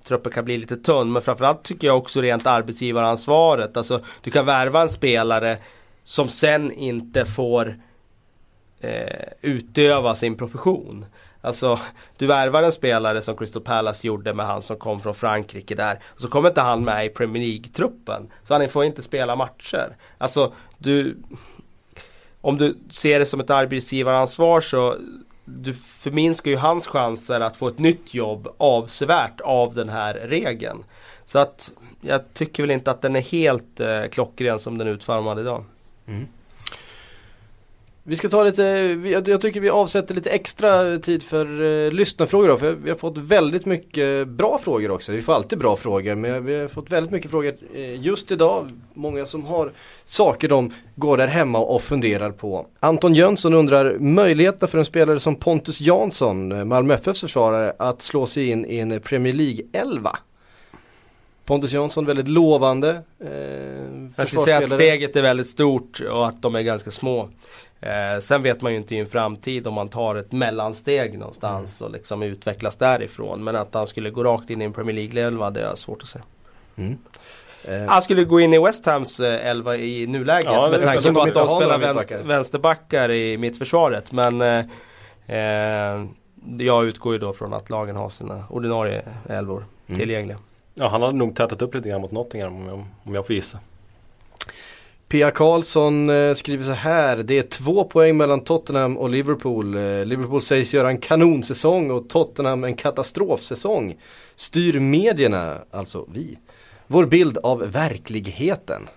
truppen 0.05 0.33
kan 0.33 0.45
bli 0.45 0.59
lite 0.59 0.77
tunn 0.77 1.13
men 1.13 1.23
framförallt 1.23 1.63
tycker 1.63 1.87
jag 1.87 1.99
också 1.99 2.21
rent 2.21 2.47
arbetsgivaransvaret. 2.47 3.77
Alltså 3.77 4.01
du 4.23 4.31
kan 4.31 4.47
värva 4.47 4.83
en 4.83 4.89
spelare 4.89 5.59
som 6.05 6.29
sen 6.29 6.73
inte 6.73 7.27
får 7.27 7.81
eh, 8.81 9.29
utöva 9.43 10.15
sin 10.15 10.37
profession. 10.37 11.07
Alltså, 11.45 11.79
du 12.17 12.27
värvar 12.27 12.63
en 12.63 12.73
spelare 12.73 13.23
som 13.23 13.37
Crystal 13.37 13.63
Palace 13.63 14.07
gjorde 14.07 14.35
med 14.35 14.47
han 14.47 14.63
som 14.63 14.77
kom 14.77 15.01
från 15.01 15.15
Frankrike 15.15 15.75
där. 15.75 16.01
Och 16.05 16.21
så 16.21 16.29
kommer 16.29 16.49
inte 16.49 16.61
han 16.61 16.85
med 16.85 17.07
i 17.07 17.09
Premier 17.09 17.43
League-truppen. 17.43 18.31
Så 18.43 18.55
han 18.55 18.69
får 18.69 18.85
inte 18.85 19.03
spela 19.03 19.37
matcher. 19.37 19.97
Alltså, 20.19 20.53
du... 20.79 21.17
Om 22.41 22.57
du 22.59 22.77
ser 22.91 23.19
det 23.19 23.27
som 23.27 23.41
ett 23.41 23.51
arbetsgivaransvar 23.51 24.61
så 24.61 24.97
du 25.45 25.75
förminskar 25.75 26.51
ju 26.51 26.57
hans 26.57 26.87
chanser 26.87 27.41
att 27.41 27.57
få 27.57 27.69
ett 27.69 27.79
nytt 27.79 28.15
jobb 28.15 28.49
avsevärt 28.59 29.41
av 29.41 29.75
den 29.75 29.89
här 29.89 30.15
regeln. 30.15 30.85
Så 31.25 31.39
att 31.39 31.73
jag 32.01 32.35
tycker 32.35 32.63
väl 32.63 32.71
inte 32.71 32.91
att 32.91 33.03
den 33.03 33.17
är 33.17 33.21
helt 33.21 33.81
eh, 33.81 34.05
klockren 34.05 34.59
som 34.59 34.79
den 34.79 34.89
är 34.89 34.93
utformad 34.93 35.39
idag. 35.39 35.65
Mm. 36.07 36.27
Vi 38.07 38.17
ska 38.17 38.29
ta 38.29 38.45
lite, 38.45 38.63
jag 39.27 39.41
tycker 39.41 39.61
vi 39.61 39.71
avsätter 39.71 40.15
lite 40.15 40.31
extra 40.31 40.99
tid 40.99 41.23
för 41.23 41.61
uh, 41.61 41.93
lyssnarfrågor 41.93 42.49
då, 42.49 42.57
för 42.57 42.73
vi 42.73 42.91
har 42.91 42.97
fått 42.97 43.19
väldigt 43.19 43.67
mycket 43.67 44.29
bra 44.29 44.59
frågor 44.59 44.91
också. 44.91 45.13
Vi 45.13 45.23
får 45.23 45.33
alltid 45.33 45.59
bra 45.59 45.77
frågor, 45.77 46.15
men 46.15 46.45
vi 46.45 46.55
har 46.55 46.69
fått 46.69 46.91
väldigt 46.91 47.13
mycket 47.13 47.31
frågor 47.31 47.55
uh, 47.75 48.01
just 48.01 48.31
idag. 48.31 48.71
Många 48.95 49.27
som 49.27 49.45
har 49.45 49.73
saker 50.05 50.49
de 50.49 50.73
går 50.97 51.17
där 51.17 51.27
hemma 51.27 51.59
och 51.59 51.83
funderar 51.83 52.31
på. 52.31 52.67
Anton 52.81 53.15
Jönsson 53.15 53.55
undrar 53.55 53.99
möjligheterna 53.99 54.69
för 54.69 54.79
en 54.79 54.85
spelare 54.85 55.21
som 55.21 55.35
Pontus 55.35 55.81
Jansson, 55.81 56.53
eh, 56.53 56.65
Malmö 56.65 56.95
FFs 56.95 57.21
försvarare, 57.21 57.73
att 57.79 58.03
slå 58.03 58.27
sig 58.27 58.51
in 58.51 58.67
i 58.67 58.79
en 58.79 59.01
Premier 59.01 59.35
League 59.35 59.61
11? 59.73 60.19
Pontus 61.45 61.73
Jansson 61.73 62.07
väldigt 62.07 62.29
lovande. 62.29 63.03
Eh, 63.25 63.31
jag 64.17 64.27
skulle 64.27 64.43
säga 64.43 64.59
att 64.59 64.71
steget 64.71 65.17
är 65.17 65.23
väldigt 65.23 65.49
stort 65.49 66.01
och 66.11 66.27
att 66.27 66.43
de 66.43 66.55
är 66.55 66.63
ganska 66.63 66.91
små. 66.91 67.29
Eh, 67.85 68.21
sen 68.21 68.43
vet 68.43 68.61
man 68.61 68.73
ju 68.73 68.79
inte 68.79 68.95
i 68.95 68.99
en 68.99 69.07
framtid 69.07 69.67
om 69.67 69.75
man 69.75 69.89
tar 69.89 70.15
ett 70.15 70.33
mellansteg 70.33 71.19
någonstans 71.19 71.81
mm. 71.81 71.87
och 71.87 71.93
liksom 71.93 72.23
utvecklas 72.23 72.77
därifrån. 72.77 73.45
Men 73.45 73.57
att 73.57 73.75
han 73.75 73.87
skulle 73.87 74.11
gå 74.11 74.25
rakt 74.25 74.51
in 74.51 74.63
i 74.63 74.65
en 74.65 74.73
Premier 74.73 74.97
League-elva 74.97 75.51
det 75.51 75.61
är 75.61 75.77
svårt 75.77 76.03
att 76.03 76.09
se. 76.09 76.19
Mm. 76.77 76.99
Eh. 77.65 77.85
Han 77.89 78.03
skulle 78.03 78.25
gå 78.25 78.41
in 78.41 78.55
i 78.55 78.59
West 78.59 78.87
Hams 78.87 79.21
eh, 79.21 79.47
elva 79.47 79.77
i 79.77 80.07
nuläget 80.07 80.53
ja, 80.53 80.69
med 80.71 80.83
tanke 80.83 81.13
på 81.13 81.21
att 81.21 81.35
de 81.35 81.49
spelar 81.49 81.79
vänster, 81.79 82.23
vänsterbackar 82.23 83.11
i 83.11 83.39
mittförsvaret. 83.39 84.13
Men 84.13 84.43
eh, 84.43 84.65
eh, 85.27 86.05
jag 86.59 86.85
utgår 86.85 87.13
ju 87.13 87.19
då 87.19 87.33
från 87.33 87.55
att 87.55 87.71
lagen 87.71 87.97
har 87.97 88.09
sina 88.09 88.45
ordinarie 88.51 89.03
elvor 89.29 89.65
mm. 89.87 89.99
tillgängliga. 89.99 90.39
Ja 90.75 90.89
han 90.89 91.03
hade 91.03 91.19
nog 91.19 91.37
tätat 91.37 91.63
upp 91.63 91.75
lite 91.75 91.89
grann 91.89 92.01
mot 92.01 92.13
Nottingham 92.13 92.57
om 92.57 92.67
jag, 92.67 92.85
om 93.05 93.15
jag 93.15 93.27
får 93.27 93.35
gissa. 93.35 93.59
Pia 95.09 95.31
Karlsson 95.31 96.11
eh, 96.11 96.35
skriver 96.35 96.65
så 96.65 96.73
här. 96.73 97.17
Det 97.17 97.39
är 97.39 97.43
två 97.43 97.85
poäng 97.85 98.17
mellan 98.17 98.41
Tottenham 98.41 98.99
och 98.99 99.11
Liverpool. 99.11 99.75
Eh, 99.75 100.05
Liverpool 100.05 100.43
sägs 100.43 100.75
göra 100.75 100.89
en 100.89 100.99
kanonsäsong 100.99 101.91
och 101.91 102.09
Tottenham 102.09 102.65
en 102.65 102.75
katastrofsäsong. 102.75 103.97
Styr 104.37 104.81
medierna, 104.81 105.59
alltså 105.71 106.07
vi, 106.13 106.39
vår 106.87 107.07
bild 107.07 107.39
av 107.39 107.73
verkligheten? 107.73 108.89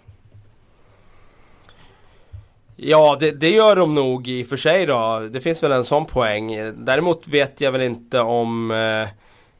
Ja, 2.75 3.17
det, 3.19 3.31
det, 3.31 3.49
gör 3.49 3.75
de 3.75 3.95
nog 3.95 4.27
i 4.27 4.43
och 4.43 4.47
för 4.47 4.57
sig 4.57 4.85
då. 4.85 5.27
Det 5.31 5.41
finns 5.41 5.63
väl 5.63 5.71
en 5.71 5.83
sån 5.83 6.05
poäng. 6.05 6.73
Däremot 6.77 7.27
vet 7.27 7.61
jag 7.61 7.71
väl 7.71 7.81
inte 7.81 8.19
om 8.19 8.71
eh, 8.71 9.07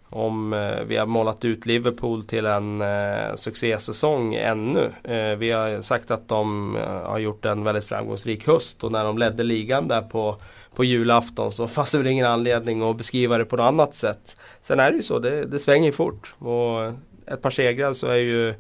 om 0.10 0.54
eh, 0.54 0.84
vi 0.84 0.98
har 0.98 1.06
målat 1.06 1.46
ut 1.46 1.66
Liverpool 1.66 2.24
till 2.24 2.46
en 2.46 2.82
eh, 2.82 3.36
succésäsong 3.36 4.36
ännu. 4.36 4.92
Eh, 5.04 5.38
vi 5.38 5.52
har 5.52 5.82
sagt 5.82 6.12
att 6.12 6.28
de 6.28 6.76
eh, 6.76 6.84
har 6.84 7.20
gjort 7.20 7.46
en 7.46 7.64
väldigt 7.64 7.86
framgångsrik 7.86 8.48
höst 8.48 8.84
och 8.84 8.92
när 8.92 9.06
de 9.06 9.18
ledde 9.18 9.44
ligan 9.44 9.88
där 9.88 10.02
på, 10.02 10.36
på 10.76 10.84
julafton 10.84 11.52
så 11.52 11.68
fanns 11.78 11.92
det 11.92 11.98
väl 11.98 12.08
ingen 12.08 12.26
anledning 12.26 12.90
att 12.90 12.98
beskriva 12.98 13.38
det 13.38 13.46
på 13.46 13.58
något 13.58 13.64
annat 13.64 13.96
sätt. 13.96 14.36
Sen 14.62 14.80
är 14.80 14.92
det 14.92 14.98
ju 14.98 15.04
så, 15.04 15.20
det, 15.20 15.46
det 15.46 15.60
svänger 15.60 15.92
fort. 15.92 16.36
Och 16.40 16.94
ett 17.34 17.42
par 17.42 17.50
segrar 17.50 17.94
så 17.94 18.08
är 18.08 18.16
ju 18.16 18.54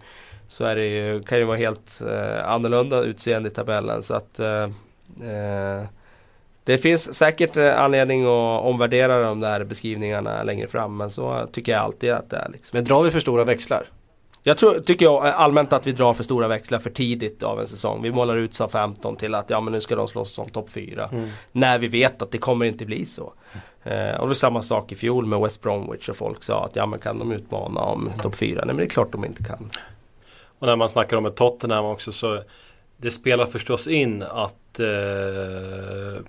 så 0.47 0.63
är 0.63 0.75
det 0.75 0.85
ju, 0.85 1.23
kan 1.23 1.37
ju 1.37 1.43
vara 1.43 1.57
helt 1.57 2.01
eh, 2.01 2.49
annorlunda 2.49 3.03
utseende 3.03 3.49
i 3.49 3.51
tabellen. 3.51 4.03
Så 4.03 4.13
att 4.13 4.39
eh, 4.39 4.63
eh 5.23 5.83
det 6.67 6.77
finns 6.77 7.15
säkert 7.15 7.57
eh, 7.57 7.81
anledning 7.81 8.21
att 8.21 8.63
omvärdera 8.63 9.21
de 9.21 9.39
där 9.39 9.63
beskrivningarna 9.63 10.43
längre 10.43 10.67
fram. 10.67 10.97
Men 10.97 11.11
så 11.11 11.47
tycker 11.51 11.71
jag 11.71 11.81
alltid 11.81 12.11
att 12.11 12.29
det 12.29 12.37
är. 12.37 12.49
Liksom. 12.49 12.77
Men 12.77 12.83
drar 12.83 13.03
vi 13.03 13.11
för 13.11 13.19
stora 13.19 13.43
växlar? 13.43 13.89
Jag 14.43 14.57
tror, 14.57 14.73
tycker 14.73 15.05
jag 15.05 15.25
allmänt 15.25 15.73
att 15.73 15.87
vi 15.87 15.91
drar 15.91 16.13
för 16.13 16.23
stora 16.23 16.47
växlar 16.47 16.79
för 16.79 16.89
tidigt 16.89 17.43
av 17.43 17.59
en 17.59 17.67
säsong. 17.67 18.01
Vi 18.01 18.11
målar 18.11 18.37
ut 18.37 18.53
sa 18.53 18.69
15 18.69 19.15
till 19.15 19.35
att 19.35 19.49
ja 19.49 19.61
men 19.61 19.73
nu 19.73 19.81
ska 19.81 19.95
de 19.95 20.07
slåss 20.07 20.39
om 20.39 20.49
topp 20.49 20.69
4. 20.69 21.09
Mm. 21.11 21.29
När 21.51 21.79
vi 21.79 21.87
vet 21.87 22.21
att 22.21 22.31
det 22.31 22.37
kommer 22.37 22.65
inte 22.65 22.85
bli 22.85 23.05
så. 23.05 23.33
Eh, 23.83 24.15
och 24.15 24.21
det 24.21 24.27
var 24.27 24.33
samma 24.33 24.61
sak 24.61 24.91
i 24.91 24.95
fjol 24.95 25.25
med 25.25 25.39
West 25.39 25.61
Bromwich 25.61 26.09
och 26.09 26.15
folk 26.15 26.43
sa 26.43 26.65
att 26.65 26.75
ja 26.75 26.85
men 26.85 26.99
kan 26.99 27.19
de 27.19 27.31
utmana 27.31 27.81
om 27.81 28.11
topp 28.21 28.35
4? 28.35 28.55
Nej 28.55 28.65
men 28.65 28.77
det 28.77 28.83
är 28.83 28.89
klart 28.89 29.11
de 29.11 29.25
inte 29.25 29.43
kan. 29.43 29.69
Och 30.59 30.67
när 30.67 30.75
man 30.75 30.89
snackar 30.89 31.17
om 31.17 31.25
ett 31.25 31.35
Tottenham 31.35 31.85
också 31.85 32.11
så 32.11 32.43
det 32.97 33.11
spelar 33.11 33.45
förstås 33.45 33.87
in 33.87 34.23
att 34.23 34.79
eh, 34.79 36.23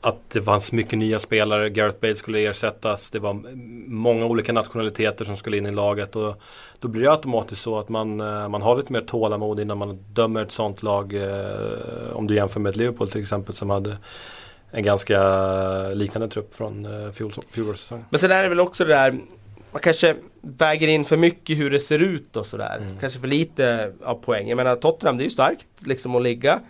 att 0.00 0.30
det 0.30 0.42
fanns 0.42 0.72
mycket 0.72 0.98
nya 0.98 1.18
spelare. 1.18 1.70
Gareth 1.70 2.00
Bale 2.00 2.14
skulle 2.14 2.38
ersättas. 2.38 3.10
Det 3.10 3.18
var 3.18 3.34
många 3.88 4.26
olika 4.26 4.52
nationaliteter 4.52 5.24
som 5.24 5.36
skulle 5.36 5.56
in 5.56 5.66
i 5.66 5.70
laget. 5.70 6.16
Och 6.16 6.42
då 6.78 6.88
blir 6.88 7.02
det 7.02 7.10
automatiskt 7.10 7.62
så 7.62 7.78
att 7.78 7.88
man, 7.88 8.20
eh, 8.20 8.48
man 8.48 8.62
har 8.62 8.76
lite 8.76 8.92
mer 8.92 9.00
tålamod 9.00 9.60
innan 9.60 9.78
man 9.78 10.04
dömer 10.12 10.42
ett 10.42 10.52
sånt 10.52 10.82
lag. 10.82 11.14
Eh, 11.14 12.12
om 12.12 12.26
du 12.26 12.34
jämför 12.34 12.60
med 12.60 12.76
Liverpool 12.76 13.10
till 13.10 13.20
exempel 13.20 13.54
som 13.54 13.70
hade 13.70 13.96
en 14.70 14.82
ganska 14.84 15.18
liknande 15.88 16.28
trupp 16.28 16.54
från 16.54 16.84
eh, 16.84 17.12
fjolårssäsongen. 17.50 18.04
Men 18.10 18.20
sen 18.20 18.30
är 18.30 18.42
det 18.42 18.48
väl 18.48 18.60
också 18.60 18.84
det 18.84 18.94
där 18.94 19.20
man 19.72 19.80
kanske 19.80 20.16
väger 20.40 20.88
in 20.88 21.04
för 21.04 21.16
mycket 21.16 21.58
hur 21.58 21.70
det 21.70 21.80
ser 21.80 21.98
ut 21.98 22.36
och 22.36 22.46
sådär. 22.46 22.76
Mm. 22.76 22.98
Kanske 23.00 23.20
för 23.20 23.28
lite 23.28 23.92
av 24.04 24.14
poäng. 24.14 24.48
Jag 24.48 24.56
menar 24.56 24.76
Tottenham 24.76 25.16
det 25.16 25.22
är 25.22 25.24
ju 25.24 25.30
starkt 25.30 25.66
liksom 25.78 26.16
att 26.16 26.22
ligga 26.22 26.60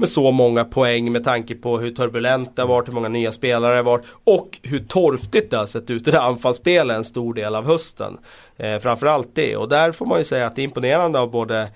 med 0.00 0.08
så 0.08 0.30
många 0.30 0.64
poäng 0.64 1.12
med 1.12 1.24
tanke 1.24 1.54
på 1.54 1.78
hur 1.78 1.90
turbulent 1.90 2.56
det 2.56 2.62
har 2.62 2.68
varit, 2.68 2.88
hur 2.88 2.92
många 2.92 3.08
nya 3.08 3.32
spelare 3.32 3.72
det 3.72 3.78
har 3.78 3.84
varit 3.84 4.06
och 4.24 4.58
hur 4.62 4.78
torftigt 4.78 5.50
det 5.50 5.56
har 5.56 5.66
sett 5.66 5.90
ut 5.90 6.08
i 6.08 6.10
det 6.10 6.20
anfallsspelet 6.20 6.96
en 6.96 7.04
stor 7.04 7.34
del 7.34 7.54
av 7.54 7.66
hösten. 7.66 8.18
Eh, 8.56 8.78
framförallt 8.78 9.34
det 9.34 9.56
och 9.56 9.68
där 9.68 9.92
får 9.92 10.06
man 10.06 10.18
ju 10.18 10.24
säga 10.24 10.46
att 10.46 10.56
det 10.56 10.62
är 10.62 10.64
imponerande 10.64 11.18
av 11.18 11.30
både 11.30 11.68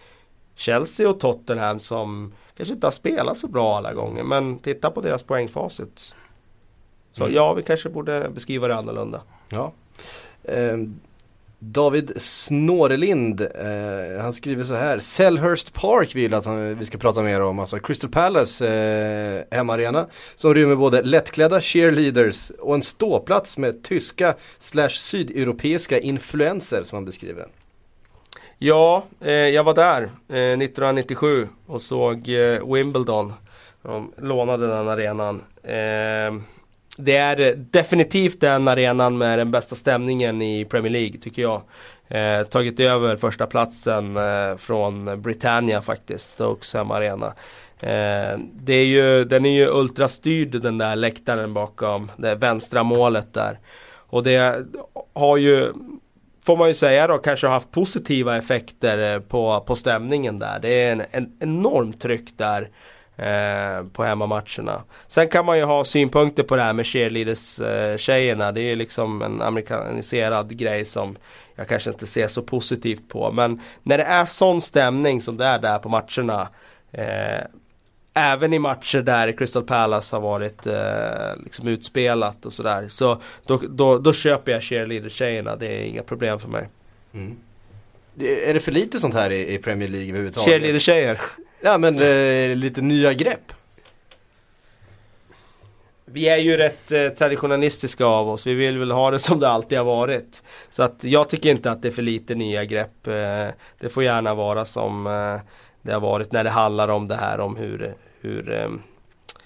Chelsea 0.55 1.11
och 1.11 1.21
Tottenham 1.21 1.79
som 1.79 2.33
kanske 2.57 2.75
inte 2.75 2.87
har 2.87 2.93
spelat 2.93 3.39
så 3.39 3.49
bra 3.49 3.77
alla 3.77 3.93
gånger 3.93 4.25
men 4.25 4.59
titta 4.59 4.91
på 4.91 5.01
deras 5.01 5.23
poängfacit. 5.23 6.15
Så 7.13 7.25
mm. 7.25 7.35
ja, 7.35 7.55
vi 7.55 7.63
kanske 7.63 7.89
borde 7.89 8.31
beskriva 8.35 8.69
det 8.69 8.77
annorlunda. 8.77 9.23
Ja. 9.49 9.73
Eh, 10.45 10.77
David 11.67 12.13
Snårelind, 12.17 13.41
eh, 13.41 14.23
han 14.23 14.33
skriver 14.33 14.65
så 14.65 14.75
här. 14.75 14.99
Selhurst 14.99 15.73
Park 15.73 16.15
vill 16.15 16.35
att 16.35 16.45
han, 16.45 16.75
vi 16.75 16.85
ska 16.85 16.99
prata 16.99 17.23
mer 17.23 17.43
om, 17.43 17.59
alltså 17.59 17.79
Crystal 17.79 18.11
Palace 18.11 18.69
eh, 18.69 19.57
hemmaarena. 19.57 20.07
Som 20.35 20.55
rymmer 20.55 20.77
både 20.77 21.03
lättklädda 21.03 21.61
cheerleaders 21.61 22.51
och 22.51 22.75
en 22.75 22.83
ståplats 22.83 23.59
med 23.59 23.83
tyska 23.83 24.35
slash 24.59 24.89
sydeuropeiska 24.89 25.99
influenser 25.99 26.85
som 26.85 26.97
han 26.97 27.05
beskriver. 27.05 27.47
Ja, 28.59 29.05
eh, 29.21 29.33
jag 29.33 29.65
var 29.65 29.75
där 29.75 30.03
eh, 30.03 30.37
1997 30.37 31.49
och 31.67 31.83
såg 31.83 32.29
eh, 32.29 32.73
Wimbledon. 32.73 33.33
De 33.83 34.13
lånade 34.17 34.67
den 34.67 34.89
arenan. 34.89 35.43
Eh, 35.63 36.54
det 36.97 37.17
är 37.17 37.41
eh, 37.41 37.53
definitivt 37.57 38.41
den 38.41 38.69
arenan 38.69 39.19
med 39.19 39.39
den 39.39 39.51
bästa 39.51 39.77
stämningen 39.77 40.43
i 40.43 40.65
Premier 40.65 40.93
League 40.93 41.21
tycker 41.21 41.43
jag. 41.43 41.63
Eh, 42.09 42.47
tagit 42.47 42.81
över 42.81 43.17
första 43.17 43.47
platsen 43.47 44.17
eh, 44.17 44.57
från 44.57 45.23
Britannia 45.23 45.83
faktiskt, 45.83 46.31
Stokes 46.31 46.75
hemmaarena. 46.75 47.27
Eh, 47.81 48.39
det 48.53 48.75
är 48.75 48.85
ju, 48.85 49.25
den 49.25 49.47
är 49.47 49.51
ju 49.51 49.67
ultrastyrd 49.67 50.63
den 50.63 50.79
där 50.79 50.97
läktaren 50.97 51.55
bakom 51.55 52.11
det 52.17 52.35
vänstra 52.35 52.83
målet 52.83 53.35
där. 53.35 53.59
Och 54.07 54.23
det 54.23 54.65
har 55.13 55.37
ju, 55.37 55.73
får 56.45 56.57
man 56.57 56.69
ju 56.69 56.75
säga 56.75 57.07
då, 57.07 57.19
kanske 57.19 57.47
haft 57.47 57.71
positiva 57.71 58.37
effekter 58.37 59.15
eh, 59.15 59.21
på, 59.21 59.61
på 59.61 59.77
stämningen 59.77 60.39
där. 60.39 60.59
Det 60.63 60.69
är 60.69 60.93
en, 60.93 61.03
en 61.11 61.37
enormt 61.41 62.01
tryck 62.01 62.39
där. 62.39 62.69
Eh, 63.17 63.85
på 63.93 64.05
hemmamatcherna. 64.05 64.83
Sen 65.07 65.29
kan 65.29 65.47
man 65.47 65.59
ju 65.59 65.65
ha 65.65 65.85
synpunkter 65.85 66.43
på 66.43 66.57
det 66.57 66.63
här 66.63 66.73
med 66.73 66.87
cheerleaders-tjejerna. 66.87 68.53
det 68.53 68.61
är 68.61 68.69
ju 68.69 68.77
liksom 68.77 69.23
en 69.23 69.43
amerikaniserad 69.43 70.57
grej 70.57 70.85
som 70.85 71.17
jag 71.55 71.69
kanske 71.69 71.91
inte 71.91 72.07
ser 72.07 72.29
så 72.29 72.43
positivt 72.43 73.09
på. 73.09 73.33
Men 73.33 73.61
när 73.83 73.99
det 73.99 74.05
är 74.05 74.25
sån 74.25 74.61
stämning 74.61 75.23
som 75.23 75.37
det 75.37 75.45
är 75.45 75.59
där 75.59 75.79
på 75.79 75.89
matcherna. 75.89 76.49
Eh, 76.93 77.45
även 78.15 78.53
i 78.53 78.59
matcher 78.59 79.03
där 79.03 79.33
Crystal 79.33 79.65
Palace 79.65 80.17
har 80.17 80.21
varit 80.21 80.67
eh, 80.67 81.43
liksom 81.45 81.69
utspelat 81.69 82.47
och 82.47 82.53
sådär. 82.53 82.89
Så 82.89 83.21
då, 83.47 83.61
då, 83.69 83.99
då 83.99 84.13
köper 84.13 84.53
jag 84.53 84.63
cheerleader-tjejerna. 84.63 85.57
Det 85.57 85.67
är 85.67 85.85
inga 85.85 86.03
problem 86.03 86.39
för 86.39 86.49
mig. 86.49 86.69
Mm. 87.15 87.37
Är 88.21 88.55
det 88.55 88.61
för 88.61 88.73
lite 88.73 88.99
sånt 88.99 89.15
här 89.15 89.31
i, 89.31 89.55
i 89.55 89.59
Premier 89.59 89.89
League 89.89 90.09
överhuvudtaget? 90.09 90.49
Cheerleader-tjejer? 90.49 91.19
Ja 91.67 91.79
men 91.79 91.99
eh, 91.99 92.57
lite 92.57 92.83
nya 92.83 93.13
grepp. 93.13 93.53
Vi 96.05 96.29
är 96.29 96.37
ju 96.37 96.57
rätt 96.57 96.93
eh, 96.93 97.09
traditionalistiska 97.09 98.05
av 98.05 98.29
oss. 98.29 98.47
Vi 98.47 98.55
vill 98.55 98.79
väl 98.79 98.91
ha 98.91 99.11
det 99.11 99.19
som 99.19 99.41
det 99.41 99.49
alltid 99.49 99.79
har 99.79 99.85
varit. 99.85 100.43
Så 100.71 100.83
att 100.83 101.05
jag 101.05 101.29
tycker 101.29 101.51
inte 101.51 101.71
att 101.71 101.83
det 101.83 101.89
är 101.89 101.93
för 101.93 102.03
lite 102.03 102.35
nya 102.35 102.65
grepp. 102.65 103.07
Eh, 103.07 103.49
det 103.81 103.89
får 103.91 104.03
gärna 104.03 104.35
vara 104.35 104.65
som 104.65 105.07
eh, 105.07 105.37
det 105.83 105.93
har 105.93 106.01
varit 106.01 106.33
när 106.33 106.45
det 106.45 106.51
handlar 106.51 106.89
om 106.89 107.09
det 107.09 107.17
här 107.17 107.41
om 107.41 107.57
hur, 107.57 107.95
hur 108.21 108.53
eh, 108.53 108.69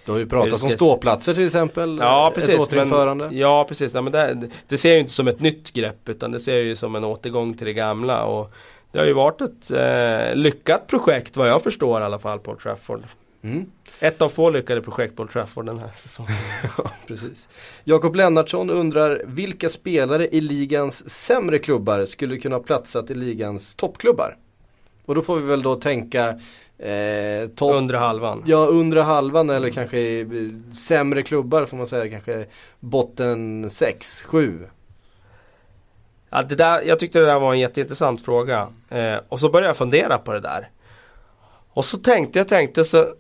du 0.05 0.13
har 0.13 0.19
ju 0.19 0.27
pratat 0.27 0.63
om 0.63 0.71
ståplatser 0.71 1.35
till 1.35 1.45
exempel. 1.45 1.99
Ja 2.01 2.33
precis. 2.35 2.55
Ett 2.55 2.61
återinförande. 2.61 3.25
Men, 3.25 3.39
ja 3.39 3.65
precis. 3.69 3.95
Ja, 3.95 4.03
men 4.03 4.13
det, 4.13 4.49
det 4.69 4.77
ser 4.77 4.89
jag 4.89 4.95
ju 4.95 5.01
inte 5.01 5.13
som 5.13 5.29
ett 5.29 5.41
nytt 5.41 5.73
grepp 5.73 6.09
utan 6.09 6.33
det 6.33 6.41
ser 6.41 6.55
jag 6.55 6.63
ju 6.63 6.77
som 6.77 6.95
en 6.95 7.05
återgång 7.05 7.55
till 7.55 7.67
det 7.67 7.73
gamla. 7.73 8.25
Och 8.25 8.53
det 8.93 8.99
har 8.99 9.07
ju 9.07 9.13
varit 9.13 9.41
ett 9.41 9.71
eh, 9.71 10.37
lyckat 10.37 10.87
projekt 10.87 11.37
vad 11.37 11.49
jag 11.49 11.63
förstår 11.63 12.01
i 12.01 12.05
alla 12.05 12.19
fall 12.19 12.39
på 12.39 12.55
Trafford. 12.55 13.03
Mm. 13.43 13.67
Ett 14.01 14.23
av 14.23 14.29
få 14.29 14.51
lyckade 14.51 14.83
projekt 14.83 15.17
på 15.17 15.27
Trafford 15.27 15.67
den 15.67 15.79
här 15.79 15.91
säsongen. 15.97 16.33
ja, 16.79 16.91
precis. 17.07 17.49
Jakob 17.85 18.15
Lennartsson 18.15 18.71
undrar 18.71 19.23
vilka 19.27 19.69
spelare 19.69 20.29
i 20.29 20.41
ligans 20.41 21.11
sämre 21.11 21.59
klubbar 21.59 22.05
skulle 22.05 22.39
kunna 22.39 22.61
platsa 22.61 23.03
till 23.03 23.19
ligans 23.19 23.75
toppklubbar? 23.75 24.37
Och 25.07 25.15
då 25.15 25.23
får 25.23 25.37
vi 25.37 25.47
väl 25.47 25.63
då 25.63 25.75
tänka 25.75 26.29
eh, 26.79 27.49
topp, 27.55 27.75
Undre 27.75 27.97
halvan. 27.97 28.43
Ja, 28.47 28.67
undre 28.67 29.01
halvan 29.01 29.51
eller 29.51 29.71
kanske 29.71 30.27
sämre 30.73 31.23
klubbar 31.23 31.67
får 31.67 31.77
man 31.77 31.87
säga. 31.87 32.11
Kanske 32.11 32.47
botten 32.81 33.71
6, 33.71 34.23
7. 34.23 34.67
Ja, 36.31 36.43
det 36.43 36.55
där, 36.55 36.83
jag 36.83 36.99
tyckte 36.99 37.21
det 37.21 37.27
där 37.27 37.41
var 37.41 37.53
en 37.53 37.61
jätteintressant 37.61 38.25
fråga. 38.25 38.69
Eh, 38.89 39.17
och 39.29 39.41
så 39.41 39.51
började 39.51 39.69
jag 39.69 39.77
fundera 39.77 40.19
på 40.19 40.33
det 40.33 40.41
där. 40.41 40.69
Och 41.73 41.85
så 41.85 41.97
tänkte 41.99 42.39
jag, 42.39 42.49
tänkte 42.49 42.85
så 42.85 43.15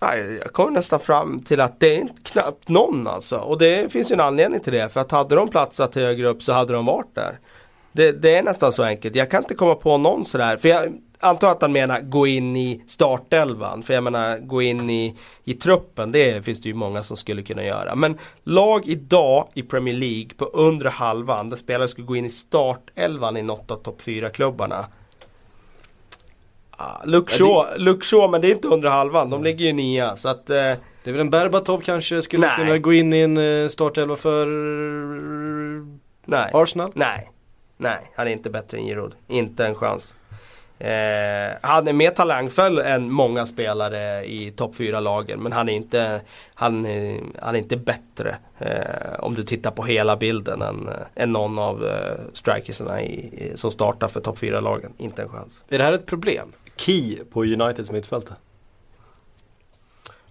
nej, 0.00 0.38
Jag 0.42 0.52
kom 0.52 0.72
nästan 0.72 1.00
fram 1.00 1.42
till 1.42 1.60
att 1.60 1.80
det 1.80 1.96
är 1.96 2.08
knappt 2.22 2.68
någon 2.68 3.06
alltså. 3.06 3.36
Och 3.36 3.58
det 3.58 3.92
finns 3.92 4.10
ju 4.10 4.14
en 4.14 4.20
anledning 4.20 4.60
till 4.60 4.72
det. 4.72 4.88
För 4.88 5.00
att 5.00 5.10
hade 5.10 5.34
de 5.34 5.48
platsat 5.48 5.94
högre 5.94 6.26
upp 6.26 6.42
så 6.42 6.52
hade 6.52 6.72
de 6.72 6.86
varit 6.86 7.14
där. 7.14 7.38
Det, 7.92 8.12
det 8.12 8.34
är 8.34 8.42
nästan 8.42 8.72
så 8.72 8.82
enkelt. 8.82 9.14
Jag 9.14 9.30
kan 9.30 9.42
inte 9.42 9.54
komma 9.54 9.74
på 9.74 9.98
någon 9.98 10.24
sådär. 10.24 10.56
För 10.56 10.68
jag 10.68 10.92
antar 11.20 11.50
att 11.50 11.62
han 11.62 11.72
menar 11.72 12.00
gå 12.00 12.26
in 12.26 12.56
i 12.56 12.82
startelvan. 12.86 13.82
För 13.82 13.94
jag 13.94 14.04
menar 14.04 14.38
gå 14.38 14.62
in 14.62 14.90
i, 14.90 15.16
i 15.44 15.54
truppen. 15.54 16.12
Det 16.12 16.44
finns 16.44 16.60
det 16.60 16.68
ju 16.68 16.74
många 16.74 17.02
som 17.02 17.16
skulle 17.16 17.42
kunna 17.42 17.64
göra. 17.64 17.94
Men 17.94 18.18
lag 18.44 18.86
idag 18.86 19.48
i 19.54 19.62
Premier 19.62 19.94
League 19.94 20.30
på 20.36 20.44
undre 20.44 20.88
halvan. 20.88 21.50
Där 21.50 21.56
spelare 21.56 21.88
skulle 21.88 22.06
gå 22.06 22.16
in 22.16 22.24
i 22.24 22.30
startelvan 22.30 23.36
i 23.36 23.42
något 23.42 23.70
av 23.70 23.76
topp 23.76 24.00
4-klubbarna. 24.00 24.86
Ah, 26.70 27.04
Luke, 27.04 27.32
Shaw, 27.32 27.66
Luke 27.76 28.06
Shaw, 28.06 28.30
men 28.30 28.40
det 28.40 28.48
är 28.48 28.54
inte 28.54 28.68
undre 28.68 28.88
halvan. 28.88 29.30
De 29.30 29.44
ligger 29.44 29.66
ju 29.66 29.72
nia. 29.72 30.16
Så 30.16 30.28
att, 30.28 30.50
eh, 30.50 30.56
Det 31.04 31.10
är 31.10 31.12
väl 31.12 31.20
en 31.20 31.30
Berbatov 31.30 31.80
kanske 31.80 32.22
skulle 32.22 32.46
Nej. 32.46 32.56
kunna 32.56 32.78
gå 32.78 32.92
in 32.92 33.12
i 33.12 33.20
en 33.20 33.36
eh, 33.36 33.68
startelva 33.68 34.16
för 34.16 34.46
nej. 36.24 36.50
Arsenal? 36.54 36.92
Nej, 36.94 37.30
nej, 37.76 38.12
han 38.16 38.28
är 38.28 38.32
inte 38.32 38.50
bättre 38.50 38.78
än 38.78 38.84
Giroud. 38.84 39.14
Inte 39.28 39.66
en 39.66 39.74
chans. 39.74 40.14
Eh, 40.80 41.56
han 41.62 41.88
är 41.88 41.92
mer 41.92 42.10
talangfull 42.10 42.78
än 42.78 43.12
många 43.12 43.46
spelare 43.46 44.24
i 44.26 44.50
topp 44.50 44.74
4-lagen 44.74 45.40
men 45.42 45.52
han 45.52 45.68
är 45.68 45.72
inte, 45.72 46.20
han, 46.54 46.86
är- 46.86 47.20
han 47.42 47.54
är 47.54 47.58
inte 47.58 47.76
bättre 47.76 48.36
eh, 48.58 49.18
om 49.20 49.34
du 49.34 49.42
tittar 49.42 49.70
på 49.70 49.82
hela 49.82 50.16
bilden 50.16 50.62
än, 50.62 50.88
eh, 50.88 50.94
än 51.22 51.32
någon 51.32 51.58
av 51.58 51.86
eh, 51.86 52.14
strikersarna 52.34 53.02
i, 53.02 53.14
i, 53.14 53.52
som 53.56 53.70
startar 53.70 54.08
för 54.08 54.20
topp 54.20 54.38
4-lagen. 54.38 54.92
Inte 54.98 55.22
en 55.22 55.28
chans. 55.28 55.64
Är 55.68 55.78
det 55.78 55.84
här 55.84 55.92
ett 55.92 56.06
problem? 56.06 56.48
Key 56.76 57.16
på 57.30 57.44
Uniteds 57.44 57.90
mittfält. 57.90 58.26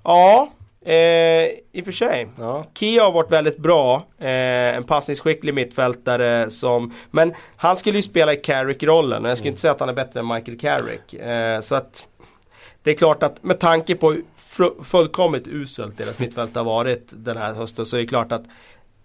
Ja, 0.03 0.49
eh, 0.87 1.49
i 1.71 1.81
och 1.81 1.85
för 1.85 1.91
sig. 1.91 2.27
Ja. 2.39 2.65
Kia 2.73 3.03
har 3.03 3.11
varit 3.11 3.31
väldigt 3.31 3.57
bra. 3.57 3.95
Eh, 4.19 4.27
en 4.75 4.83
passningsskicklig 4.83 5.53
mittfältare 5.53 6.51
som... 6.51 6.93
Men 7.11 7.33
han 7.55 7.75
skulle 7.75 7.97
ju 7.97 8.03
spela 8.03 8.33
i 8.33 8.37
Carrick-rollen 8.37 9.25
och 9.25 9.31
jag 9.31 9.37
skulle 9.37 9.49
inte 9.49 9.61
säga 9.61 9.71
att 9.71 9.79
han 9.79 9.89
är 9.89 9.93
bättre 9.93 10.19
än 10.19 10.27
Michael 10.27 10.59
Carrick. 10.59 11.13
Eh, 11.13 11.61
så 11.61 11.75
att... 11.75 12.07
Det 12.83 12.91
är 12.91 12.95
klart 12.95 13.23
att 13.23 13.43
med 13.43 13.59
tanke 13.59 13.95
på 13.95 14.11
hur 14.11 14.83
fullkomligt 14.83 15.47
uselt 15.47 15.97
deras 15.97 16.19
mittfält 16.19 16.55
har 16.55 16.63
varit 16.63 17.13
den 17.15 17.37
här 17.37 17.53
hösten 17.53 17.85
så 17.85 17.97
är 17.97 18.01
det 18.01 18.07
klart 18.07 18.31
att 18.31 18.43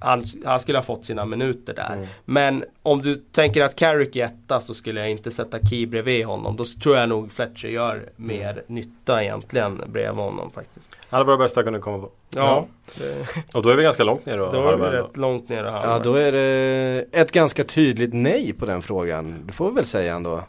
han, 0.04 0.24
han 0.44 0.60
skulle 0.60 0.78
ha 0.78 0.82
fått 0.82 1.06
sina 1.06 1.24
minuter 1.24 1.74
där. 1.74 1.92
Mm. 1.94 2.06
Men 2.24 2.64
om 2.82 3.02
du 3.02 3.14
tänker 3.14 3.62
att 3.62 3.76
Carrick 3.76 4.16
är 4.16 4.24
etta 4.24 4.60
så 4.60 4.74
skulle 4.74 5.00
jag 5.00 5.10
inte 5.10 5.30
sätta 5.30 5.58
Key 5.58 5.86
bredvid 5.86 6.26
honom. 6.26 6.56
Då 6.56 6.64
tror 6.82 6.96
jag 6.96 7.08
nog 7.08 7.32
Fletcher 7.32 7.68
gör 7.68 8.08
mer 8.16 8.62
nytta 8.66 9.22
egentligen 9.22 9.82
bredvid 9.86 10.24
honom 10.24 10.50
faktiskt. 10.50 10.90
Det 11.10 11.24
var 11.24 11.32
det 11.32 11.38
bästa 11.38 11.60
jag 11.60 11.66
kunde 11.66 11.80
komma 11.80 11.98
på. 11.98 12.10
Ja, 12.34 12.66
det, 12.98 13.26
Och 13.54 13.62
då 13.62 13.68
är 13.68 13.76
vi 13.76 13.82
ganska 13.82 14.04
långt 14.04 14.26
ner 14.26 14.38
då. 14.38 14.52
då 14.52 14.68
är 14.68 14.76
vi 14.76 14.84
rätt 14.96 15.16
långt 15.16 15.48
ner 15.48 15.64
och 15.64 15.70
Ja 15.70 16.00
då 16.04 16.14
är 16.14 16.32
det 16.32 17.04
ett 17.12 17.32
ganska 17.32 17.64
tydligt 17.64 18.12
nej 18.12 18.52
på 18.52 18.66
den 18.66 18.82
frågan. 18.82 19.42
Det 19.46 19.52
får 19.52 19.68
vi 19.68 19.74
väl 19.74 19.84
säga 19.84 20.14
ändå. 20.14 20.42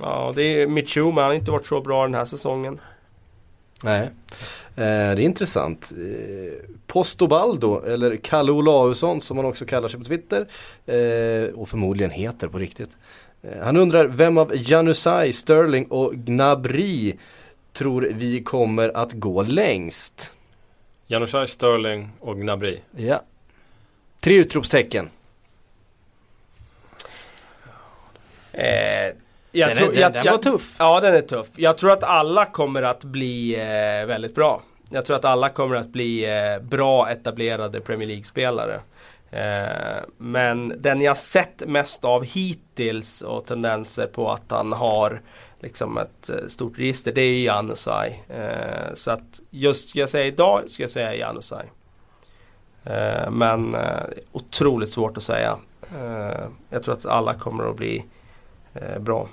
Ja, 0.00 0.32
det 0.36 0.42
är 0.42 0.66
Mitchuma. 0.66 1.20
Han 1.20 1.30
har 1.30 1.34
inte 1.34 1.50
varit 1.50 1.66
så 1.66 1.80
bra 1.80 2.02
den 2.02 2.14
här 2.14 2.24
säsongen. 2.24 2.80
Nej. 3.82 4.10
Eh, 4.76 4.82
det 4.84 4.84
är 4.84 5.20
intressant. 5.20 5.92
Eh, 5.92 6.68
Postobaldo, 6.86 7.84
eller 7.84 8.16
Kalle 8.16 8.52
Olausson 8.52 9.20
som 9.20 9.36
han 9.36 9.46
också 9.46 9.64
kallar 9.64 9.88
sig 9.88 9.98
på 10.00 10.04
Twitter. 10.04 10.40
Eh, 10.86 11.54
och 11.54 11.68
förmodligen 11.68 12.10
heter 12.10 12.48
på 12.48 12.58
riktigt. 12.58 12.90
Eh, 13.42 13.62
han 13.64 13.76
undrar 13.76 14.04
vem 14.04 14.38
av 14.38 14.52
Janusaj, 14.54 15.32
Sterling 15.32 15.84
och 15.84 16.14
Gnabry 16.14 17.14
tror 17.72 18.08
vi 18.14 18.42
kommer 18.42 18.96
att 18.96 19.12
gå 19.12 19.42
längst? 19.42 20.32
Janusaj, 21.06 21.48
Sterling 21.48 22.10
och 22.20 22.36
Gnabry. 22.36 22.78
Ja. 22.96 23.22
Tre 24.20 24.34
utropstecken. 24.34 25.10
Eh, 28.52 29.14
jag 29.52 29.68
Den, 29.68 29.76
tror, 29.76 29.88
är, 29.88 29.92
den, 29.92 30.00
jag, 30.00 30.12
den 30.12 30.24
jag, 30.24 30.32
var 30.32 30.38
tuff. 30.38 30.76
Ja, 30.78 31.00
den 31.00 31.14
är 31.14 31.20
tuff. 31.20 31.48
Jag 31.56 31.78
tror 31.78 31.92
att 31.92 32.02
alla 32.02 32.46
kommer 32.46 32.82
att 32.82 33.04
bli 33.04 33.54
eh, 33.54 34.06
väldigt 34.06 34.34
bra. 34.34 34.62
Jag 34.90 35.06
tror 35.06 35.16
att 35.16 35.24
alla 35.24 35.48
kommer 35.48 35.76
att 35.76 35.88
bli 35.88 36.24
eh, 36.24 36.62
bra 36.62 37.10
etablerade 37.10 37.80
Premier 37.80 38.08
League-spelare. 38.08 38.80
Eh, 39.30 40.02
men 40.16 40.74
den 40.82 41.00
jag 41.00 41.16
sett 41.16 41.62
mest 41.66 42.04
av 42.04 42.24
hittills 42.24 43.22
och 43.22 43.44
tendenser 43.44 44.06
på 44.06 44.30
att 44.30 44.50
han 44.50 44.72
har 44.72 45.20
liksom 45.62 45.98
ett 45.98 46.30
eh, 46.30 46.48
stort 46.48 46.78
register, 46.78 47.12
det 47.12 47.20
är 47.20 47.42
Janusaj. 47.42 48.24
Eh, 48.28 48.94
så 48.94 49.10
att 49.10 49.40
just 49.50 49.88
ska 49.88 49.98
jag 49.98 50.10
säga 50.10 50.26
idag, 50.26 50.60
ska 50.66 50.82
jag 50.82 50.90
säga 50.90 51.14
Janusaj. 51.14 51.72
Eh, 52.84 53.30
men 53.30 53.76
otroligt 54.32 54.92
svårt 54.92 55.16
att 55.16 55.22
säga. 55.22 55.58
Jag 56.70 56.82
tror 56.82 56.94
att 56.94 57.06
alla 57.06 57.34
kommer 57.34 57.70
att 57.70 57.76
bli 57.76 58.04
bra. 59.00 59.28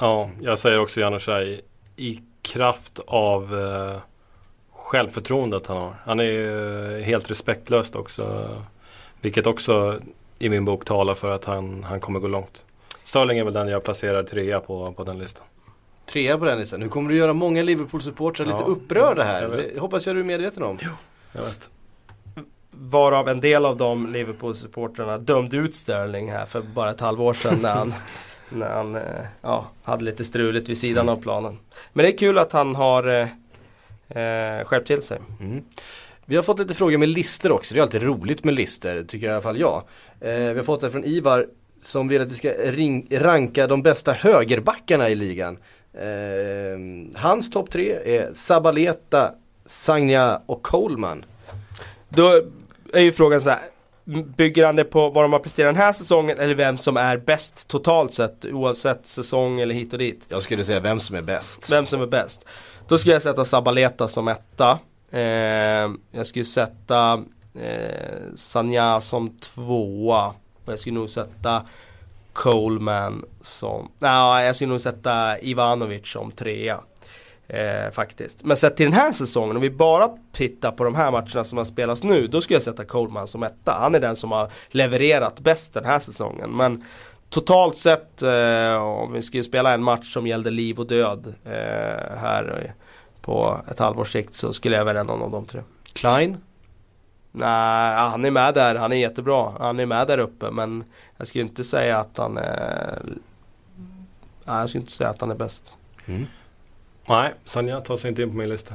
Ja, 0.00 0.30
jag 0.40 0.58
säger 0.58 0.78
också 0.80 1.00
Janusaj 1.00 1.60
i 1.96 2.20
kraft 2.42 3.00
av 3.06 3.60
eh, 3.60 3.96
självförtroendet 4.72 5.66
han 5.66 5.76
har. 5.76 5.94
Han 6.04 6.20
är 6.20 6.24
ju 6.24 7.00
helt 7.02 7.30
respektlöst 7.30 7.96
också. 7.96 8.48
Vilket 9.20 9.46
också 9.46 10.00
i 10.38 10.48
min 10.48 10.64
bok 10.64 10.84
talar 10.84 11.14
för 11.14 11.30
att 11.30 11.44
han, 11.44 11.84
han 11.84 12.00
kommer 12.00 12.20
gå 12.20 12.28
långt. 12.28 12.64
Sterling 13.04 13.38
är 13.38 13.44
väl 13.44 13.52
den 13.54 13.68
jag 13.68 13.84
placerar 13.84 14.22
trea 14.22 14.60
på, 14.60 14.92
på 14.92 15.04
den 15.04 15.18
listan. 15.18 15.46
Trea 16.06 16.38
på 16.38 16.44
den 16.44 16.58
listan. 16.58 16.80
Nu 16.80 16.88
kommer 16.88 17.10
du 17.10 17.16
göra 17.16 17.32
många 17.32 17.62
Liverpool-supportrar 17.62 18.44
lite 18.46 18.58
Ja. 18.60 18.64
upprörda 18.66 19.22
här. 19.22 19.42
Jag. 19.42 19.50
Det 19.50 19.78
hoppas 19.80 20.06
jag 20.06 20.16
du 20.16 20.20
är 20.20 20.24
medveten 20.24 20.62
om. 20.62 20.78
Jag 21.32 21.42
vet. 21.42 21.70
Varav 22.70 23.28
en 23.28 23.40
del 23.40 23.64
av 23.66 23.76
de 23.76 24.06
Liverpool-supportrarna 24.12 25.18
dömde 25.18 25.56
ut 25.56 25.74
Sterling 25.74 26.30
här 26.30 26.46
för 26.46 26.60
bara 26.62 26.90
ett 26.90 27.00
halvår 27.00 27.34
sedan 27.34 27.58
när 27.62 27.74
han, 27.74 27.92
när 28.54 28.70
han 28.70 28.94
eh, 28.94 29.02
ja, 29.42 29.70
hade 29.82 30.04
lite 30.04 30.24
struligt 30.24 30.68
vid 30.68 30.78
sidan 30.78 31.08
av 31.08 31.16
planen. 31.16 31.58
Men 31.92 32.04
det 32.04 32.12
är 32.12 32.18
kul 32.18 32.38
att 32.38 32.52
han 32.52 32.74
har 32.74 33.08
eh, 33.08 33.28
eh, 34.22 34.64
skärpt 34.64 34.86
till 34.86 35.02
sig. 35.02 35.18
Mm. 35.40 35.64
Vi 36.24 36.36
har 36.36 36.42
fått 36.42 36.58
lite 36.58 36.74
frågor 36.74 36.98
med 36.98 37.08
lister 37.08 37.52
också. 37.52 37.74
Det 37.74 37.80
är 37.80 37.82
alltid 37.82 38.02
roligt 38.02 38.44
med 38.44 38.54
lister, 38.54 39.04
tycker 39.04 39.26
i 39.26 39.30
alla 39.30 39.42
fall 39.42 39.60
jag. 39.60 39.82
Eh, 40.20 40.34
vi 40.34 40.56
har 40.56 40.64
fått 40.64 40.80
det 40.80 40.90
från 40.90 41.04
Ivar 41.04 41.46
som 41.80 42.08
vill 42.08 42.22
att 42.22 42.30
vi 42.30 42.34
ska 42.34 42.52
ranka 43.20 43.66
de 43.66 43.82
bästa 43.82 44.12
högerbackarna 44.12 45.08
i 45.08 45.14
ligan. 45.14 45.58
Eh, 45.92 47.20
hans 47.20 47.50
topp 47.50 47.70
tre 47.70 48.16
är 48.18 48.32
Sabaleta, 48.32 49.32
Sagna 49.66 50.42
och 50.46 50.62
Coleman. 50.62 51.24
Då 52.08 52.42
är 52.92 53.00
ju 53.00 53.12
frågan 53.12 53.40
så 53.40 53.50
här. 53.50 53.60
Bygger 54.36 54.66
han 54.66 54.76
det 54.76 54.84
på 54.84 55.10
vad 55.10 55.24
de 55.24 55.32
har 55.32 55.40
presterat 55.40 55.74
den 55.74 55.82
här 55.82 55.92
säsongen 55.92 56.38
eller 56.38 56.54
vem 56.54 56.76
som 56.76 56.96
är 56.96 57.16
bäst 57.16 57.68
totalt 57.68 58.12
sett 58.12 58.44
oavsett 58.44 59.06
säsong 59.06 59.60
eller 59.60 59.74
hit 59.74 59.92
och 59.92 59.98
dit? 59.98 60.26
Jag 60.28 60.42
skulle 60.42 60.64
säga 60.64 60.80
vem 60.80 61.00
som 61.00 61.16
är 61.16 61.22
bäst. 61.22 61.70
Vem 61.70 61.86
som 61.86 62.02
är 62.02 62.06
bäst? 62.06 62.46
Då 62.88 62.98
skulle 62.98 63.12
jag 63.12 63.22
sätta 63.22 63.44
Sabaleta 63.44 64.08
som 64.08 64.28
etta. 64.28 64.78
Eh, 65.10 65.20
jag 66.10 66.26
skulle 66.26 66.44
sätta 66.44 67.24
eh, 67.54 68.34
Sanja 68.34 69.00
som 69.00 69.28
tvåa. 69.28 70.26
Och 70.64 70.72
jag 70.72 70.78
skulle 70.78 70.94
nog 70.94 71.10
sätta 71.10 71.62
Coleman 72.32 73.24
som... 73.40 73.90
Nej, 73.98 74.46
jag 74.46 74.56
skulle 74.56 74.70
nog 74.70 74.80
sätta 74.80 75.38
Ivanovic 75.38 76.06
som 76.06 76.32
trea. 76.32 76.80
Eh, 77.48 77.90
faktiskt. 77.90 78.44
Men 78.44 78.56
sett 78.56 78.76
till 78.76 78.86
den 78.86 78.92
här 78.92 79.12
säsongen, 79.12 79.56
om 79.56 79.62
vi 79.62 79.70
bara 79.70 80.10
tittar 80.32 80.72
på 80.72 80.84
de 80.84 80.94
här 80.94 81.10
matcherna 81.10 81.44
som 81.44 81.58
har 81.58 81.64
spelats 81.64 82.02
nu, 82.02 82.26
då 82.26 82.40
skulle 82.40 82.56
jag 82.56 82.62
sätta 82.62 82.84
Coleman 82.84 83.28
som 83.28 83.42
etta. 83.42 83.72
Han 83.80 83.94
är 83.94 84.00
den 84.00 84.16
som 84.16 84.32
har 84.32 84.48
levererat 84.68 85.40
bäst 85.40 85.74
den 85.74 85.84
här 85.84 85.98
säsongen. 85.98 86.50
Men 86.56 86.84
totalt 87.28 87.76
sett, 87.76 88.22
eh, 88.22 88.74
om 88.74 89.12
vi 89.12 89.22
skulle 89.22 89.42
spela 89.42 89.74
en 89.74 89.82
match 89.82 90.12
som 90.12 90.26
gällde 90.26 90.50
liv 90.50 90.78
och 90.78 90.86
död 90.86 91.34
eh, 91.44 92.16
här 92.18 92.74
på 93.20 93.60
ett 93.70 93.78
halvårs 93.78 94.12
sikt 94.12 94.34
så 94.34 94.52
skulle 94.52 94.76
jag 94.76 94.84
välja 94.84 95.02
någon 95.02 95.22
av 95.22 95.30
de 95.30 95.46
tre. 95.46 95.60
Klein, 95.92 96.38
Nej, 97.36 97.96
han 97.96 98.24
är 98.24 98.30
med 98.30 98.54
där. 98.54 98.74
Han 98.74 98.92
är 98.92 98.96
jättebra. 98.96 99.52
Han 99.60 99.80
är 99.80 99.86
med 99.86 100.06
där 100.06 100.18
uppe 100.18 100.50
men 100.50 100.84
jag 101.16 101.26
skulle 101.26 101.44
inte 101.44 101.64
säga 101.64 101.98
att 101.98 102.18
han 102.18 102.36
är... 102.36 103.02
Nej, 104.44 104.58
jag 104.58 104.68
skulle 104.68 104.80
inte 104.80 104.92
säga 104.92 105.10
att 105.10 105.20
han 105.20 105.30
är 105.30 105.34
bäst. 105.34 105.74
mm. 106.06 106.26
Nej, 107.06 107.32
Sanja 107.44 107.80
tar 107.80 107.96
sig 107.96 108.08
inte 108.08 108.22
in 108.22 108.30
på 108.30 108.36
min 108.36 108.48
lista. 108.48 108.74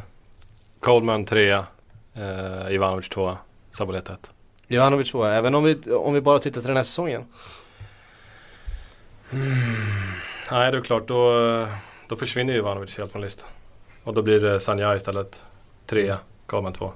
Coleman 0.80 1.26
trea. 1.26 1.66
Eh, 2.14 2.74
Ivanovic 2.74 3.10
tvåa. 3.10 3.38
Sabaleta 3.72 4.14
ett. 4.14 4.30
Ivanovic 4.68 5.12
tvåa, 5.12 5.34
även 5.34 5.56
om 5.56 5.64
vi, 5.64 5.92
om 5.92 6.14
vi 6.14 6.22
bara 6.22 6.40
tittar 6.40 6.62
till 6.62 6.68
den 6.68 6.78
här 6.78 6.84
säsongen. 6.84 7.26
Nej, 10.52 10.72
det 10.72 10.78
är 10.78 10.82
klart. 10.82 11.08
Då, 11.08 11.32
då 12.08 12.16
försvinner 12.16 12.54
ju 12.54 12.60
Ivanovic 12.60 12.98
helt 12.98 13.12
från 13.12 13.22
listan. 13.22 13.48
Och 14.04 14.14
då 14.14 14.22
blir 14.22 14.40
det 14.40 14.60
Sanja 14.60 14.96
istället. 14.96 15.44
Trea. 15.86 16.18
Coleman 16.46 16.74
två. 16.74 16.92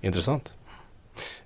Intressant. 0.00 0.54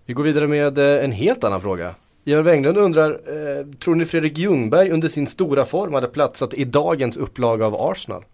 Vi 0.05 0.14
går 0.14 0.24
vidare 0.24 0.46
med 0.46 0.78
eh, 0.78 1.05
en 1.05 1.12
helt 1.12 1.44
annan 1.44 1.61
fråga. 1.61 1.94
Georg 2.24 2.42
Wenglund 2.42 2.78
undrar, 2.78 3.10
eh, 3.10 3.66
tror 3.66 3.94
ni 3.94 4.04
Fredrik 4.04 4.38
Ljungberg 4.38 4.90
under 4.90 5.08
sin 5.08 5.26
stora 5.26 5.64
form 5.64 5.94
hade 5.94 6.08
platsat 6.08 6.54
i 6.54 6.64
dagens 6.64 7.16
upplaga 7.16 7.66
av 7.66 7.74
Arsenal? 7.74 8.24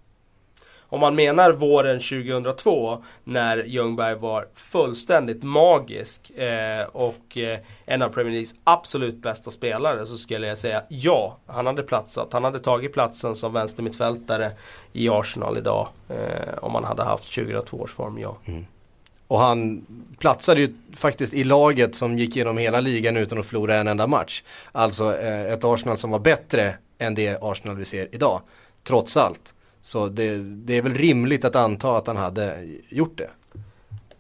Om 0.90 1.00
man 1.00 1.14
menar 1.14 1.52
våren 1.52 2.00
2002 2.00 3.02
när 3.24 3.64
Ljungberg 3.64 4.14
var 4.14 4.46
fullständigt 4.54 5.42
magisk 5.42 6.30
eh, 6.30 6.86
och 6.92 7.38
eh, 7.38 7.58
en 7.86 8.02
av 8.02 8.08
Premier 8.08 8.32
Leagues 8.32 8.54
absolut 8.64 9.22
bästa 9.22 9.50
spelare 9.50 10.06
så 10.06 10.16
skulle 10.16 10.46
jag 10.46 10.58
säga 10.58 10.82
ja, 10.88 11.36
han 11.46 11.66
hade 11.66 11.82
platsat. 11.82 12.32
Han 12.32 12.44
hade 12.44 12.58
tagit 12.58 12.92
platsen 12.92 13.36
som 13.36 13.52
vänstermittfältare 13.52 14.52
i 14.92 15.08
Arsenal 15.08 15.58
idag 15.58 15.88
eh, 16.08 16.58
om 16.62 16.74
han 16.74 16.84
hade 16.84 17.02
haft 17.02 17.34
2002 17.34 17.76
års 17.76 17.92
form, 17.92 18.18
ja. 18.18 18.36
Mm. 18.44 18.66
Och 19.28 19.38
han 19.38 19.86
platsade 20.18 20.60
ju 20.60 20.74
faktiskt 20.94 21.34
i 21.34 21.44
laget 21.44 21.94
som 21.94 22.18
gick 22.18 22.36
igenom 22.36 22.58
hela 22.58 22.80
ligan 22.80 23.16
utan 23.16 23.38
att 23.38 23.46
förlora 23.46 23.76
en 23.76 23.88
enda 23.88 24.06
match. 24.06 24.42
Alltså 24.72 25.18
eh, 25.18 25.52
ett 25.52 25.64
Arsenal 25.64 25.98
som 25.98 26.10
var 26.10 26.18
bättre 26.18 26.74
än 26.98 27.14
det 27.14 27.38
Arsenal 27.42 27.76
vi 27.76 27.84
ser 27.84 28.08
idag. 28.12 28.40
Trots 28.84 29.16
allt. 29.16 29.54
Så 29.82 30.08
det, 30.08 30.36
det, 30.38 30.76
är 30.76 30.82
väl 30.82 30.94
rimligt 30.94 31.44
att 31.44 31.56
anta 31.56 31.96
att 31.96 32.06
han 32.06 32.16
hade 32.16 32.68
gjort 32.88 33.18
det. 33.18 33.30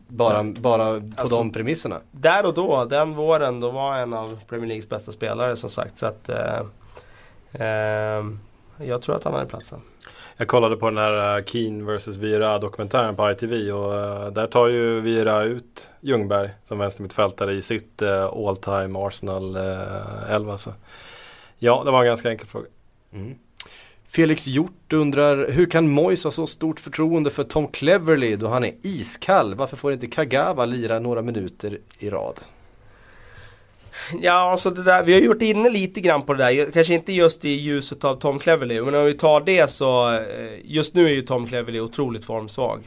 Bara, 0.08 0.42
bara 0.42 1.00
på 1.00 1.06
alltså, 1.16 1.36
de 1.36 1.52
premisserna. 1.52 2.00
Där 2.10 2.46
och 2.46 2.54
då, 2.54 2.84
den 2.84 3.14
våren, 3.14 3.60
då 3.60 3.70
var 3.70 3.98
en 3.98 4.12
av 4.12 4.40
Premier 4.48 4.68
Leagues 4.68 4.88
bästa 4.88 5.12
spelare 5.12 5.56
som 5.56 5.70
sagt. 5.70 5.98
Så 5.98 6.06
att 6.06 6.28
eh, 6.28 6.60
eh, 7.52 8.24
jag 8.78 9.02
tror 9.02 9.16
att 9.16 9.24
han 9.24 9.34
hade 9.34 9.46
platsen. 9.46 9.80
Jag 10.40 10.48
kollade 10.48 10.76
på 10.76 10.90
den 10.90 10.98
här 10.98 11.38
eh, 11.38 11.44
Keen 11.44 11.86
vs 11.86 12.08
Vira 12.08 12.58
dokumentären 12.58 13.16
på 13.16 13.30
ITV 13.30 13.72
och 13.72 13.94
eh, 13.94 14.32
där 14.32 14.46
tar 14.46 14.68
ju 14.68 15.00
Vira 15.00 15.42
ut 15.42 15.90
Ljungberg 16.00 16.50
som 16.64 16.78
vänstermittfältare 16.78 17.54
i 17.54 17.62
sitt 17.62 18.02
eh, 18.02 18.24
all 18.24 18.56
time 18.56 18.98
Arsenal 18.98 19.56
11. 20.28 20.58
Så. 20.58 20.72
Ja, 21.58 21.82
det 21.84 21.90
var 21.90 22.00
en 22.00 22.06
ganska 22.06 22.30
enkel 22.30 22.46
fråga. 22.46 22.66
Mm. 23.12 23.34
Felix 24.08 24.46
Hjort 24.46 24.92
undrar, 24.92 25.50
hur 25.50 25.66
kan 25.66 25.88
Moise 25.88 26.26
ha 26.26 26.32
så 26.32 26.46
stort 26.46 26.80
förtroende 26.80 27.30
för 27.30 27.44
Tom 27.44 27.68
Cleverley 27.68 28.36
då 28.36 28.48
han 28.48 28.64
är 28.64 28.74
iskall? 28.82 29.54
Varför 29.54 29.76
får 29.76 29.92
inte 29.92 30.06
Kagawa 30.06 30.64
lira 30.64 30.98
några 30.98 31.22
minuter 31.22 31.78
i 31.98 32.10
rad? 32.10 32.40
Ja, 34.20 34.32
alltså 34.32 34.70
det 34.70 34.82
där, 34.82 35.02
vi 35.02 35.12
har 35.12 35.20
gjort 35.20 35.42
inne 35.42 35.70
lite 35.70 36.00
grann 36.00 36.22
på 36.22 36.34
det 36.34 36.44
där. 36.44 36.70
Kanske 36.70 36.94
inte 36.94 37.12
just 37.12 37.44
i 37.44 37.48
ljuset 37.48 38.04
av 38.04 38.16
Tom 38.16 38.38
Cleverley. 38.38 38.80
Men 38.80 38.94
om 38.94 39.04
vi 39.04 39.14
tar 39.14 39.40
det 39.40 39.70
så, 39.70 40.12
eh, 40.12 40.20
just 40.64 40.94
nu 40.94 41.04
är 41.04 41.10
ju 41.10 41.22
Tom 41.22 41.46
Cleverley 41.46 41.80
otroligt 41.80 42.24
formsvag. 42.24 42.80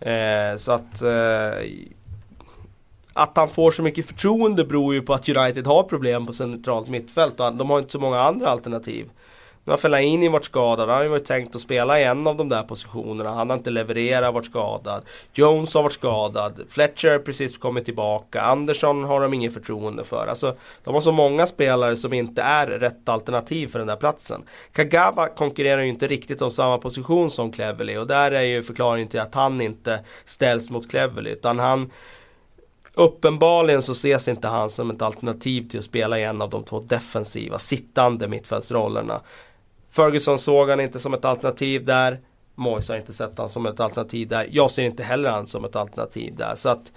Eh, 0.00 0.56
så 0.56 0.72
att 0.72 1.02
eh, 1.02 1.68
att 3.12 3.36
han 3.36 3.48
får 3.48 3.70
så 3.70 3.82
mycket 3.82 4.06
förtroende 4.06 4.64
beror 4.64 4.94
ju 4.94 5.02
på 5.02 5.14
att 5.14 5.28
United 5.28 5.66
har 5.66 5.82
problem 5.82 6.26
på 6.26 6.32
centralt 6.32 6.88
mittfält 6.88 7.40
och 7.40 7.54
de 7.54 7.70
har 7.70 7.78
inte 7.78 7.92
så 7.92 7.98
många 7.98 8.20
andra 8.20 8.48
alternativ. 8.48 9.10
Nu 9.70 9.72
har 9.72 9.78
Fellaini 9.78 10.28
varit 10.28 10.44
skadad, 10.44 10.88
han 10.88 10.96
har 10.96 11.02
ju 11.02 11.08
varit 11.08 11.24
tänkt 11.24 11.56
att 11.56 11.62
spela 11.62 12.00
i 12.00 12.04
en 12.04 12.26
av 12.26 12.36
de 12.36 12.48
där 12.48 12.62
positionerna. 12.62 13.30
Han 13.30 13.50
har 13.50 13.56
inte 13.56 13.70
levererat, 13.70 14.34
varit 14.34 14.46
skadad. 14.46 15.02
Jones 15.34 15.74
har 15.74 15.82
varit 15.82 15.92
skadad. 15.92 16.60
Fletcher 16.68 17.08
har 17.08 17.18
precis 17.18 17.58
kommit 17.58 17.84
tillbaka. 17.84 18.42
Andersson 18.42 19.04
har 19.04 19.20
de 19.20 19.34
inget 19.34 19.54
förtroende 19.54 20.04
för. 20.04 20.26
Alltså, 20.26 20.56
de 20.84 20.94
har 20.94 21.00
så 21.00 21.12
många 21.12 21.46
spelare 21.46 21.96
som 21.96 22.12
inte 22.12 22.42
är 22.42 22.66
rätt 22.66 23.08
alternativ 23.08 23.68
för 23.68 23.78
den 23.78 23.88
där 23.88 23.96
platsen. 23.96 24.42
Kagawa 24.72 25.28
konkurrerar 25.28 25.82
ju 25.82 25.88
inte 25.88 26.06
riktigt 26.06 26.42
om 26.42 26.50
samma 26.50 26.78
position 26.78 27.30
som 27.30 27.52
Cleverley 27.52 27.96
och 27.96 28.06
där 28.06 28.30
är 28.30 28.42
ju 28.42 28.62
förklaringen 28.62 29.08
till 29.08 29.20
att 29.20 29.34
han 29.34 29.60
inte 29.60 30.00
ställs 30.24 30.70
mot 30.70 30.90
Cleverley. 30.90 31.32
Utan 31.32 31.58
han 31.58 31.90
Uppenbarligen 32.94 33.82
så 33.82 33.92
ses 33.92 34.28
inte 34.28 34.48
han 34.48 34.70
som 34.70 34.90
ett 34.90 35.02
alternativ 35.02 35.68
till 35.68 35.78
att 35.78 35.84
spela 35.84 36.18
i 36.18 36.22
en 36.22 36.42
av 36.42 36.50
de 36.50 36.64
två 36.64 36.80
defensiva 36.80 37.58
sittande 37.58 38.28
mittfältsrollerna. 38.28 39.20
Ferguson 39.90 40.38
såg 40.38 40.68
han 40.68 40.80
inte 40.80 40.98
som 40.98 41.14
ett 41.14 41.24
alternativ 41.24 41.84
där. 41.84 42.20
Moyes 42.54 42.88
har 42.88 42.96
inte 42.96 43.12
sett 43.12 43.38
han 43.38 43.48
som 43.48 43.66
ett 43.66 43.80
alternativ 43.80 44.28
där. 44.28 44.48
Jag 44.50 44.70
ser 44.70 44.82
inte 44.82 45.02
heller 45.02 45.30
han 45.30 45.46
som 45.46 45.64
ett 45.64 45.76
alternativ 45.76 46.34
där. 46.36 46.54
Så 46.54 46.68
att 46.68 46.92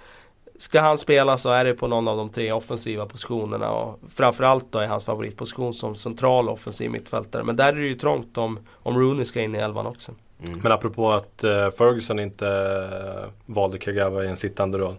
Ska 0.58 0.80
han 0.80 0.98
spela 0.98 1.38
så 1.38 1.50
är 1.50 1.64
det 1.64 1.74
på 1.74 1.88
någon 1.88 2.08
av 2.08 2.16
de 2.16 2.28
tre 2.28 2.52
offensiva 2.52 3.06
positionerna 3.06 3.70
och 3.70 4.00
framförallt 4.08 4.72
då 4.72 4.78
är 4.78 4.86
hans 4.86 5.04
favoritposition 5.04 5.74
som 5.74 5.94
central 5.94 6.48
offensiv 6.48 6.90
mittfältare. 6.90 7.44
Men 7.44 7.56
där 7.56 7.68
är 7.72 7.76
det 7.76 7.86
ju 7.86 7.94
trångt 7.94 8.38
om, 8.38 8.58
om 8.72 8.98
Rooney 8.98 9.24
ska 9.24 9.40
in 9.40 9.54
i 9.54 9.58
elvan 9.58 9.86
också. 9.86 10.12
Mm. 10.42 10.60
Men 10.62 10.72
apropå 10.72 11.12
att 11.12 11.44
uh, 11.44 11.70
Ferguson 11.70 12.18
inte 12.18 12.46
uh, 12.46 13.30
valde 13.46 13.78
Kagawa 13.78 14.24
i 14.24 14.28
en 14.28 14.36
sittande 14.36 14.78
roll. 14.78 14.96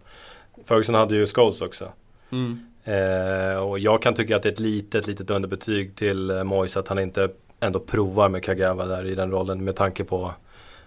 Ferguson 0.65 0.95
hade 0.95 1.15
ju 1.15 1.25
Scholes 1.25 1.61
också. 1.61 1.89
Mm. 2.29 2.59
Uh, 2.87 3.57
och 3.57 3.79
jag 3.79 4.01
kan 4.01 4.13
tycka 4.13 4.35
att 4.35 4.43
det 4.43 4.49
är 4.49 4.53
ett 4.53 4.59
litet, 4.59 5.07
litet 5.07 5.29
underbetyg 5.29 5.95
till 5.95 6.31
uh, 6.31 6.43
Moyes 6.43 6.77
att 6.77 6.87
han 6.87 6.99
inte 6.99 7.29
ändå 7.59 7.79
provar 7.79 8.29
med 8.29 8.43
Kagawa 8.43 8.85
där 8.85 9.05
i 9.05 9.15
den 9.15 9.31
rollen 9.31 9.63
med 9.63 9.75
tanke 9.75 10.03
på 10.03 10.33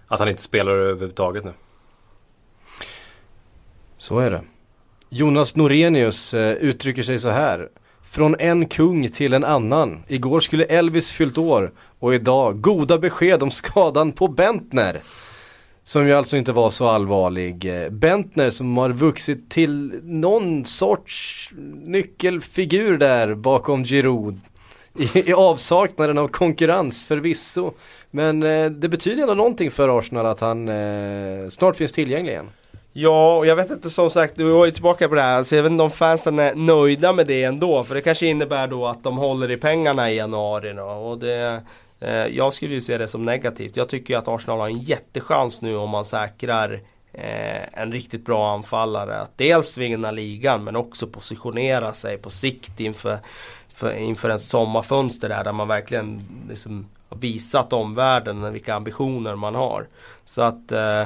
att 0.07 0.19
han 0.19 0.29
inte 0.29 0.41
spelar 0.41 0.71
överhuvudtaget 0.71 1.45
nu. 1.45 1.53
Så 3.97 4.19
är 4.19 4.31
det. 4.31 4.41
Jonas 5.09 5.55
Norenius 5.55 6.33
eh, 6.33 6.53
uttrycker 6.53 7.03
sig 7.03 7.19
så 7.19 7.29
här. 7.29 7.69
Från 8.03 8.35
en 8.39 8.65
kung 8.65 9.09
till 9.09 9.33
en 9.33 9.43
annan. 9.43 10.03
Igår 10.07 10.39
skulle 10.39 10.63
Elvis 10.63 11.11
fyllt 11.11 11.37
år 11.37 11.71
och 11.99 12.15
idag 12.15 12.61
goda 12.61 12.97
besked 12.97 13.43
om 13.43 13.51
skadan 13.51 14.11
på 14.11 14.27
Bentner. 14.27 14.99
Som 15.83 16.07
ju 16.07 16.13
alltså 16.13 16.37
inte 16.37 16.51
var 16.51 16.69
så 16.69 16.87
allvarlig. 16.87 17.83
Eh, 17.83 17.89
Bentner 17.89 18.49
som 18.49 18.77
har 18.77 18.89
vuxit 18.89 19.49
till 19.49 19.99
någon 20.03 20.65
sorts 20.65 21.49
nyckelfigur 21.83 22.97
där 22.97 23.35
bakom 23.35 23.83
Giroud 23.83 24.39
i, 24.99 25.29
i 25.29 25.33
avsaknaden 25.33 26.17
av 26.17 26.27
konkurrens 26.27 27.03
förvisso. 27.03 27.71
Men 28.11 28.43
eh, 28.43 28.65
det 28.65 28.89
betyder 28.89 29.21
ändå 29.21 29.33
någonting 29.33 29.71
för 29.71 29.99
Arsenal 29.99 30.25
att 30.25 30.39
han 30.39 30.69
eh, 30.69 31.47
snart 31.49 31.75
finns 31.75 31.91
tillgänglig 31.91 32.31
igen. 32.31 32.49
Ja, 32.93 33.37
och 33.37 33.45
jag 33.45 33.55
vet 33.55 33.71
inte 33.71 33.89
som 33.89 34.09
sagt, 34.09 34.35
du 34.35 34.43
var 34.43 34.65
ju 34.65 34.71
tillbaka 34.71 35.09
på 35.09 35.15
det 35.15 35.21
här. 35.21 35.37
Alltså, 35.37 35.55
jag 35.55 35.63
vet 35.63 35.71
inte 35.71 35.83
om 35.83 35.91
fansen 35.91 36.39
är 36.39 36.55
nöjda 36.55 37.13
med 37.13 37.27
det 37.27 37.43
ändå. 37.43 37.83
För 37.83 37.95
det 37.95 38.01
kanske 38.01 38.27
innebär 38.27 38.67
då 38.67 38.87
att 38.87 39.03
de 39.03 39.17
håller 39.17 39.51
i 39.51 39.57
pengarna 39.57 40.11
i 40.11 40.15
januari 40.15 40.73
då. 40.73 40.83
Och 40.83 41.19
det, 41.19 41.63
eh, 41.99 42.11
jag 42.11 42.53
skulle 42.53 42.73
ju 42.73 42.81
se 42.81 42.97
det 42.97 43.07
som 43.07 43.25
negativt. 43.25 43.77
Jag 43.77 43.89
tycker 43.89 44.13
ju 44.13 44.17
att 44.17 44.27
Arsenal 44.27 44.59
har 44.59 44.67
en 44.67 44.79
jättechans 44.79 45.61
nu 45.61 45.75
om 45.75 45.89
man 45.89 46.05
säkrar 46.05 46.81
eh, 47.13 47.81
en 47.81 47.91
riktigt 47.91 48.25
bra 48.25 48.53
anfallare. 48.53 49.19
Att 49.19 49.37
dels 49.37 49.77
vinna 49.77 50.11
ligan 50.11 50.63
men 50.63 50.75
också 50.75 51.07
positionera 51.07 51.93
sig 51.93 52.17
på 52.17 52.29
sikt 52.29 52.79
inför 52.79 53.17
för, 53.79 53.95
inför 53.95 54.29
en 54.29 54.39
sommarfönster 54.39 55.29
där, 55.29 55.43
där 55.43 55.51
man 55.51 55.67
verkligen 55.67 56.21
liksom 56.49 56.85
har 57.09 57.17
visat 57.17 57.73
omvärlden 57.73 58.53
vilka 58.53 58.75
ambitioner 58.75 59.35
man 59.35 59.55
har. 59.55 59.87
Så 60.25 60.41
att 60.41 60.71
eh, 60.71 61.05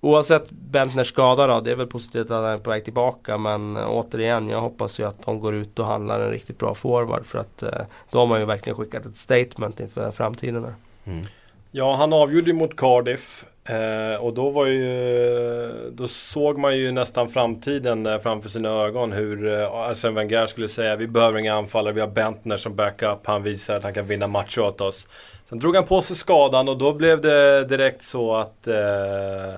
Oavsett 0.00 0.50
Bentners 0.50 1.08
skada 1.08 1.46
då, 1.46 1.60
det 1.60 1.70
är 1.70 1.76
väl 1.76 1.86
positivt 1.86 2.30
att 2.30 2.42
han 2.42 2.44
är 2.44 2.58
på 2.58 2.70
väg 2.70 2.84
tillbaka 2.84 3.38
men 3.38 3.76
eh, 3.76 3.90
återigen, 3.90 4.48
jag 4.48 4.60
hoppas 4.60 5.00
ju 5.00 5.04
att 5.04 5.22
de 5.24 5.40
går 5.40 5.54
ut 5.54 5.78
och 5.78 5.86
handlar 5.86 6.20
en 6.20 6.30
riktigt 6.30 6.58
bra 6.58 6.74
forward 6.74 7.26
för 7.26 7.38
att 7.38 7.62
eh, 7.62 7.80
då 8.10 8.18
har 8.18 8.26
man 8.26 8.40
ju 8.40 8.46
verkligen 8.46 8.76
skickat 8.76 9.06
ett 9.06 9.16
statement 9.16 9.80
inför 9.80 10.10
framtiden. 10.10 10.74
Mm. 11.04 11.26
Ja, 11.70 11.96
han 11.96 12.12
avgjorde 12.12 12.46
ju 12.46 12.56
mot 12.56 12.76
Cardiff 12.76 13.44
Eh, 13.68 14.20
och 14.20 14.34
då 14.34 14.50
var 14.50 14.66
ju, 14.66 15.90
då 15.92 16.08
såg 16.08 16.58
man 16.58 16.76
ju 16.76 16.92
nästan 16.92 17.28
framtiden 17.28 18.06
eh, 18.06 18.18
framför 18.18 18.48
sina 18.48 18.68
ögon 18.68 19.12
hur 19.12 19.46
eh, 19.46 19.72
Arsene 19.72 20.14
Wenger 20.14 20.46
skulle 20.46 20.68
säga 20.68 20.96
vi 20.96 21.06
behöver 21.06 21.38
inga 21.38 21.54
anfallare, 21.54 21.92
vi 21.92 22.00
har 22.00 22.08
Bentner 22.08 22.56
som 22.56 22.76
backup, 22.76 23.26
han 23.26 23.42
visar 23.42 23.74
att 23.74 23.82
han 23.82 23.94
kan 23.94 24.06
vinna 24.06 24.26
matcher 24.26 24.60
åt 24.60 24.80
oss. 24.80 25.08
Sen 25.48 25.58
drog 25.58 25.74
han 25.74 25.84
på 25.84 26.00
sig 26.00 26.16
skadan 26.16 26.68
och 26.68 26.78
då 26.78 26.92
blev 26.92 27.20
det 27.20 27.64
direkt 27.64 28.02
så 28.02 28.36
att, 28.36 28.66
eh, 28.66 29.54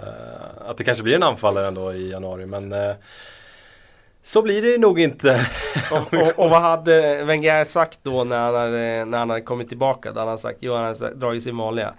att 0.66 0.76
det 0.76 0.84
kanske 0.84 1.04
blir 1.04 1.14
en 1.14 1.22
anfallare 1.22 1.66
ändå 1.66 1.92
i 1.92 2.10
januari. 2.10 2.46
Men 2.46 2.72
eh, 2.72 2.94
så 4.22 4.42
blir 4.42 4.62
det 4.62 4.78
nog 4.78 5.00
inte. 5.00 5.46
och, 5.92 6.14
och, 6.14 6.44
och, 6.44 6.50
vad 6.50 6.60
hade 6.60 7.24
Wenger 7.24 7.64
sagt 7.64 7.98
då 8.02 8.24
när 8.24 8.38
han 8.38 8.54
hade, 8.54 9.04
när 9.04 9.18
han 9.18 9.30
hade 9.30 9.42
kommit 9.42 9.68
tillbaka? 9.68 10.12
Då 10.12 10.18
hade 10.18 10.30
han 10.30 10.38
sagt, 10.38 10.58
jo 10.60 10.74
han 10.74 10.84
hade 10.84 11.14
dragit 11.14 11.42
sin 11.42 11.56
vanliga. 11.56 11.94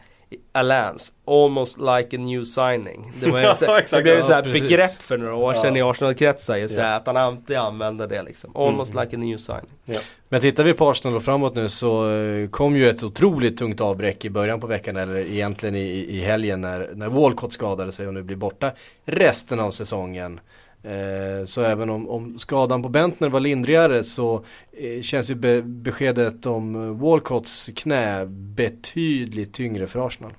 Alans, 0.53 1.13
almost 1.27 1.77
like 1.77 2.15
a 2.17 2.19
new 2.19 2.43
signing. 2.43 3.13
Det, 3.19 3.32
var 3.32 3.39
ja, 3.41 3.55
så, 3.55 3.65
exakt, 3.65 3.91
det 3.91 4.01
blev 4.01 4.17
ju 4.17 4.23
ja, 4.29 4.41
begrepp 4.41 4.91
för 4.91 5.17
några 5.17 5.36
år 5.36 5.53
sedan 5.53 5.75
ja. 5.75 5.88
i 5.88 5.89
Arsenal-kretsar 5.89 6.57
just 6.57 6.75
ja. 6.75 6.82
det 6.82 6.95
att 6.95 7.07
han 7.07 7.17
alltid 7.17 7.57
använde 7.57 8.07
det 8.07 8.21
liksom. 8.21 8.55
Almost 8.55 8.91
mm. 8.93 9.03
like 9.03 9.15
a 9.15 9.19
new 9.19 9.38
signing. 9.38 9.71
Ja. 9.86 9.99
Men 10.29 10.41
tittar 10.41 10.63
vi 10.63 10.73
på 10.73 10.89
Arsenal 10.89 11.15
och 11.15 11.23
framåt 11.23 11.55
nu 11.55 11.69
så 11.69 12.11
eh, 12.15 12.49
kom 12.49 12.75
ju 12.75 12.89
ett 12.89 13.03
otroligt 13.03 13.57
tungt 13.57 13.82
avbräck 13.82 14.25
i 14.25 14.29
början 14.29 14.59
på 14.59 14.67
veckan 14.67 14.97
eller 14.97 15.17
egentligen 15.17 15.75
i, 15.75 16.05
i 16.09 16.19
helgen 16.19 16.61
när, 16.61 16.89
när 16.93 17.09
Walcott 17.09 17.53
skadade 17.53 17.91
sig 17.91 18.07
och 18.07 18.13
nu 18.13 18.23
blir 18.23 18.36
borta 18.36 18.71
resten 19.05 19.59
av 19.59 19.71
säsongen. 19.71 20.39
Eh, 20.84 21.45
så 21.45 21.61
även 21.61 21.89
om, 21.89 22.09
om, 22.09 22.39
skadan 22.39 22.84
på 22.84 22.89
Bentner 22.89 23.29
var 23.29 23.39
lindrigare 23.39 24.03
så 24.03 24.45
eh, 24.71 25.01
känns 25.01 25.29
ju 25.29 25.36
be 25.36 25.61
beskedet 25.61 26.45
om 26.45 26.75
eh, 26.75 26.82
Walcotts 26.82 27.69
knä 27.75 28.25
betydligt 28.25 29.53
tyngre 29.53 29.88
för 29.88 30.07
Arsenal. 30.07 30.34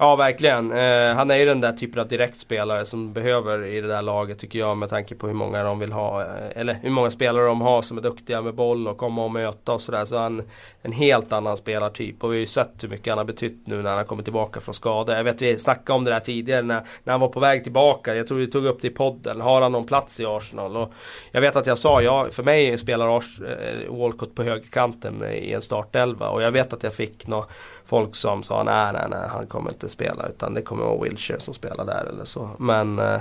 Ja 0.00 0.16
verkligen. 0.16 0.72
Eh, 0.72 1.14
han 1.14 1.30
är 1.30 1.36
ju 1.36 1.44
den 1.44 1.60
där 1.60 1.72
typen 1.72 2.00
av 2.00 2.08
direktspelare 2.08 2.84
som 2.84 3.12
behöver 3.12 3.64
i 3.64 3.80
det 3.80 3.88
där 3.88 4.02
laget 4.02 4.38
tycker 4.38 4.58
jag 4.58 4.76
med 4.76 4.90
tanke 4.90 5.14
på 5.14 5.26
hur 5.26 5.34
många 5.34 5.62
de 5.62 5.78
vill 5.78 5.92
ha. 5.92 6.22
Eh, 6.22 6.60
eller 6.60 6.74
hur 6.82 6.90
många 6.90 7.10
spelare 7.10 7.46
de 7.46 7.60
har 7.60 7.82
som 7.82 7.98
är 7.98 8.02
duktiga 8.02 8.42
med 8.42 8.54
boll 8.54 8.88
och 8.88 8.98
komma 8.98 9.24
och 9.24 9.30
möta 9.30 9.72
och 9.72 9.80
sådär. 9.80 10.04
Så 10.04 10.18
han 10.18 10.40
är 10.40 10.44
en 10.82 10.92
helt 10.92 11.32
annan 11.32 11.56
spelartyp. 11.56 12.24
Och 12.24 12.32
vi 12.32 12.36
har 12.36 12.40
ju 12.40 12.46
sett 12.46 12.82
hur 12.82 12.88
mycket 12.88 13.08
han 13.08 13.18
har 13.18 13.24
betytt 13.24 13.66
nu 13.66 13.82
när 13.82 13.90
han 13.90 13.98
har 13.98 14.04
kommit 14.04 14.26
tillbaka 14.26 14.60
från 14.60 14.74
skada. 14.74 15.16
Jag 15.16 15.24
vet 15.24 15.42
vi 15.42 15.58
snackade 15.58 15.96
om 15.96 16.04
det 16.04 16.10
där 16.10 16.20
tidigare 16.20 16.62
när, 16.62 16.82
när 17.04 17.12
han 17.12 17.20
var 17.20 17.28
på 17.28 17.40
väg 17.40 17.62
tillbaka. 17.62 18.14
Jag 18.14 18.26
tror 18.26 18.38
vi 18.38 18.46
tog 18.46 18.64
upp 18.64 18.82
det 18.82 18.88
i 18.88 18.90
podden. 18.90 19.40
Har 19.40 19.60
han 19.60 19.72
någon 19.72 19.86
plats 19.86 20.20
i 20.20 20.26
Arsenal? 20.26 20.76
Och 20.76 20.92
jag 21.32 21.40
vet 21.40 21.56
att 21.56 21.66
jag 21.66 21.78
sa, 21.78 22.02
ja 22.02 22.26
för 22.30 22.42
mig 22.42 22.78
spelar 22.78 23.16
Ars 23.16 23.40
eh, 23.40 23.94
Walcott 23.94 24.34
på 24.34 24.42
högerkanten 24.42 25.24
i 25.24 25.52
en 25.52 25.62
startelva. 25.62 26.28
Och 26.28 26.42
jag 26.42 26.50
vet 26.50 26.72
att 26.72 26.82
jag 26.82 26.94
fick 26.94 27.26
några 27.26 27.44
folk 27.88 28.16
som 28.16 28.42
sa 28.42 28.62
nej, 28.62 28.92
nej, 28.92 29.06
nej, 29.10 29.28
han 29.28 29.46
kommer 29.46 29.70
inte 29.70 29.87
spela 29.88 30.28
utan 30.28 30.54
det 30.54 30.62
kommer 30.62 30.84
vara 30.84 31.02
Wilshire 31.02 31.40
som 31.40 31.54
spelar 31.54 31.84
där 31.84 32.06
eller 32.12 32.24
så. 32.24 32.50
Men 32.58 32.98
eh, 32.98 33.20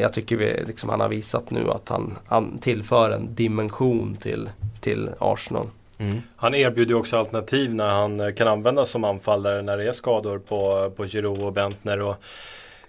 jag 0.00 0.12
tycker 0.12 0.36
vi, 0.36 0.64
liksom, 0.66 0.90
han 0.90 1.00
har 1.00 1.08
visat 1.08 1.50
nu 1.50 1.70
att 1.70 1.88
han, 1.88 2.18
han 2.26 2.58
tillför 2.58 3.10
en 3.10 3.34
dimension 3.34 4.16
till, 4.20 4.50
till 4.80 5.10
Arsenal. 5.18 5.66
Mm. 5.98 6.22
Han 6.36 6.54
erbjuder 6.54 6.94
också 6.94 7.16
alternativ 7.18 7.74
när 7.74 7.90
han 7.90 8.20
eh, 8.20 8.34
kan 8.34 8.48
användas 8.48 8.90
som 8.90 9.04
anfallare 9.04 9.62
när 9.62 9.76
det 9.76 9.88
är 9.88 9.92
skador 9.92 10.38
på, 10.38 10.90
på 10.96 11.06
Giroud 11.06 11.42
och 11.42 11.52
Bentner. 11.52 12.00
Och 12.00 12.16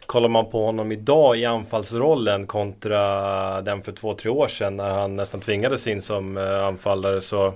kollar 0.06 0.30
man 0.30 0.46
på 0.46 0.66
honom 0.66 0.92
idag 0.92 1.38
i 1.38 1.46
anfallsrollen 1.46 2.48
kontra 2.48 3.62
den 3.62 3.82
för 3.82 3.92
två, 3.92 4.14
tre 4.14 4.32
år 4.32 4.48
sedan 4.48 4.78
när 4.78 4.90
han 4.90 5.16
nästan 5.16 5.42
tvingades 5.42 5.88
in 5.88 6.02
som 6.02 6.38
eh, 6.38 6.64
anfallare 6.64 7.22
så 7.22 7.54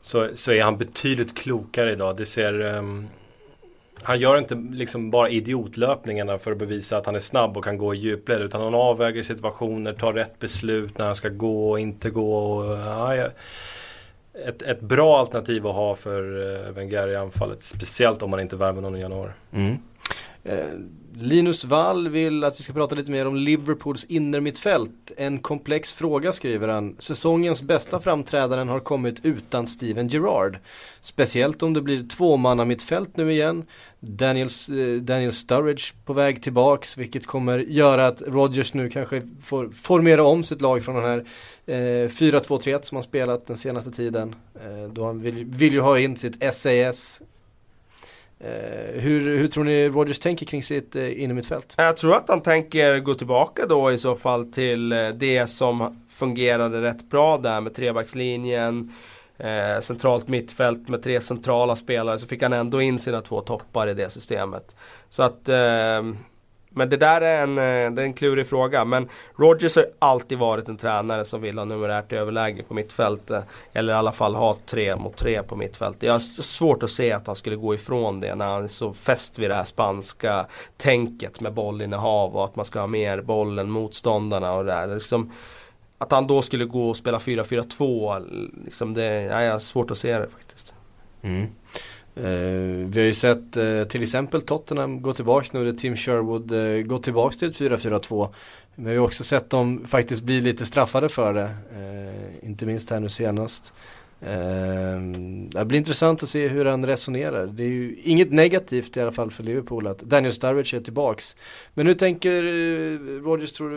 så, 0.00 0.28
så 0.34 0.52
är 0.52 0.62
han 0.62 0.78
betydligt 0.78 1.38
klokare 1.38 1.92
idag. 1.92 2.16
Det 2.16 2.26
ser... 2.26 2.82
Han 4.02 4.20
gör 4.20 4.38
inte 4.38 4.54
liksom 4.54 5.10
bara 5.10 5.28
idiotlöpningarna 5.28 6.38
för 6.38 6.52
att 6.52 6.58
bevisa 6.58 6.96
att 6.96 7.06
han 7.06 7.14
är 7.14 7.20
snabb 7.20 7.56
och 7.56 7.64
kan 7.64 7.78
gå 7.78 7.94
i 7.94 7.98
djupled. 7.98 8.42
Utan 8.42 8.60
han 8.62 8.74
avväger 8.74 9.22
situationer, 9.22 9.92
tar 9.92 10.12
rätt 10.12 10.38
beslut 10.38 10.98
när 10.98 11.06
han 11.06 11.14
ska 11.14 11.28
gå 11.28 11.70
och 11.70 11.80
inte 11.80 12.10
gå. 12.10 12.36
Och, 12.36 12.78
ja, 12.78 13.30
ett, 14.46 14.62
ett 14.62 14.80
bra 14.80 15.18
alternativ 15.18 15.66
att 15.66 15.74
ha 15.74 15.94
för 15.94 16.22
eh, 16.66 16.72
Wenger 16.72 17.08
i 17.08 17.16
anfallet. 17.16 17.62
Speciellt 17.62 18.22
om 18.22 18.30
man 18.30 18.40
inte 18.40 18.56
värmer 18.56 18.80
någon 18.80 18.96
i 18.96 19.00
januari. 19.00 19.30
Mm. 19.52 19.78
Eh, 20.44 20.64
Linus 21.14 21.64
Wall 21.64 22.08
vill 22.08 22.44
att 22.44 22.58
vi 22.58 22.62
ska 22.62 22.72
prata 22.72 22.94
lite 22.94 23.10
mer 23.10 23.26
om 23.26 23.36
Liverpools 23.36 24.04
innermittfält. 24.04 25.12
En 25.16 25.38
komplex 25.38 25.94
fråga 25.94 26.32
skriver 26.32 26.68
han. 26.68 26.96
Säsongens 26.98 27.62
bästa 27.62 28.00
framträdaren 28.00 28.68
har 28.68 28.80
kommit 28.80 29.24
utan 29.24 29.66
Steven 29.66 30.08
Gerrard. 30.08 30.58
Speciellt 31.00 31.62
om 31.62 31.74
det 31.74 31.82
blir 31.82 32.08
tvåmannamittfält 32.08 33.16
nu 33.16 33.32
igen. 33.32 33.64
Daniels, 34.00 34.68
eh, 34.68 34.96
Daniel 34.96 35.32
Sturridge 35.32 35.84
på 36.04 36.12
väg 36.12 36.42
tillbaks 36.42 36.98
vilket 36.98 37.26
kommer 37.26 37.58
göra 37.58 38.06
att 38.06 38.22
Rodgers 38.26 38.74
nu 38.74 38.90
kanske 38.90 39.22
får 39.42 39.68
formera 39.68 40.24
om 40.24 40.44
sitt 40.44 40.60
lag 40.60 40.84
från 40.84 40.94
den 40.94 41.04
här 41.04 41.24
eh, 41.66 42.08
4-2-3 42.08 42.82
som 42.82 42.96
han 42.96 43.02
spelat 43.02 43.46
den 43.46 43.56
senaste 43.56 43.90
tiden. 43.90 44.34
Eh, 44.54 44.92
då 44.92 45.06
han 45.06 45.20
vill, 45.20 45.44
vill 45.44 45.72
ju 45.72 45.80
ha 45.80 45.98
in 45.98 46.16
sitt 46.16 46.54
SAS 46.54 47.20
Eh, 48.40 49.00
hur, 49.00 49.36
hur 49.36 49.48
tror 49.48 49.64
ni 49.64 49.88
Rodgers 49.88 50.18
tänker 50.18 50.46
kring 50.46 50.62
sitt 50.62 50.96
eh, 50.96 51.22
innermittfält? 51.22 51.74
Jag 51.78 51.96
tror 51.96 52.14
att 52.14 52.28
han 52.28 52.42
tänker 52.42 52.98
gå 52.98 53.14
tillbaka 53.14 53.66
då 53.66 53.92
i 53.92 53.98
så 53.98 54.14
fall 54.14 54.52
till 54.52 54.92
eh, 54.92 55.08
det 55.08 55.46
som 55.46 56.04
fungerade 56.08 56.82
rätt 56.82 57.10
bra 57.10 57.38
där 57.38 57.60
med 57.60 57.74
trebackslinjen. 57.74 58.92
Eh, 59.38 59.80
centralt 59.80 60.28
mittfält 60.28 60.88
med 60.88 61.02
tre 61.02 61.20
centrala 61.20 61.76
spelare 61.76 62.18
så 62.18 62.26
fick 62.26 62.42
han 62.42 62.52
ändå 62.52 62.82
in 62.82 62.98
sina 62.98 63.20
två 63.20 63.40
toppar 63.40 63.88
i 63.88 63.94
det 63.94 64.10
systemet. 64.10 64.76
Så 65.08 65.22
att 65.22 65.48
eh, 65.48 66.02
men 66.70 66.88
det 66.88 66.96
där 66.96 67.20
är 67.20 67.42
en, 67.42 67.58
eh, 67.58 67.94
det 67.94 68.02
är 68.02 68.06
en 68.06 68.12
klurig 68.12 68.46
fråga. 68.46 68.84
Men 68.84 69.08
Rogers 69.36 69.76
har 69.76 69.86
alltid 69.98 70.38
varit 70.38 70.68
en 70.68 70.76
tränare 70.76 71.24
som 71.24 71.40
vill 71.40 71.58
ha 71.58 71.64
numerärt 71.64 72.12
överläge 72.12 72.62
på 72.62 72.74
mittfältet. 72.74 73.30
Eh, 73.30 73.42
eller 73.72 73.92
i 73.92 73.96
alla 73.96 74.12
fall 74.12 74.34
ha 74.34 74.56
tre 74.66 74.96
mot 74.96 75.16
tre 75.16 75.42
på 75.42 75.56
mittfältet. 75.56 76.02
Jag 76.02 76.12
har 76.12 76.42
svårt 76.42 76.82
att 76.82 76.90
se 76.90 77.12
att 77.12 77.26
han 77.26 77.36
skulle 77.36 77.56
gå 77.56 77.74
ifrån 77.74 78.20
det 78.20 78.34
när 78.34 78.46
han 78.46 78.64
är 78.64 78.68
så 78.68 78.92
fäst 78.92 79.38
vid 79.38 79.50
det 79.50 79.54
här 79.54 79.64
spanska 79.64 80.46
tänket 80.76 81.40
med 81.40 81.52
bollinnehav 81.52 82.36
och 82.36 82.44
att 82.44 82.56
man 82.56 82.64
ska 82.64 82.80
ha 82.80 82.86
mer 82.86 83.20
boll 83.20 83.58
än 83.58 83.70
motståndarna 83.70 84.52
och 84.52 84.64
det 84.64 84.72
där. 84.72 84.94
Liksom, 84.94 85.32
att 85.98 86.12
han 86.12 86.26
då 86.26 86.42
skulle 86.42 86.64
gå 86.64 86.88
och 86.88 86.96
spela 86.96 87.18
4-4-2, 87.18 88.52
liksom 88.64 88.94
det, 88.94 89.22
jag 89.22 89.52
har 89.52 89.58
svårt 89.58 89.90
att 89.90 89.98
se 89.98 90.18
det 90.18 90.28
faktiskt. 90.28 90.74
Mm. 91.22 91.46
Uh, 92.24 92.86
vi 92.86 93.00
har 93.00 93.06
ju 93.06 93.14
sett 93.14 93.56
uh, 93.56 93.84
till 93.84 94.02
exempel 94.02 94.42
Tottenham 94.42 95.02
gå 95.02 95.12
tillbaks 95.12 95.52
nu, 95.52 95.72
Tim 95.72 95.96
Sherwood 95.96 96.52
eh, 96.52 96.58
uh, 96.58 96.82
gå 96.82 96.98
tillbaks 96.98 97.36
till 97.36 97.48
ett 97.48 97.60
4-4-2. 97.60 98.28
Men 98.74 98.90
vi 98.90 98.96
har 98.96 99.04
också 99.04 99.24
sett 99.24 99.50
dem 99.50 99.84
faktiskt 99.86 100.22
bli 100.22 100.40
lite 100.40 100.66
straffade 100.66 101.08
för 101.08 101.34
det, 101.34 101.50
inte 102.42 102.66
minst 102.66 102.90
här 102.90 103.00
nu 103.00 103.08
senast. 103.08 103.72
det 105.50 105.64
blir 105.64 105.78
intressant 105.78 106.22
att 106.22 106.28
se 106.28 106.48
hur 106.48 106.64
han 106.64 106.86
resonerar. 106.86 107.46
Det 107.46 107.62
är 107.62 107.68
ju 107.68 107.96
inget 108.02 108.32
negativt 108.32 108.96
i 108.96 109.00
alla 109.00 109.12
fall 109.12 109.30
för 109.30 109.42
Liverpool 109.42 109.86
att 109.86 109.98
Daniel 109.98 110.32
Sturridge 110.32 110.76
är 110.76 110.80
tillbaks. 110.80 111.36
Men 111.74 111.86
hur 111.86 111.94
tänker 111.94 112.42
Rogers, 113.22 113.52
tror, 113.52 113.72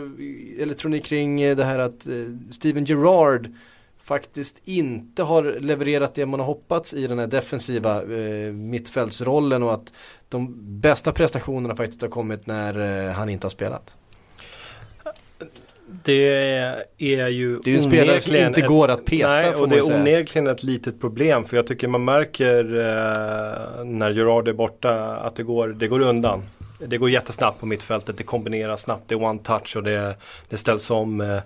eller 0.60 0.74
tror 0.74 0.90
ni 0.90 1.00
kring 1.00 1.40
det 1.56 1.64
här 1.64 1.78
att 1.78 2.06
Steven 2.50 2.84
Gerrard 2.84 3.48
faktiskt 4.12 4.60
inte 4.64 5.22
har 5.22 5.60
levererat 5.60 6.14
det 6.14 6.26
man 6.26 6.40
har 6.40 6.46
hoppats 6.46 6.94
i 6.94 7.06
den 7.06 7.18
här 7.18 7.26
defensiva 7.26 8.02
eh, 8.02 8.52
mittfältsrollen 8.52 9.62
och 9.62 9.74
att 9.74 9.92
de 10.28 10.54
bästa 10.80 11.12
prestationerna 11.12 11.76
faktiskt 11.76 12.02
har 12.02 12.08
kommit 12.08 12.46
när 12.46 13.06
eh, 13.08 13.12
han 13.12 13.28
inte 13.28 13.44
har 13.44 13.50
spelat. 13.50 13.94
Det 16.04 16.28
är 16.98 17.28
ju 17.28 17.58
Det 17.64 17.70
är 17.70 17.72
ju 17.72 17.76
en 17.76 17.82
spelare 17.82 18.20
som 18.20 18.36
inte 18.36 18.60
ett, 18.60 18.68
går 18.68 18.88
att 18.88 19.04
peta 19.04 19.28
Nej, 19.28 19.54
och 19.54 19.68
det 19.68 19.78
är 19.78 19.94
onekligen 19.94 20.46
ett 20.46 20.62
litet 20.62 21.00
problem 21.00 21.44
för 21.44 21.56
jag 21.56 21.66
tycker 21.66 21.88
man 21.88 22.04
märker 22.04 22.64
eh, 22.64 23.84
när 23.84 24.10
Gerard 24.10 24.48
är 24.48 24.52
borta 24.52 25.16
att 25.16 25.36
det 25.36 25.42
går, 25.42 25.68
det 25.68 25.88
går 25.88 26.00
undan 26.00 26.42
det 26.86 26.98
går 26.98 27.10
jättesnabbt 27.10 27.60
på 27.60 27.66
mittfältet, 27.66 28.16
det 28.16 28.22
kombineras 28.22 28.82
snabbt, 28.82 29.02
det 29.06 29.14
är 29.14 29.22
one 29.22 29.38
touch 29.38 29.76
och 29.76 29.82
det, 29.82 30.16
det 30.48 30.56
ställs 30.56 30.90
om. 30.90 31.20
Eh, 31.20 31.38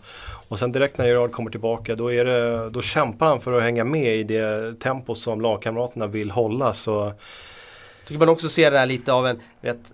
och 0.48 0.58
sen 0.58 0.72
direkt 0.72 0.98
när 0.98 1.06
Gerard 1.06 1.32
kommer 1.32 1.50
tillbaka 1.50 1.94
då, 1.96 2.12
är 2.12 2.24
det, 2.24 2.70
då 2.70 2.82
kämpar 2.82 3.26
han 3.26 3.40
för 3.40 3.52
att 3.52 3.62
hänga 3.62 3.84
med 3.84 4.16
i 4.16 4.22
det 4.22 4.80
tempo 4.80 5.14
som 5.14 5.40
lagkamraterna 5.40 6.06
vill 6.06 6.30
hålla. 6.30 6.74
Så 6.74 7.12
tycker 8.06 8.18
man 8.18 8.28
också 8.28 8.48
ser 8.48 8.70
det 8.70 8.78
här 8.78 8.86
lite 8.86 9.12
av 9.12 9.26
en, 9.26 9.40
vet, 9.60 9.92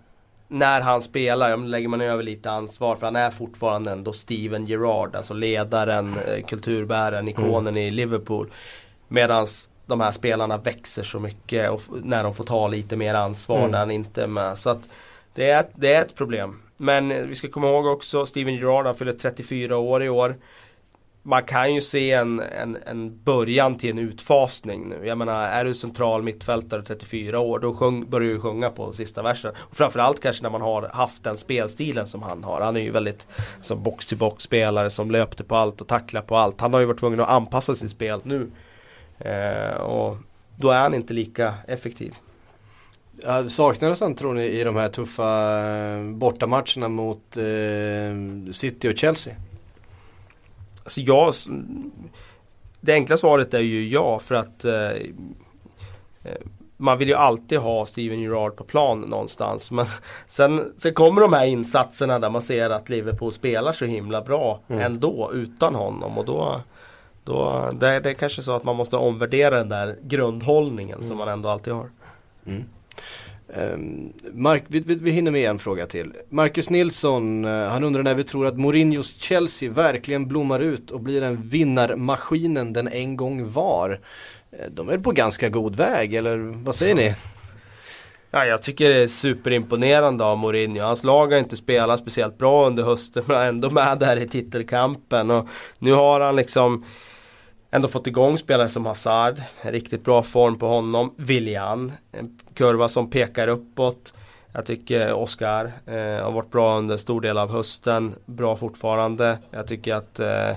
när 0.48 0.80
han 0.80 1.02
spelar, 1.02 1.56
lägger 1.56 1.88
man 1.88 2.00
över 2.00 2.22
lite 2.22 2.50
ansvar 2.50 2.96
för 2.96 3.06
han 3.06 3.16
är 3.16 3.30
fortfarande 3.30 3.90
ändå 3.90 4.12
Steven 4.12 4.66
Gerrard, 4.66 5.16
alltså 5.16 5.34
ledaren, 5.34 6.18
eh, 6.18 6.44
kulturbäraren, 6.44 7.28
ikonen 7.28 7.74
mm. 7.74 7.76
i 7.76 7.90
Liverpool. 7.90 8.50
Medans 9.08 9.68
de 9.86 10.00
här 10.00 10.12
spelarna 10.12 10.56
växer 10.56 11.02
så 11.02 11.20
mycket 11.20 11.70
och 11.70 11.82
när 12.02 12.24
de 12.24 12.34
får 12.34 12.44
ta 12.44 12.68
lite 12.68 12.96
mer 12.96 13.14
ansvar 13.14 13.58
mm. 13.58 13.70
när 13.70 13.78
han 13.78 13.90
inte 13.90 14.22
är 14.22 14.26
med. 14.26 14.58
Så 14.58 14.70
att 14.70 14.88
det 15.34 15.50
är, 15.50 15.64
det 15.74 15.94
är 15.94 16.02
ett 16.02 16.14
problem. 16.14 16.60
Men 16.82 17.12
eh, 17.12 17.22
vi 17.22 17.34
ska 17.34 17.48
komma 17.48 17.68
ihåg 17.68 17.86
också 17.86 18.26
Steven 18.26 18.54
Gerrard, 18.54 18.86
han 18.86 18.94
fyller 18.94 19.12
34 19.12 19.76
år 19.76 20.02
i 20.02 20.08
år. 20.08 20.36
Man 21.22 21.42
kan 21.42 21.74
ju 21.74 21.80
se 21.80 22.12
en, 22.12 22.40
en, 22.40 22.78
en 22.86 23.22
början 23.24 23.78
till 23.78 23.90
en 23.90 23.98
utfasning 23.98 24.88
nu. 24.88 25.06
Jag 25.06 25.18
menar, 25.18 25.48
är 25.48 25.64
du 25.64 25.74
central 25.74 26.22
mittfältare 26.22 26.82
34 26.82 27.38
år, 27.38 27.58
då 27.58 27.74
sjung, 27.74 28.10
börjar 28.10 28.32
du 28.32 28.40
sjunga 28.40 28.70
på 28.70 28.92
sista 28.92 29.22
versen. 29.22 29.52
Och 29.58 29.76
framförallt 29.76 30.22
kanske 30.22 30.42
när 30.42 30.50
man 30.50 30.60
har 30.60 30.90
haft 30.92 31.24
den 31.24 31.36
spelstilen 31.36 32.06
som 32.06 32.22
han 32.22 32.44
har. 32.44 32.60
Han 32.60 32.76
är 32.76 32.80
ju 32.80 32.90
väldigt 32.90 33.26
som 33.60 33.82
box-till-box 33.82 34.44
spelare 34.44 34.90
som 34.90 35.10
löpte 35.10 35.44
på 35.44 35.56
allt 35.56 35.80
och 35.80 35.88
tacklade 35.88 36.26
på 36.26 36.36
allt. 36.36 36.60
Han 36.60 36.72
har 36.72 36.80
ju 36.80 36.86
varit 36.86 37.00
tvungen 37.00 37.20
att 37.20 37.28
anpassa 37.28 37.74
sitt 37.74 37.90
spel 37.90 38.20
nu. 38.22 38.50
Eh, 39.18 39.76
och 39.76 40.16
då 40.56 40.70
är 40.70 40.80
han 40.80 40.94
inte 40.94 41.14
lika 41.14 41.54
effektiv. 41.68 42.14
Saknades 43.48 44.00
han 44.00 44.14
tror 44.14 44.34
ni 44.34 44.44
i 44.44 44.64
de 44.64 44.76
här 44.76 44.88
tuffa 44.88 45.60
eh, 45.66 46.04
bortamatcherna 46.04 46.88
mot 46.88 47.36
eh, 47.36 48.50
City 48.50 48.88
och 48.88 48.98
Chelsea? 48.98 49.34
Alltså 50.82 51.00
jag, 51.00 51.34
det 52.80 52.92
enkla 52.92 53.16
svaret 53.16 53.54
är 53.54 53.60
ju 53.60 53.88
ja 53.88 54.18
för 54.18 54.34
att 54.34 54.64
eh, 54.64 54.90
eh, 56.22 56.40
man 56.76 56.98
vill 56.98 57.08
ju 57.08 57.14
alltid 57.14 57.58
ha 57.58 57.86
Steven 57.86 58.20
Gerrard 58.20 58.56
på 58.56 58.64
plan 58.64 59.00
någonstans. 59.00 59.70
Men 59.70 59.86
sen, 60.26 60.72
sen 60.78 60.94
kommer 60.94 61.20
de 61.20 61.32
här 61.32 61.46
insatserna 61.46 62.18
där 62.18 62.30
man 62.30 62.42
ser 62.42 62.70
att 62.70 62.88
Liverpool 62.88 63.32
spelar 63.32 63.72
så 63.72 63.84
himla 63.84 64.22
bra 64.22 64.60
mm. 64.68 64.82
ändå 64.82 65.30
utan 65.34 65.74
honom. 65.74 66.18
Och 66.18 66.24
då, 66.24 66.60
då 67.24 67.70
det, 67.72 68.00
det 68.00 68.10
är 68.10 68.14
kanske 68.14 68.42
så 68.42 68.56
att 68.56 68.64
man 68.64 68.76
måste 68.76 68.96
omvärdera 68.96 69.56
den 69.56 69.68
där 69.68 69.98
grundhållningen 70.02 70.96
mm. 70.96 71.08
som 71.08 71.18
man 71.18 71.28
ändå 71.28 71.48
alltid 71.48 71.72
har. 71.72 71.88
Mm. 72.46 72.64
Ehm, 73.54 74.12
Mark, 74.32 74.64
vi, 74.68 74.80
vi, 74.80 74.94
vi, 74.94 75.10
hinner 75.10 75.30
med 75.30 75.50
en 75.50 75.58
fråga 75.58 75.86
till. 75.86 76.12
Marcus 76.28 76.70
Nilsson, 76.70 77.44
eh, 77.44 77.68
han 77.68 77.84
undrar 77.84 78.02
när 78.02 78.14
vi 78.14 78.24
tror 78.24 78.46
att 78.46 78.58
Mourinhos 78.58 79.20
Chelsea 79.20 79.70
verkligen 79.70 80.28
blommar 80.28 80.60
ut 80.60 80.90
och 80.90 81.00
blir 81.00 81.20
den 81.20 81.48
vinnarmaskinen 81.48 82.72
den 82.72 82.88
en 82.88 83.16
gång 83.16 83.52
var. 83.52 84.00
Eh, 84.52 84.70
de 84.70 84.88
är 84.88 84.98
på 84.98 85.12
ganska 85.12 85.48
god 85.48 85.76
väg, 85.76 86.14
eller 86.14 86.38
vad 86.38 86.74
säger 86.74 86.94
ni? 86.94 87.14
Ja, 88.30 88.44
jag 88.44 88.62
tycker 88.62 88.88
det 88.88 89.02
är 89.02 89.08
superimponerande 89.08 90.24
av 90.24 90.38
Mourinho. 90.38 90.82
Hans 90.82 91.04
lag 91.04 91.32
har 91.32 91.38
inte 91.38 91.56
spelat 91.56 92.00
speciellt 92.00 92.38
bra 92.38 92.66
under 92.66 92.82
hösten 92.82 93.24
men 93.26 93.46
ändå 93.46 93.70
med 93.70 93.98
där 93.98 94.16
i 94.16 94.28
titelkampen. 94.28 95.30
Och 95.30 95.48
nu 95.78 95.92
har 95.92 96.20
han 96.20 96.36
liksom 96.36 96.84
ändå 97.72 97.88
fått 97.88 98.06
igång 98.06 98.38
spelare 98.38 98.68
som 98.68 98.86
Hazard. 98.86 99.42
Riktigt 99.60 100.04
bra 100.04 100.22
form 100.22 100.58
på 100.58 100.66
honom. 100.66 101.14
William, 101.16 101.92
en 102.12 102.38
kurva 102.54 102.88
som 102.88 103.10
pekar 103.10 103.48
uppåt. 103.48 104.14
Jag 104.52 104.66
tycker 104.66 105.12
Oskar 105.12 105.72
eh, 105.86 106.24
har 106.24 106.32
varit 106.32 106.50
bra 106.50 106.78
under 106.78 106.96
stor 106.96 107.20
del 107.20 107.38
av 107.38 107.50
hösten. 107.50 108.14
Bra 108.26 108.56
fortfarande. 108.56 109.38
Jag 109.50 109.66
tycker 109.66 109.94
att 109.94 110.20
eh, 110.20 110.56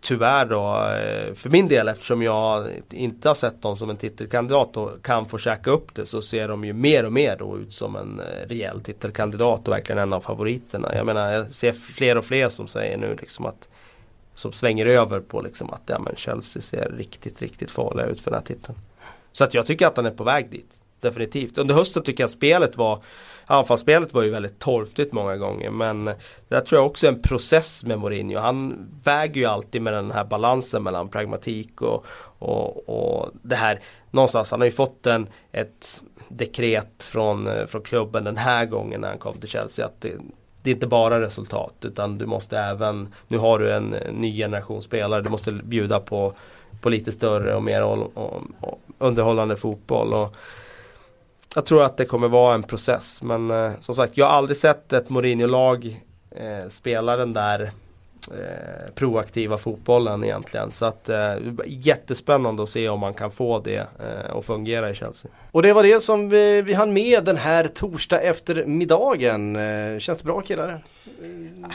tyvärr 0.00 0.46
då, 0.46 0.66
eh, 0.76 1.34
för 1.34 1.50
min 1.50 1.68
del 1.68 1.88
eftersom 1.88 2.22
jag 2.22 2.68
inte 2.90 3.28
har 3.28 3.34
sett 3.34 3.62
dem 3.62 3.76
som 3.76 3.90
en 3.90 3.96
titelkandidat 3.96 4.76
och 4.76 5.02
kan 5.02 5.26
få 5.26 5.38
käka 5.38 5.70
upp 5.70 5.94
det 5.94 6.06
så 6.06 6.22
ser 6.22 6.48
de 6.48 6.64
ju 6.64 6.72
mer 6.72 7.04
och 7.04 7.12
mer 7.12 7.36
då 7.38 7.58
ut 7.58 7.72
som 7.72 7.96
en 7.96 8.20
eh, 8.20 8.48
rejäl 8.48 8.80
titelkandidat 8.80 9.68
och 9.68 9.74
verkligen 9.74 9.98
en 9.98 10.12
av 10.12 10.20
favoriterna. 10.20 10.94
Jag 10.94 11.06
menar 11.06 11.32
jag 11.32 11.54
ser 11.54 11.72
fler 11.72 12.18
och 12.18 12.24
fler 12.24 12.48
som 12.48 12.66
säger 12.66 12.96
nu 12.96 13.16
liksom 13.20 13.46
att 13.46 13.68
som 14.34 14.52
svänger 14.52 14.86
över 14.86 15.20
på 15.20 15.40
liksom 15.40 15.70
att 15.70 15.82
ja, 15.86 15.98
men 15.98 16.16
Chelsea 16.16 16.62
ser 16.62 16.92
riktigt, 16.98 17.42
riktigt 17.42 17.70
farliga 17.70 18.06
ut 18.06 18.20
för 18.20 18.30
den 18.30 18.38
här 18.40 18.46
titeln. 18.46 18.78
Så 19.32 19.44
att 19.44 19.54
jag 19.54 19.66
tycker 19.66 19.86
att 19.86 19.96
han 19.96 20.06
är 20.06 20.10
på 20.10 20.24
väg 20.24 20.50
dit. 20.50 20.78
Definitivt. 21.00 21.58
Under 21.58 21.74
hösten 21.74 22.02
tycker 22.02 22.22
jag 22.22 22.26
att 22.26 22.32
spelet 22.32 22.76
var 22.76 23.02
Anfallsspelet 23.46 24.14
var 24.14 24.22
ju 24.22 24.30
väldigt 24.30 24.58
torftigt 24.58 25.12
många 25.12 25.36
gånger 25.36 25.70
men 25.70 26.04
det 26.04 26.14
där 26.48 26.60
tror 26.60 26.78
jag 26.80 26.86
också 26.86 27.06
är 27.06 27.12
en 27.12 27.22
process 27.22 27.84
med 27.84 27.98
Mourinho. 27.98 28.38
Han 28.38 28.88
väger 29.04 29.40
ju 29.40 29.46
alltid 29.46 29.82
med 29.82 29.92
den 29.92 30.10
här 30.10 30.24
balansen 30.24 30.82
mellan 30.82 31.08
pragmatik 31.08 31.82
och, 31.82 32.04
och, 32.38 32.88
och 32.88 33.30
det 33.42 33.56
här 33.56 33.80
någonstans. 34.10 34.50
Han 34.50 34.60
har 34.60 34.66
ju 34.66 34.72
fått 34.72 35.06
en, 35.06 35.28
ett 35.52 36.02
dekret 36.28 37.02
från, 37.02 37.46
eh, 37.46 37.66
från 37.66 37.82
klubben 37.82 38.24
den 38.24 38.36
här 38.36 38.66
gången 38.66 39.00
när 39.00 39.08
han 39.08 39.18
kom 39.18 39.40
till 39.40 39.48
Chelsea 39.48 39.86
att 39.86 40.00
det, 40.00 40.12
det 40.62 40.70
är 40.70 40.74
inte 40.74 40.86
bara 40.86 41.20
resultat 41.20 41.74
utan 41.82 42.18
du 42.18 42.26
måste 42.26 42.58
även, 42.58 43.14
nu 43.28 43.38
har 43.38 43.58
du 43.58 43.72
en 43.72 43.90
ny 44.12 44.36
generation 44.36 44.82
spelare, 44.82 45.22
du 45.22 45.30
måste 45.30 45.52
bjuda 45.52 46.00
på, 46.00 46.32
på 46.80 46.88
lite 46.88 47.12
större 47.12 47.54
och 47.54 47.62
mer 47.62 47.82
och, 47.82 48.16
och, 48.16 48.42
och 48.60 48.80
underhållande 48.98 49.56
fotboll. 49.56 50.12
Och 50.12 50.36
jag 51.54 51.66
tror 51.66 51.82
att 51.82 51.96
det 51.96 52.04
kommer 52.04 52.28
vara 52.28 52.54
en 52.54 52.62
process 52.62 53.22
men 53.22 53.50
eh, 53.50 53.72
som 53.80 53.94
sagt 53.94 54.16
jag 54.16 54.26
har 54.26 54.32
aldrig 54.32 54.56
sett 54.56 54.92
ett 54.92 55.10
Mourinho-lag 55.10 56.00
eh, 56.30 56.68
spela 56.68 57.16
den 57.16 57.32
där 57.32 57.72
eh, 58.28 58.94
proaktiva 58.94 59.58
fotbollen 59.58 60.24
egentligen. 60.24 60.72
Så 60.72 60.84
att 60.84 61.08
eh, 61.08 61.34
jättespännande 61.66 62.62
att 62.62 62.68
se 62.68 62.88
om 62.88 63.00
man 63.00 63.14
kan 63.14 63.30
få 63.30 63.58
det 63.58 63.76
eh, 63.76 64.36
att 64.36 64.44
fungera 64.44 64.90
i 64.90 64.94
Chelsea. 64.94 65.30
Och 65.50 65.62
det 65.62 65.72
var 65.72 65.82
det 65.82 66.00
som 66.00 66.28
vi, 66.28 66.62
vi 66.62 66.74
hann 66.74 66.92
med 66.92 67.24
den 67.24 67.36
här 67.36 67.66
torsdag 67.66 68.20
eftermiddagen. 68.20 69.56
Eh, 69.56 69.98
känns 69.98 70.18
det 70.18 70.24
bra 70.24 70.40
killar? 70.40 70.84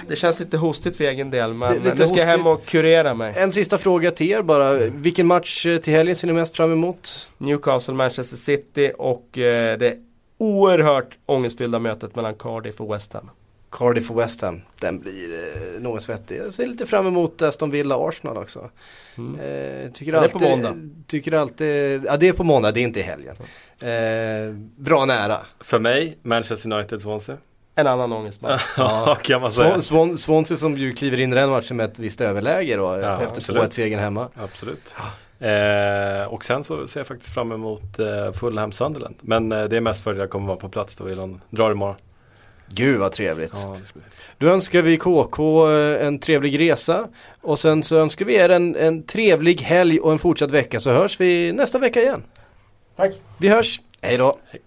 Det 0.07 0.15
känns 0.15 0.39
lite 0.39 0.57
hostigt 0.57 0.97
för 0.97 1.03
egen 1.03 1.29
del 1.29 1.53
men 1.53 1.83
Lite 1.83 1.95
nu 1.95 2.07
ska 2.07 2.19
jag 2.19 2.25
hem 2.25 2.47
och 2.47 2.65
kurera 2.65 3.13
mig. 3.13 3.33
En 3.37 3.51
sista 3.51 3.77
fråga 3.77 4.11
till 4.11 4.31
er 4.31 4.41
bara. 4.41 4.73
Vilken 4.73 5.27
match 5.27 5.65
eh, 5.65 5.77
till 5.77 5.93
helgen 5.93 6.15
ser 6.15 6.27
ni 6.27 6.33
mest 6.33 6.55
fram 6.55 6.71
emot? 6.73 7.29
Newcastle, 7.37 7.93
Manchester 7.93 8.37
City 8.37 8.91
och 8.97 9.37
eh, 9.37 9.77
det 9.77 9.97
oerhört 10.37 11.17
ångestfyllda 11.25 11.79
mötet 11.79 12.15
mellan 12.15 12.35
Cardiff 12.35 12.81
och 12.81 12.93
West 12.93 13.13
Ham. 13.13 13.29
Cardiff 13.71 14.11
och 14.11 14.19
West 14.19 14.41
Ham. 14.41 14.61
Den 14.79 14.99
blir 14.99 15.33
eh, 15.33 15.81
något 15.81 16.01
svettig. 16.01 16.37
Jag 16.37 16.53
ser 16.53 16.65
lite 16.65 16.85
fram 16.85 17.07
emot 17.07 17.41
Aston 17.41 17.71
Villa 17.71 18.07
Arsenal 18.07 18.37
också. 18.37 18.69
Mm. 19.17 19.39
Eh, 19.39 19.91
tycker 19.91 20.11
det 20.11 20.17
är 20.17 20.21
alltid, 20.21 20.41
på 20.41 20.49
måndag. 20.49 20.75
Tycker 21.07 21.31
alltid, 21.31 22.05
ja 22.05 22.17
det 22.17 22.27
är 22.27 22.33
på 22.33 22.43
måndag, 22.43 22.71
det 22.71 22.79
är 22.79 22.83
inte 22.83 22.99
i 22.99 23.03
helgen. 23.03 23.35
Eh, 23.79 24.55
bra 24.77 25.05
nära. 25.05 25.39
För 25.59 25.79
mig, 25.79 26.17
Manchester 26.21 26.73
United 26.73 27.01
Swansea. 27.01 27.37
En 27.75 27.87
annan 27.87 28.13
ångestmatch. 28.13 28.61
Ja, 28.77 29.17
kan 29.21 29.41
man 29.41 29.51
säga. 29.51 29.69
Swan, 29.69 29.81
Swan, 29.81 30.17
Swansea 30.17 30.57
som 30.57 30.77
ju 30.77 30.93
kliver 30.93 31.19
in 31.19 31.33
i 31.33 31.35
den 31.35 31.49
matchen 31.49 31.77
med 31.77 31.85
ett 31.85 31.99
visst 31.99 32.21
överläge 32.21 32.75
då 32.75 32.83
Ja, 32.83 33.21
efter 33.21 33.37
absolut. 33.37 33.63
2-1 33.63 33.69
segern 33.69 33.99
hemma. 33.99 34.29
Absolut. 34.35 34.95
Eh, 35.39 36.27
och 36.27 36.45
sen 36.45 36.63
så 36.63 36.87
ser 36.87 36.99
jag 36.99 37.07
faktiskt 37.07 37.33
fram 37.33 37.51
emot 37.51 37.99
eh, 37.99 38.31
Fulham 38.33 38.71
Sunderland. 38.71 39.15
Men 39.21 39.51
eh, 39.51 39.63
det 39.63 39.77
är 39.77 39.81
mest 39.81 40.03
för 40.03 40.11
att 40.11 40.17
jag 40.17 40.29
kommer 40.29 40.47
vara 40.47 40.57
på 40.57 40.69
plats 40.69 40.97
då 40.97 41.09
i 41.09 41.15
London. 41.15 41.41
Drar 41.49 41.71
imorgon. 41.71 41.95
Gud 42.67 42.99
vad 42.99 43.11
trevligt. 43.11 43.53
Ja. 43.53 43.77
Då 44.37 44.47
önskar 44.47 44.81
vi 44.81 44.97
KK 44.97 45.69
eh, 45.69 46.07
en 46.07 46.19
trevlig 46.19 46.59
resa 46.59 47.07
och 47.41 47.59
sen 47.59 47.83
så 47.83 47.97
önskar 47.97 48.25
vi 48.25 48.35
er 48.35 48.49
en, 48.49 48.75
en 48.75 49.03
trevlig 49.03 49.61
helg 49.61 49.99
och 49.99 50.11
en 50.11 50.19
fortsatt 50.19 50.51
vecka 50.51 50.79
så 50.79 50.91
hörs 50.91 51.19
vi 51.19 51.53
nästa 51.53 51.79
vecka 51.79 52.01
igen. 52.01 52.23
Tack. 52.95 53.13
Vi 53.37 53.47
hörs, 53.47 53.81
hej 54.01 54.17
då. 54.17 54.37
Hej. 54.51 54.61